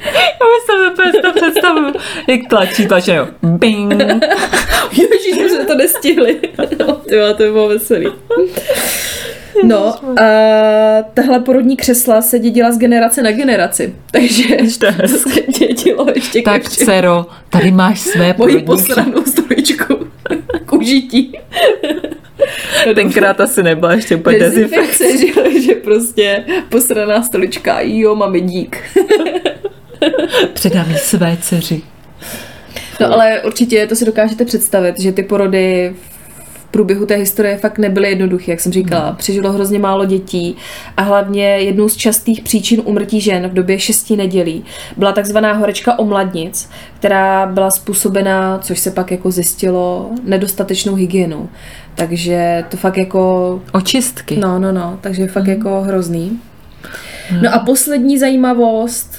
Já 0.40 0.46
myslím, 0.56 0.92
úplně 0.92 1.12
si 1.12 1.20
to 1.22 1.32
představuju. 1.32 1.94
Jak 2.26 2.40
tlačí, 2.48 2.86
tlačí, 2.86 3.10
jo. 3.10 3.28
Bing. 3.42 3.94
Ježíš, 4.92 5.42
že 5.42 5.48
jsme 5.48 5.64
to 5.64 5.74
nestihli. 5.74 6.40
Tyva, 7.08 7.32
to 7.32 7.42
by 7.42 7.52
bylo 7.52 7.68
veselý. 7.68 8.06
No, 9.64 9.94
a 10.20 11.02
tahle 11.14 11.40
porodní 11.40 11.76
křesla 11.76 12.22
se 12.22 12.38
dědila 12.38 12.72
z 12.72 12.78
generace 12.78 13.22
na 13.22 13.32
generaci. 13.32 13.94
Takže 14.10 14.44
to 14.78 15.08
se 15.08 15.40
dědilo 15.58 16.06
ještě 16.14 16.42
Tak, 16.42 16.62
ke 16.62 16.68
dcero, 16.68 17.26
tady 17.50 17.70
máš 17.70 18.00
své 18.00 18.34
porodní 18.34 18.56
Moji 18.56 18.66
posranou 18.66 19.22
stoličku 19.24 20.06
k 20.66 20.72
užití. 20.72 21.38
Tenkrát 22.94 23.40
asi 23.40 23.62
nebyla 23.62 23.92
ještě 23.92 24.16
úplně 24.16 24.38
dezinfekce. 24.38 25.04
Že, 25.18 25.60
že 25.60 25.74
prostě 25.74 26.44
posraná 26.68 27.22
stolička, 27.22 27.78
jo, 27.80 28.14
máme 28.14 28.40
dík. 28.40 28.82
Předám 30.52 30.90
jí 30.90 30.98
své 30.98 31.36
dceři. 31.40 31.82
No 33.00 33.12
ale 33.12 33.40
určitě 33.40 33.86
to 33.86 33.96
si 33.96 34.04
dokážete 34.04 34.44
představit, 34.44 35.00
že 35.00 35.12
ty 35.12 35.22
porody 35.22 35.94
v 36.54 36.70
průběhu 36.70 37.06
té 37.06 37.14
historie 37.14 37.56
fakt 37.56 37.78
nebyly 37.78 38.08
jednoduché, 38.08 38.50
jak 38.50 38.60
jsem 38.60 38.72
říkala. 38.72 39.06
Hmm. 39.06 39.16
Přežilo 39.16 39.52
hrozně 39.52 39.78
málo 39.78 40.04
dětí 40.04 40.56
a 40.96 41.02
hlavně 41.02 41.44
jednou 41.44 41.88
z 41.88 41.96
častých 41.96 42.40
příčin 42.40 42.82
umrtí 42.84 43.20
žen 43.20 43.48
v 43.48 43.54
době 43.54 43.78
šesti 43.78 44.16
nedělí 44.16 44.64
byla 44.96 45.12
takzvaná 45.12 45.52
horečka 45.52 45.98
omladnic, 45.98 46.70
která 46.98 47.46
byla 47.46 47.70
způsobena, 47.70 48.58
což 48.58 48.78
se 48.78 48.90
pak 48.90 49.10
jako 49.10 49.30
zjistilo, 49.30 50.10
nedostatečnou 50.22 50.94
hygienou. 50.94 51.48
Takže 51.94 52.64
to 52.68 52.76
fakt 52.76 52.96
jako... 52.96 53.62
Očistky. 53.72 54.36
No, 54.36 54.58
no, 54.58 54.72
no, 54.72 54.98
takže 55.00 55.26
fakt 55.26 55.44
hmm. 55.44 55.52
jako 55.52 55.80
hrozný. 55.80 56.40
No 57.42 57.54
a 57.54 57.58
poslední 57.58 58.18
zajímavost, 58.18 59.16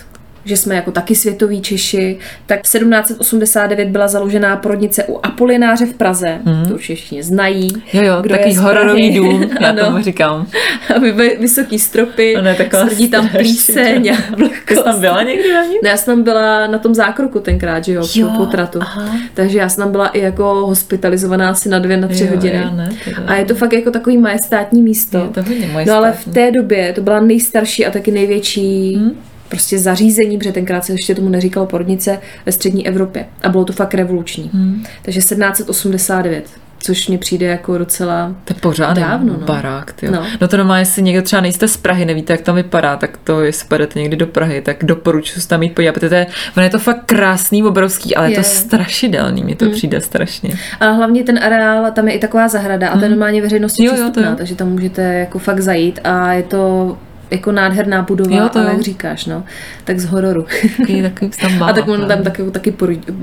že 0.48 0.58
jsme 0.58 0.76
jako 0.76 0.92
taky 0.92 1.16
světoví 1.16 1.62
Češi, 1.62 2.18
tak 2.46 2.60
v 2.60 2.72
1789 2.72 3.88
byla 3.88 4.08
založená 4.08 4.58
porodnice 4.58 5.04
u 5.04 5.20
Apolináře 5.24 5.86
v 5.86 5.94
Praze, 5.94 6.40
hmm. 6.46 6.66
to 6.66 6.76
už 6.76 6.82
všichni 6.82 7.24
znají. 7.24 7.68
Jo, 7.94 8.04
jo, 8.04 8.18
kdo 8.22 8.36
takový 8.36 8.56
hororový 8.56 9.16
dům, 9.16 9.50
já 9.62 9.70
ano. 9.70 9.86
tomu 9.86 10.04
říkám. 10.04 10.48
Aby 10.96 11.38
vysoký 11.40 11.80
stropy, 11.80 12.36
smrdí 12.70 13.08
tam 13.08 13.30
plíseň 13.30 14.12
a 14.14 14.38
Jsi 14.68 14.84
tam 14.84 15.02
byla 15.02 15.24
někdy 15.24 15.54
ani? 15.54 15.76
Ne, 15.84 15.90
já 15.90 15.98
jsem 15.98 16.16
tam 16.16 16.24
byla 16.24 16.68
na 16.68 16.78
tom 16.78 16.96
zákroku 16.96 17.40
tenkrát, 17.40 17.86
že 17.86 17.94
jo, 17.94 18.04
jo 18.16 18.30
potratu. 18.38 18.80
Aha. 18.82 19.18
Takže 19.34 19.58
já 19.58 19.70
jsem 19.70 19.84
tam 19.84 19.92
byla 19.92 20.08
i 20.08 20.22
jako 20.22 20.44
hospitalizovaná 20.44 21.50
asi 21.50 21.70
na 21.70 21.80
dvě, 21.80 21.98
na 21.98 22.08
tři 22.08 22.24
jo, 22.24 22.30
hodiny. 22.30 22.64
Ne, 22.76 22.90
a 23.28 23.36
je 23.36 23.46
to 23.46 23.56
fakt 23.56 23.74
jako 23.74 23.92
takový 23.92 24.18
majestátní 24.18 24.82
místo. 24.82 25.18
Je 25.18 25.30
to 25.30 25.44
hodně 25.44 25.68
majestátní. 25.68 25.86
No 25.86 25.96
ale 25.96 26.12
v 26.12 26.26
té 26.34 26.52
době 26.52 26.94
to 26.94 27.02
byla 27.02 27.20
nejstarší 27.20 27.86
a 27.86 27.92
taky 27.92 28.12
největší 28.12 28.96
hmm 28.96 29.18
prostě 29.50 29.80
zařízení, 29.80 30.38
protože 30.38 30.52
tenkrát 30.52 30.86
se 30.86 30.92
ještě 30.92 31.16
tomu 31.16 31.30
neříkalo 31.30 31.66
porodnice 31.66 32.20
ve 32.46 32.52
střední 32.52 32.88
Evropě. 32.88 33.26
A 33.44 33.50
bylo 33.50 33.66
to 33.66 33.74
fakt 33.74 33.94
revoluční. 33.94 34.50
Hmm. 34.54 34.84
Takže 35.02 35.20
1789 35.20 36.46
což 36.80 37.08
mi 37.08 37.18
přijde 37.18 37.46
jako 37.46 37.78
docela 37.78 38.36
To 38.46 38.54
je 38.54 38.60
pořád 38.62 38.98
dávno, 38.98 39.34
no. 39.40 39.46
barák, 39.46 39.94
tyjo. 39.94 40.12
No. 40.12 40.26
no 40.42 40.48
to 40.48 40.58
doma, 40.58 40.80
jestli 40.80 41.02
někdo 41.02 41.22
třeba 41.22 41.42
nejste 41.42 41.68
z 41.68 41.78
Prahy, 41.78 42.06
nevíte, 42.06 42.34
jak 42.34 42.42
tam 42.42 42.56
vypadá, 42.56 42.98
tak 42.98 43.18
to, 43.24 43.42
jestli 43.42 43.68
půjdete 43.68 44.00
někdy 44.00 44.18
do 44.18 44.28
Prahy, 44.28 44.62
tak 44.62 44.78
doporučuji 44.84 45.42
se 45.42 45.48
tam 45.48 45.64
jít 45.64 45.76
podívat, 45.76 45.94
protože 45.94 46.26
ono 46.58 46.64
je 46.64 46.70
to 46.70 46.80
fakt 46.80 47.06
krásný, 47.06 47.64
obrovský, 47.64 48.16
ale 48.16 48.28
je, 48.28 48.32
je 48.32 48.38
to 48.38 48.44
strašidelný, 48.44 49.44
mi 49.44 49.56
to 49.56 49.66
mm. 49.66 49.72
přijde 49.72 50.02
strašně. 50.02 50.58
A 50.80 50.90
hlavně 50.90 51.24
ten 51.24 51.40
areál, 51.44 51.92
tam 51.92 52.08
je 52.08 52.14
i 52.14 52.20
taková 52.20 52.48
zahrada 52.48 52.90
a 52.90 52.96
mm. 52.96 53.02
ten 53.02 53.12
normálně 53.12 53.42
veřejnosti 53.42 53.86
jo, 53.86 53.94
přístupná, 53.94 54.30
jo, 54.30 54.36
takže 54.36 54.56
tam 54.56 54.70
můžete 54.70 55.02
jako 55.02 55.40
fakt 55.40 55.60
zajít 55.60 56.00
a 56.04 56.34
je 56.34 56.44
to 56.44 56.98
jako 57.32 57.52
nádherná 57.52 58.02
budova, 58.02 58.36
Jo, 58.36 58.50
to 58.50 58.60
ale 58.60 58.70
jak 58.70 58.82
říkáš, 58.82 59.26
no, 59.26 59.44
tak 59.84 60.00
z 60.00 60.06
hororu. 60.06 60.46
Takový, 60.78 61.02
takový 61.02 61.32
tam 61.42 61.64
A 61.64 61.74
tak 61.74 61.88
on 61.88 61.98
tam 62.00 62.08
právě. 62.08 62.24
taky, 62.52 62.72
taky 62.72 62.74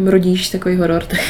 rodíš 0.05 0.49
takový 0.49 0.77
horor, 0.77 1.03
tak, 1.03 1.21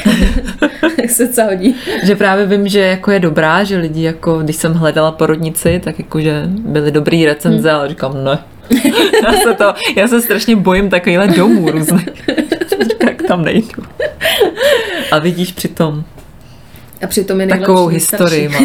se 1.09 1.27
co 1.27 1.43
hodí. 1.43 1.75
Že 2.03 2.15
právě 2.15 2.45
vím, 2.45 2.67
že 2.67 2.79
jako 2.79 3.11
je 3.11 3.19
dobrá, 3.19 3.63
že 3.63 3.77
lidi 3.77 4.01
jako, 4.01 4.39
když 4.39 4.55
jsem 4.55 4.73
hledala 4.73 5.11
porodnici, 5.11 5.81
tak 5.83 5.99
jakože 5.99 6.43
byly 6.59 6.91
dobrý 6.91 7.25
recenze, 7.25 7.71
ale 7.71 7.89
říkám 7.89 8.23
ne. 8.23 8.39
Já 9.23 9.33
se, 9.33 9.53
to, 9.53 9.73
já 9.95 10.07
se 10.07 10.21
strašně 10.21 10.55
bojím 10.55 10.89
takovýhle 10.89 11.27
domů 11.27 11.71
různých. 11.71 12.09
Tak 12.99 13.21
tam 13.27 13.43
nejdu. 13.43 13.83
A 15.11 15.19
vidíš 15.19 15.51
přitom 15.51 16.03
A 17.03 17.07
přitom 17.07 17.39
je 17.41 17.45
nejlepší 17.45 17.61
takovou 17.61 17.87
historii 17.87 18.49
má. 18.49 18.59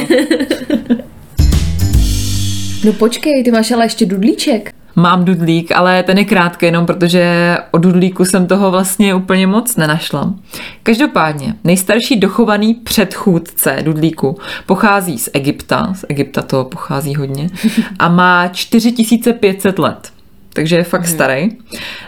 No 2.84 2.92
počkej, 2.92 3.44
ty 3.44 3.50
máš 3.50 3.70
ale 3.70 3.84
ještě 3.84 4.06
dudlíček. 4.06 4.74
Mám 4.96 5.24
dudlík, 5.24 5.72
ale 5.72 6.02
ten 6.02 6.18
je 6.18 6.24
krátký 6.24 6.66
jenom, 6.66 6.86
protože 6.86 7.56
o 7.70 7.78
dudlíku 7.78 8.24
jsem 8.24 8.46
toho 8.46 8.70
vlastně 8.70 9.14
úplně 9.14 9.46
moc 9.46 9.76
nenašla. 9.76 10.34
Každopádně, 10.82 11.54
nejstarší 11.64 12.16
dochovaný 12.16 12.74
předchůdce 12.74 13.78
dudlíku 13.82 14.38
pochází 14.66 15.18
z 15.18 15.28
Egypta, 15.32 15.94
z 15.94 16.04
Egypta 16.08 16.42
to 16.42 16.64
pochází 16.64 17.14
hodně, 17.14 17.50
a 17.98 18.08
má 18.08 18.48
4500 18.48 19.78
let. 19.78 20.12
Takže 20.52 20.76
je 20.76 20.84
fakt 20.84 21.06
starý. 21.06 21.48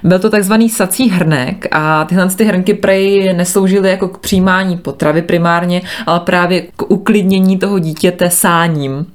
Byl 0.03 0.19
to 0.19 0.31
takzvaný 0.31 0.69
sací 0.69 1.11
hrnek 1.11 1.67
a 1.71 2.05
tyhle 2.05 2.29
ty 2.31 2.45
hrnky 2.45 2.75
prej 2.75 3.35
nesloužily 3.35 3.91
jako 3.91 4.09
k 4.09 4.19
přijímání 4.19 4.77
potravy 4.77 5.23
primárně, 5.23 5.83
ale 6.07 6.21
právě 6.21 6.63
k 6.77 6.91
uklidnění 6.91 7.59
toho 7.59 7.79
dítěte 7.79 8.31
sáním. 8.31 9.07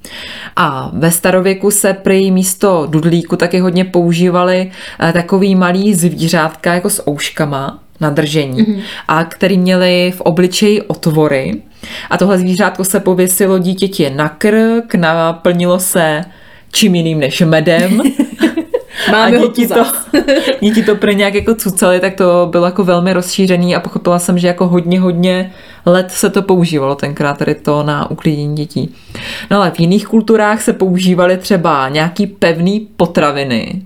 A 0.55 0.91
ve 0.93 1.11
starověku 1.11 1.71
se 1.71 1.93
prý 1.93 2.31
místo 2.31 2.87
dudlíku 2.89 3.35
taky 3.35 3.59
hodně 3.59 3.85
používali 3.85 4.71
eh, 4.99 5.13
takový 5.13 5.55
malý 5.55 5.93
zvířátka 5.93 6.73
jako 6.73 6.89
s 6.89 7.07
ouškama 7.07 7.79
na 7.99 8.09
držení 8.09 8.63
mm-hmm. 8.63 8.81
a 9.07 9.23
který 9.23 9.57
měli 9.57 10.13
v 10.15 10.21
obličeji 10.21 10.81
otvory. 10.81 11.61
A 12.09 12.17
tohle 12.17 12.37
zvířátko 12.37 12.83
se 12.83 12.99
pověsilo 12.99 13.59
dítěti 13.59 14.09
na 14.09 14.29
krk, 14.29 14.95
naplnilo 14.95 15.79
se 15.79 16.21
čím 16.71 16.95
jiným 16.95 17.19
než 17.19 17.41
medem. 17.41 18.01
Máme 19.11 19.37
a 19.37 19.41
děti 19.41 19.67
to, 19.67 19.85
děti 20.61 20.83
to 20.83 20.95
pro 20.95 21.11
nějak 21.11 21.33
jako 21.33 21.55
cucali, 21.55 21.99
tak 21.99 22.13
to 22.15 22.47
bylo 22.51 22.65
jako 22.65 22.83
velmi 22.83 23.13
rozšířený 23.13 23.75
a 23.75 23.79
pochopila 23.79 24.19
jsem, 24.19 24.39
že 24.39 24.47
jako 24.47 24.67
hodně, 24.67 24.99
hodně 24.99 25.51
let 25.85 26.11
se 26.11 26.29
to 26.29 26.41
používalo 26.41 26.95
tenkrát 26.95 27.37
tady 27.37 27.55
to 27.55 27.83
na 27.83 28.11
uklidnění 28.11 28.55
dětí. 28.55 28.95
No 29.51 29.57
ale 29.57 29.71
v 29.71 29.79
jiných 29.79 30.07
kulturách 30.07 30.61
se 30.61 30.73
používaly 30.73 31.37
třeba 31.37 31.89
nějaký 31.89 32.27
pevný 32.27 32.87
potraviny, 32.97 33.81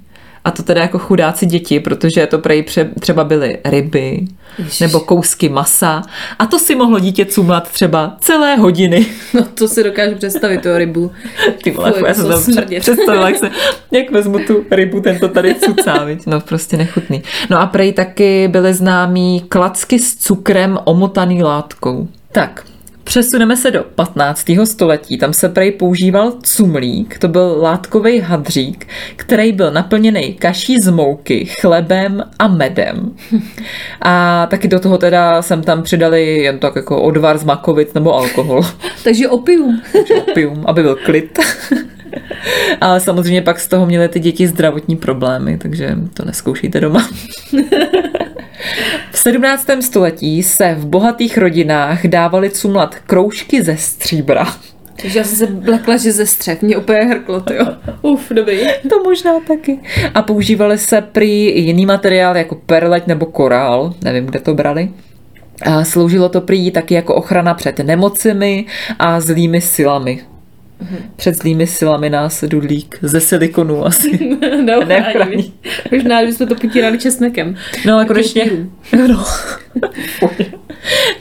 a 0.46 0.52
to 0.52 0.64
teda 0.64 0.82
jako 0.82 1.00
chudáci 1.00 1.46
děti, 1.46 1.80
protože 1.80 2.28
to 2.28 2.40
prej 2.40 2.64
pře- 2.64 2.90
třeba 3.00 3.24
byly 3.24 3.58
ryby 3.66 4.22
Ježiš. 4.58 4.80
nebo 4.80 5.00
kousky 5.00 5.50
masa 5.50 6.02
a 6.40 6.46
to 6.46 6.60
si 6.60 6.76
mohlo 6.76 7.00
dítě 7.00 7.26
cumlat 7.26 7.70
třeba 7.72 8.18
celé 8.20 8.56
hodiny. 8.56 9.06
No 9.34 9.46
to 9.56 9.68
si 9.68 9.84
dokážu 9.84 10.16
představit, 10.16 10.62
tu 10.62 10.70
rybu. 10.78 11.12
Ty 11.64 11.72
vole, 11.72 11.92
Fuj, 11.92 12.08
já 12.08 12.14
jsem 12.14 12.34
smrdět. 12.34 12.80
představila, 12.80 13.30
jak, 13.30 13.38
se, 13.40 13.52
jak 13.92 14.12
vezmu 14.12 14.40
tu 14.40 14.66
rybu, 14.72 15.02
ten 15.02 15.20
to 15.20 15.28
tady 15.28 15.56
cucá, 15.56 16.04
viď? 16.04 16.22
no 16.28 16.40
prostě 16.42 16.78
nechutný. 16.78 17.24
No 17.50 17.60
a 17.60 17.66
prej 17.66 17.94
taky 17.94 18.48
byly 18.48 18.74
známý 18.74 19.42
klacky 19.50 20.00
s 20.00 20.16
cukrem 20.16 20.78
omotaný 20.84 21.44
látkou. 21.44 22.08
Tak, 22.32 22.66
Přesuneme 23.12 23.58
se 23.58 23.72
do 23.72 23.84
15. 23.96 24.46
století. 24.64 25.18
Tam 25.18 25.34
se 25.34 25.50
prej 25.50 25.72
používal 25.72 26.34
cumlík, 26.44 27.20
to 27.20 27.28
byl 27.28 27.58
látkový 27.62 28.20
hadřík, 28.20 28.88
který 29.16 29.52
byl 29.52 29.72
naplněný 29.72 30.34
kaší 30.34 30.78
z 30.80 30.90
mouky, 30.90 31.46
chlebem 31.46 32.24
a 32.40 32.48
medem. 32.48 33.16
A 34.02 34.48
taky 34.50 34.68
do 34.68 34.80
toho 34.80 34.98
teda 34.98 35.42
jsem 35.42 35.64
tam 35.64 35.84
přidali 35.84 36.38
jen 36.38 36.60
tak 36.60 36.76
jako 36.76 37.02
odvar 37.02 37.38
z 37.38 37.44
makovic 37.44 37.94
nebo 37.94 38.16
alkohol 38.16 38.62
Takže 39.04 39.30
opium. 39.30 39.82
opium, 40.30 40.64
aby 40.66 40.82
byl 40.82 40.96
klid. 41.06 41.40
Ale 42.82 43.00
samozřejmě 43.00 43.42
pak 43.42 43.60
z 43.60 43.68
toho 43.68 43.86
měly 43.86 44.08
ty 44.08 44.20
děti 44.20 44.48
zdravotní 44.48 44.96
problémy, 44.96 45.58
takže 45.58 45.96
to 46.14 46.26
neskoušejte 46.26 46.80
doma. 46.80 47.10
V 49.12 49.18
17. 49.18 49.68
století 49.80 50.44
se 50.44 50.76
v 50.80 50.86
bohatých 50.86 51.38
rodinách 51.38 52.06
dávaly 52.06 52.50
cumlat 52.50 52.96
kroužky 52.96 53.64
ze 53.64 53.78
stříbra. 53.78 54.48
Takže 55.02 55.20
já 55.20 55.26
jsem 55.26 55.38
se 55.38 55.48
blekla, 55.48 55.98
že 55.98 56.12
ze 56.12 56.26
střev. 56.26 56.62
Mě 56.62 56.78
úplně 56.78 57.00
hrklo, 57.00 57.42
to 57.42 57.54
jo. 57.54 57.66
Uf, 58.02 58.30
dobrý. 58.32 58.60
To 58.90 59.04
možná 59.04 59.40
taky. 59.40 59.80
A 60.14 60.22
používaly 60.22 60.78
se 60.78 61.02
prý 61.02 61.48
i 61.48 61.62
jiný 61.62 61.86
materiál 61.86 62.38
jako 62.38 62.56
perleť 62.56 63.08
nebo 63.08 63.26
korál, 63.26 63.94
nevím, 64.04 64.26
kde 64.26 64.40
to 64.40 64.54
brali. 64.54 64.90
A 65.62 65.84
sloužilo 65.84 66.30
to 66.30 66.42
prý 66.42 66.72
taky 66.72 66.94
jako 66.94 67.16
ochrana 67.16 67.54
před 67.54 67.80
nemocemi 67.80 68.66
a 69.00 69.22
zlými 69.22 69.62
silami. 69.62 70.22
Před 71.16 71.36
zlými 71.36 71.68
silami 71.68 72.10
nás 72.10 72.44
dudlík 72.44 73.00
ze 73.02 73.20
silikonu 73.20 73.86
asi 73.86 74.38
No, 74.66 74.86
nechrání. 74.88 75.54
Možná, 75.92 76.26
že 76.26 76.34
jsme 76.34 76.46
to 76.46 76.56
potírali 76.56 77.00
česnekem. 77.00 77.56
No 77.86 77.98
a 77.98 78.06
konečně... 78.06 78.52
No. 79.08 79.26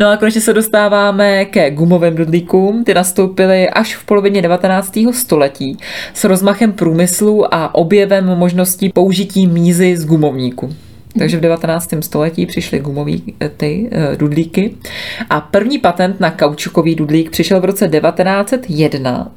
no 0.01 0.09
a 0.09 0.17
konečně 0.17 0.41
se 0.41 0.53
dostáváme 0.53 1.45
ke 1.45 1.71
gumovým 1.71 2.15
dudlíkům. 2.15 2.85
Ty 2.85 2.95
nastoupily 2.95 3.71
až 3.71 3.97
v 3.97 4.05
polovině 4.05 4.43
19. 4.43 4.99
století 5.13 5.77
s 6.15 6.25
rozmachem 6.25 6.73
průmyslu 6.73 7.55
a 7.55 7.75
objevem 7.75 8.25
možností 8.27 8.89
použití 8.89 9.47
mízy 9.47 9.97
z 9.97 10.07
gumovníku. 10.07 10.75
Takže 11.19 11.37
v 11.37 11.41
19. 11.41 11.95
století 12.01 12.47
přišly 12.47 12.79
gumový 12.79 13.35
eh, 13.41 13.49
ty 13.49 13.89
eh, 13.93 14.17
dudlíky 14.17 14.75
a 15.31 15.41
první 15.41 15.79
patent 15.79 16.21
na 16.21 16.31
kaučukový 16.31 16.95
dudlík 16.95 17.31
přišel 17.31 17.61
v 17.61 17.65
roce 17.65 17.89
1901. 17.89 19.33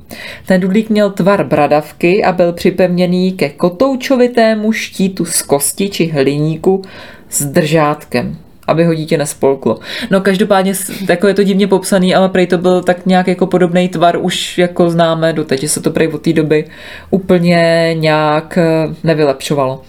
Ten 0.45 0.61
dudlík 0.61 0.89
měl 0.89 1.11
tvar 1.11 1.43
bradavky 1.43 2.23
a 2.23 2.31
byl 2.31 2.53
připevněný 2.53 3.31
ke 3.31 3.49
kotoučovitému 3.49 4.71
štítu 4.71 5.25
z 5.25 5.41
kosti 5.41 5.89
či 5.89 6.07
hliníku 6.07 6.81
s 7.29 7.45
držátkem 7.45 8.37
aby 8.67 8.85
ho 8.85 8.93
dítě 8.93 9.17
nespolklo. 9.17 9.79
No 10.11 10.21
každopádně 10.21 10.73
jako 11.09 11.27
je 11.27 11.33
to 11.33 11.43
divně 11.43 11.67
popsaný, 11.67 12.15
ale 12.15 12.29
prej 12.29 12.47
to 12.47 12.57
byl 12.57 12.81
tak 12.83 13.05
nějak 13.05 13.27
jako 13.27 13.47
podobný 13.47 13.89
tvar 13.89 14.17
už 14.21 14.57
jako 14.57 14.89
známe 14.89 15.33
doteď, 15.33 15.61
že 15.61 15.69
se 15.69 15.81
to 15.81 15.91
prej 15.91 16.07
od 16.07 16.21
té 16.21 16.33
doby 16.33 16.65
úplně 17.09 17.89
nějak 17.93 18.57
eh, 18.57 18.87
nevylepšovalo. 19.03 19.81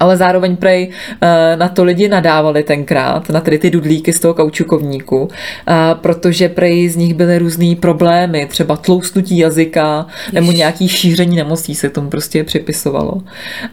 Ale 0.00 0.16
zároveň 0.16 0.56
prej 0.56 0.90
eh, 1.20 1.56
na 1.56 1.68
to 1.68 1.84
lidi 1.84 2.08
nadávali 2.08 2.62
tenkrát, 2.62 3.28
na 3.28 3.40
tedy 3.40 3.58
ty 3.58 3.70
dudlíky 3.70 4.12
z 4.12 4.20
toho 4.20 4.34
kaučukovníku, 4.34 5.28
eh, 5.68 5.74
protože 5.94 6.48
prej 6.48 6.88
z 6.88 6.96
nich 6.96 7.14
byly 7.14 7.38
různý 7.38 7.76
problémy, 7.76 8.46
třeba 8.46 8.76
tloustnutí 8.76 9.38
jazyka 9.38 10.06
nebo 10.32 10.52
nějaký 10.52 10.88
šíření 10.88 11.36
nemocí 11.36 11.74
se 11.74 11.90
tomu 11.90 12.10
prostě 12.10 12.44
připisovalo. 12.44 13.22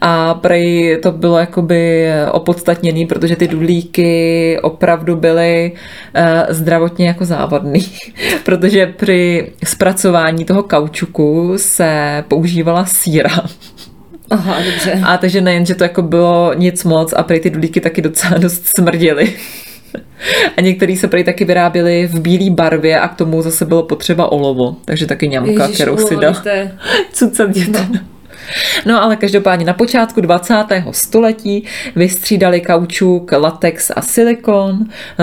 A 0.00 0.34
prej 0.34 0.98
to 1.02 1.12
bylo 1.12 1.38
jakoby 1.38 2.08
opodstatněný, 2.32 3.06
protože 3.06 3.36
ty 3.36 3.48
dudlíky 3.48 4.58
opravdu 4.62 5.16
byly 5.16 5.72
eh, 6.14 6.46
zdravotně 6.48 7.08
jako 7.08 7.24
závadný, 7.24 7.86
protože 8.44 8.86
při 8.86 9.52
zpracování 9.64 10.44
toho 10.44 10.62
kaučuku 10.62 11.52
se 11.56 12.24
používala 12.28 12.86
síra. 12.86 13.30
Aha, 14.30 14.62
dobře. 14.62 15.00
A 15.04 15.16
takže 15.16 15.40
nejen, 15.40 15.66
že 15.66 15.74
to 15.74 15.84
jako 15.84 16.02
bylo 16.02 16.54
nic 16.54 16.84
moc 16.84 17.12
a 17.12 17.22
prej 17.22 17.40
ty 17.40 17.50
dudlíky 17.50 17.80
taky 17.80 18.02
docela 18.02 18.38
dost 18.38 18.66
smrděly. 18.66 19.34
A 20.56 20.60
některý 20.60 20.96
se 20.96 21.08
prej 21.08 21.24
taky 21.24 21.44
vyráběly 21.44 22.06
v 22.06 22.20
bílé 22.20 22.50
barvě 22.50 23.00
a 23.00 23.08
k 23.08 23.14
tomu 23.14 23.42
zase 23.42 23.64
bylo 23.64 23.82
potřeba 23.82 24.32
olovo. 24.32 24.76
Takže 24.84 25.06
taky 25.06 25.28
ňamka, 25.28 25.62
Ježiš, 25.62 25.76
kterou 25.76 25.96
si 25.96 26.16
dal 26.16 26.34
cucat 27.12 27.50
dětem. 27.50 27.88
No. 27.92 28.00
no 28.86 29.02
ale 29.02 29.16
každopádně 29.16 29.66
na 29.66 29.72
počátku 29.72 30.20
20. 30.20 30.54
století 30.90 31.64
vystřídali 31.96 32.60
kaučuk, 32.60 33.32
latex 33.32 33.90
a 33.96 34.02
silikon. 34.02 34.78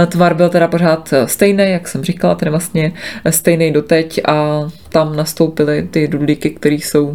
Tvar 0.08 0.34
byl 0.34 0.50
teda 0.50 0.68
pořád 0.68 1.14
stejný, 1.26 1.72
jak 1.72 1.88
jsem 1.88 2.04
říkala, 2.04 2.36
tedy 2.36 2.52
vlastně 2.52 2.94
stejný 3.30 3.72
doteď 3.72 4.22
a 4.28 4.70
tam 4.90 5.16
nastoupily 5.16 5.88
ty 5.92 6.08
dudlíky, 6.08 6.50
které 6.50 6.76
jsou 6.76 7.14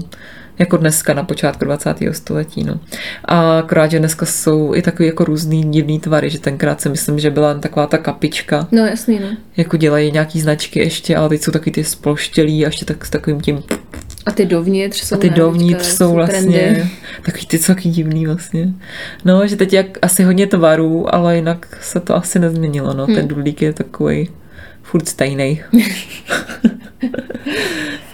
jako 0.60 0.76
dneska 0.76 1.14
na 1.14 1.24
počátku 1.24 1.64
20. 1.64 1.96
století. 2.10 2.64
No. 2.64 2.80
A 3.24 3.58
akorát, 3.58 3.90
že 3.90 3.98
dneska 3.98 4.26
jsou 4.26 4.74
i 4.74 4.82
takový 4.82 5.06
jako 5.06 5.24
různý 5.24 5.70
divný 5.70 6.00
tvary, 6.00 6.30
že 6.30 6.40
tenkrát 6.40 6.80
si 6.80 6.88
myslím, 6.88 7.18
že 7.18 7.30
byla 7.30 7.54
taková 7.54 7.86
ta 7.86 7.98
kapička, 7.98 8.68
No 8.72 8.86
jasný, 8.86 9.20
no. 9.20 9.26
jako 9.56 9.76
dělají 9.76 10.12
nějaký 10.12 10.40
značky 10.40 10.78
ještě, 10.78 11.16
ale 11.16 11.28
teď 11.28 11.42
jsou 11.42 11.52
takový 11.52 11.72
ty 11.72 11.84
sploštělí 11.84 12.64
a 12.64 12.68
ještě 12.68 12.84
tak 12.84 13.04
s 13.06 13.10
takovým 13.10 13.40
tím 13.40 13.62
A 14.26 14.32
ty 14.32 14.46
dovnitř 14.46 15.02
jsou 15.04 15.14
a 15.14 15.18
ty 15.18 15.30
ne, 15.30 15.36
dovnitř 15.36 15.82
teďka 15.82 15.96
jsou 15.96 16.14
vlastně 16.14 16.58
trendy. 16.60 16.88
takový 17.22 17.46
ty 17.46 17.58
co 17.58 17.74
taky 17.74 17.88
divný 17.88 18.26
vlastně. 18.26 18.68
No, 19.24 19.46
že 19.46 19.56
teď 19.56 19.72
jak 19.72 19.86
asi 20.02 20.22
hodně 20.22 20.46
tvarů, 20.46 21.14
ale 21.14 21.36
jinak 21.36 21.78
se 21.80 22.00
to 22.00 22.16
asi 22.16 22.38
nezměnilo, 22.38 22.94
no. 22.94 23.06
Hmm. 23.06 23.14
Ten 23.16 23.28
dudlík 23.28 23.62
je 23.62 23.72
takový 23.72 24.28
furt 24.82 25.08
stejný. 25.08 25.62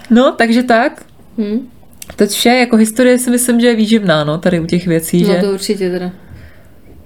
no, 0.09 0.31
takže 0.37 0.63
tak. 0.63 1.03
Hm? 1.37 1.67
To 2.15 2.23
je 2.23 2.27
vše, 2.27 2.49
jako 2.49 2.75
historie 2.77 3.17
si 3.19 3.29
myslím, 3.29 3.59
že 3.59 3.67
je 3.67 3.75
výživná, 3.75 4.23
no, 4.23 4.37
tady 4.37 4.59
u 4.59 4.65
těch 4.65 4.87
věcí, 4.87 5.23
No 5.23 5.33
že... 5.33 5.39
to 5.41 5.51
určitě 5.51 5.89
teda. 5.89 6.11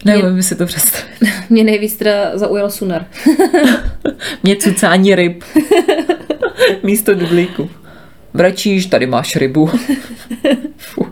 Neumím 0.06 0.44
si 0.44 0.56
to 0.56 0.66
představit. 0.66 1.08
Mě 1.50 1.64
nejvíc 1.64 1.96
teda 1.96 2.38
zaujal 2.38 2.70
Sunar. 2.70 3.06
Mě 4.44 4.56
cucání 4.56 5.16
ryb. 5.16 5.44
Místo 6.84 7.14
dublíku. 7.14 7.70
Vračíš, 8.34 8.86
tady 8.86 9.06
máš 9.06 9.36
rybu. 9.36 9.70
Fuj. 10.78 11.06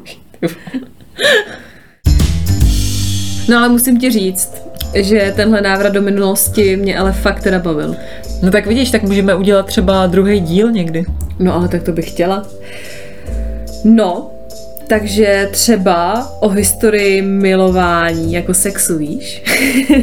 No 3.50 3.58
ale 3.58 3.70
musím 3.70 4.00
ti 4.00 4.12
říct, 4.12 4.54
že 4.96 5.34
tenhle 5.36 5.62
návrat 5.62 5.90
do 5.94 6.02
minulosti 6.02 6.76
mě 6.78 6.98
ale 6.98 7.12
fakt 7.14 7.44
teda 7.44 7.60
bavil. 7.60 7.96
No 8.44 8.52
tak 8.52 8.68
vidíš, 8.68 8.92
tak 8.92 9.04
můžeme 9.04 9.36
udělat 9.36 9.66
třeba 9.66 10.08
druhý 10.08 10.40
díl 10.40 10.72
někdy. 10.72 11.04
No 11.40 11.56
ale 11.56 11.68
tak 11.68 11.84
to 11.84 11.92
bych 11.92 12.10
chtěla. 12.12 12.48
No, 13.84 14.32
takže 14.88 15.50
třeba 15.52 16.32
o 16.40 16.50
historii 16.50 17.22
milování 17.22 18.34
jako 18.34 18.54
sexu, 18.54 18.98
víš? 18.98 19.44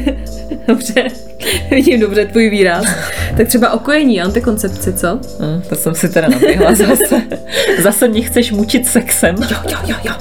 dobře, 0.69 1.05
vidím 1.71 2.01
dobře 2.01 2.27
tvůj 2.27 2.51
výraz. 2.51 2.85
Tak 3.37 3.49
třeba 3.49 3.73
o 3.73 3.79
kojení, 3.79 4.21
antikoncepci, 4.21 4.93
co? 4.93 5.09
No, 5.41 5.63
to 5.69 5.75
jsem 5.75 5.95
si 5.95 6.09
teda 6.09 6.29
naběhla 6.29 6.75
zase. 6.75 7.23
Zase 7.83 8.09
mě 8.09 8.23
chceš 8.23 8.53
mučit 8.53 8.87
sexem. 8.87 9.37
Jo, 9.51 9.57
jo, 9.71 9.79
jo, 9.87 9.97
jo. 10.05 10.13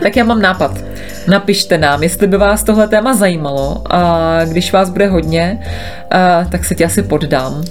Tak 0.00 0.16
já 0.16 0.24
mám 0.24 0.42
nápad. 0.42 0.78
Napište 1.28 1.78
nám, 1.78 2.02
jestli 2.02 2.26
by 2.26 2.36
vás 2.36 2.62
tohle 2.64 2.88
téma 2.88 3.14
zajímalo 3.14 3.82
a 3.90 4.40
když 4.44 4.72
vás 4.72 4.90
bude 4.90 5.06
hodně, 5.06 5.60
a, 6.10 6.44
tak 6.50 6.64
se 6.64 6.74
ti 6.74 6.84
asi 6.84 7.02
poddám. 7.02 7.64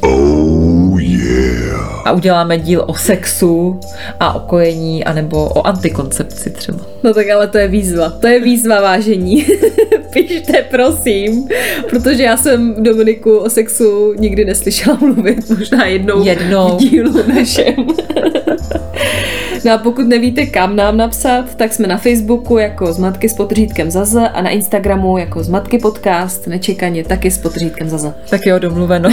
A 2.06 2.12
uděláme 2.12 2.58
díl 2.58 2.84
o 2.88 2.94
sexu 2.96 3.80
a 4.20 4.34
o 4.36 4.40
kojení, 4.40 5.04
anebo 5.04 5.46
o 5.46 5.68
antikoncepci 5.68 6.50
třeba. 6.50 6.80
No 7.04 7.14
tak 7.14 7.30
ale 7.30 7.48
to 7.48 7.58
je 7.58 7.68
výzva. 7.68 8.10
To 8.10 8.28
je 8.28 8.40
výzva 8.40 8.82
vážení. 8.82 9.46
Pište, 10.14 10.66
prosím. 10.72 11.48
Protože 11.90 12.24
já 12.24 12.38
jsem 12.38 12.84
Dominiku 12.84 13.38
o 13.38 13.50
sexu 13.50 14.14
nikdy 14.14 14.46
neslyšela 14.46 14.98
mluvit. 15.02 15.50
Možná 15.50 15.86
jednou, 15.86 16.26
Jednou. 16.26 16.78
v 16.78 16.80
dílu 16.80 17.14
našem. 17.28 17.76
No 19.66 19.74
a 19.74 19.78
pokud 19.78 20.07
nevíte, 20.07 20.45
kam 20.45 20.76
nám 20.76 20.97
napsat, 20.97 21.55
tak 21.55 21.74
jsme 21.74 21.88
na 21.88 21.97
Facebooku 21.97 22.57
jako 22.57 22.93
Zmatky 22.93 23.30
s 23.30 23.34
potřítkem 23.34 23.91
Zaza 23.91 24.28
a 24.28 24.41
na 24.41 24.49
Instagramu 24.49 25.18
jako 25.18 25.43
Zmatky 25.43 25.80
podcast, 25.80 26.47
nečekaně 26.47 27.03
taky 27.03 27.32
s 27.32 27.38
potřítkem 27.38 27.89
Zaza. 27.89 28.14
Tak 28.30 28.45
jo, 28.45 28.60
domluveno. 28.60 29.10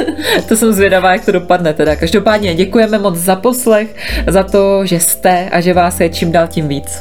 to 0.48 0.56
jsem 0.56 0.72
zvědavá, 0.72 1.12
jak 1.12 1.24
to 1.24 1.32
dopadne 1.32 1.74
teda. 1.74 1.96
Každopádně 1.96 2.54
děkujeme 2.54 2.98
moc 2.98 3.16
za 3.16 3.36
poslech, 3.36 3.94
za 4.26 4.42
to, 4.42 4.86
že 4.86 5.00
jste 5.00 5.48
a 5.52 5.60
že 5.60 5.74
vás 5.74 6.00
je 6.00 6.08
čím 6.08 6.32
dál 6.32 6.48
tím 6.48 6.68
víc. 6.68 7.00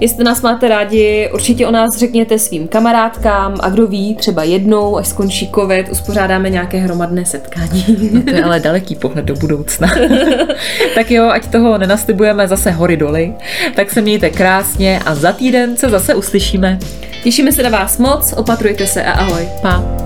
Jestli 0.00 0.24
nás 0.24 0.42
máte 0.42 0.68
rádi, 0.68 1.30
určitě 1.34 1.66
o 1.66 1.70
nás 1.70 1.96
řekněte 1.96 2.38
svým 2.38 2.68
kamarádkám 2.68 3.56
a 3.60 3.70
kdo 3.70 3.86
ví, 3.86 4.14
třeba 4.14 4.42
jednou, 4.42 4.96
až 4.96 5.06
skončí 5.08 5.50
covid, 5.54 5.88
uspořádáme 5.88 6.50
nějaké 6.50 6.78
hromadné 6.78 7.24
setkání. 7.24 7.84
No 8.12 8.22
to 8.22 8.30
je 8.30 8.44
ale 8.44 8.60
daleký 8.60 8.94
pohled 8.94 9.24
do 9.24 9.34
budoucna. 9.34 9.88
tak 10.94 11.10
jo, 11.10 11.28
ať 11.28 11.46
toho 11.46 11.78
nenastybujeme 12.36 12.48
zase 12.48 12.70
hory 12.70 12.96
doly, 12.96 13.34
tak 13.74 13.90
se 13.90 14.00
mějte 14.00 14.30
krásně 14.30 15.00
a 15.06 15.14
za 15.14 15.32
týden 15.32 15.76
se 15.76 15.88
zase 15.88 16.14
uslyšíme. 16.14 16.78
Těšíme 17.22 17.52
se 17.52 17.62
na 17.62 17.70
vás 17.70 17.98
moc, 17.98 18.32
opatrujte 18.32 18.86
se 18.86 19.04
a 19.04 19.12
ahoj. 19.12 19.48
Pa. 19.62 20.05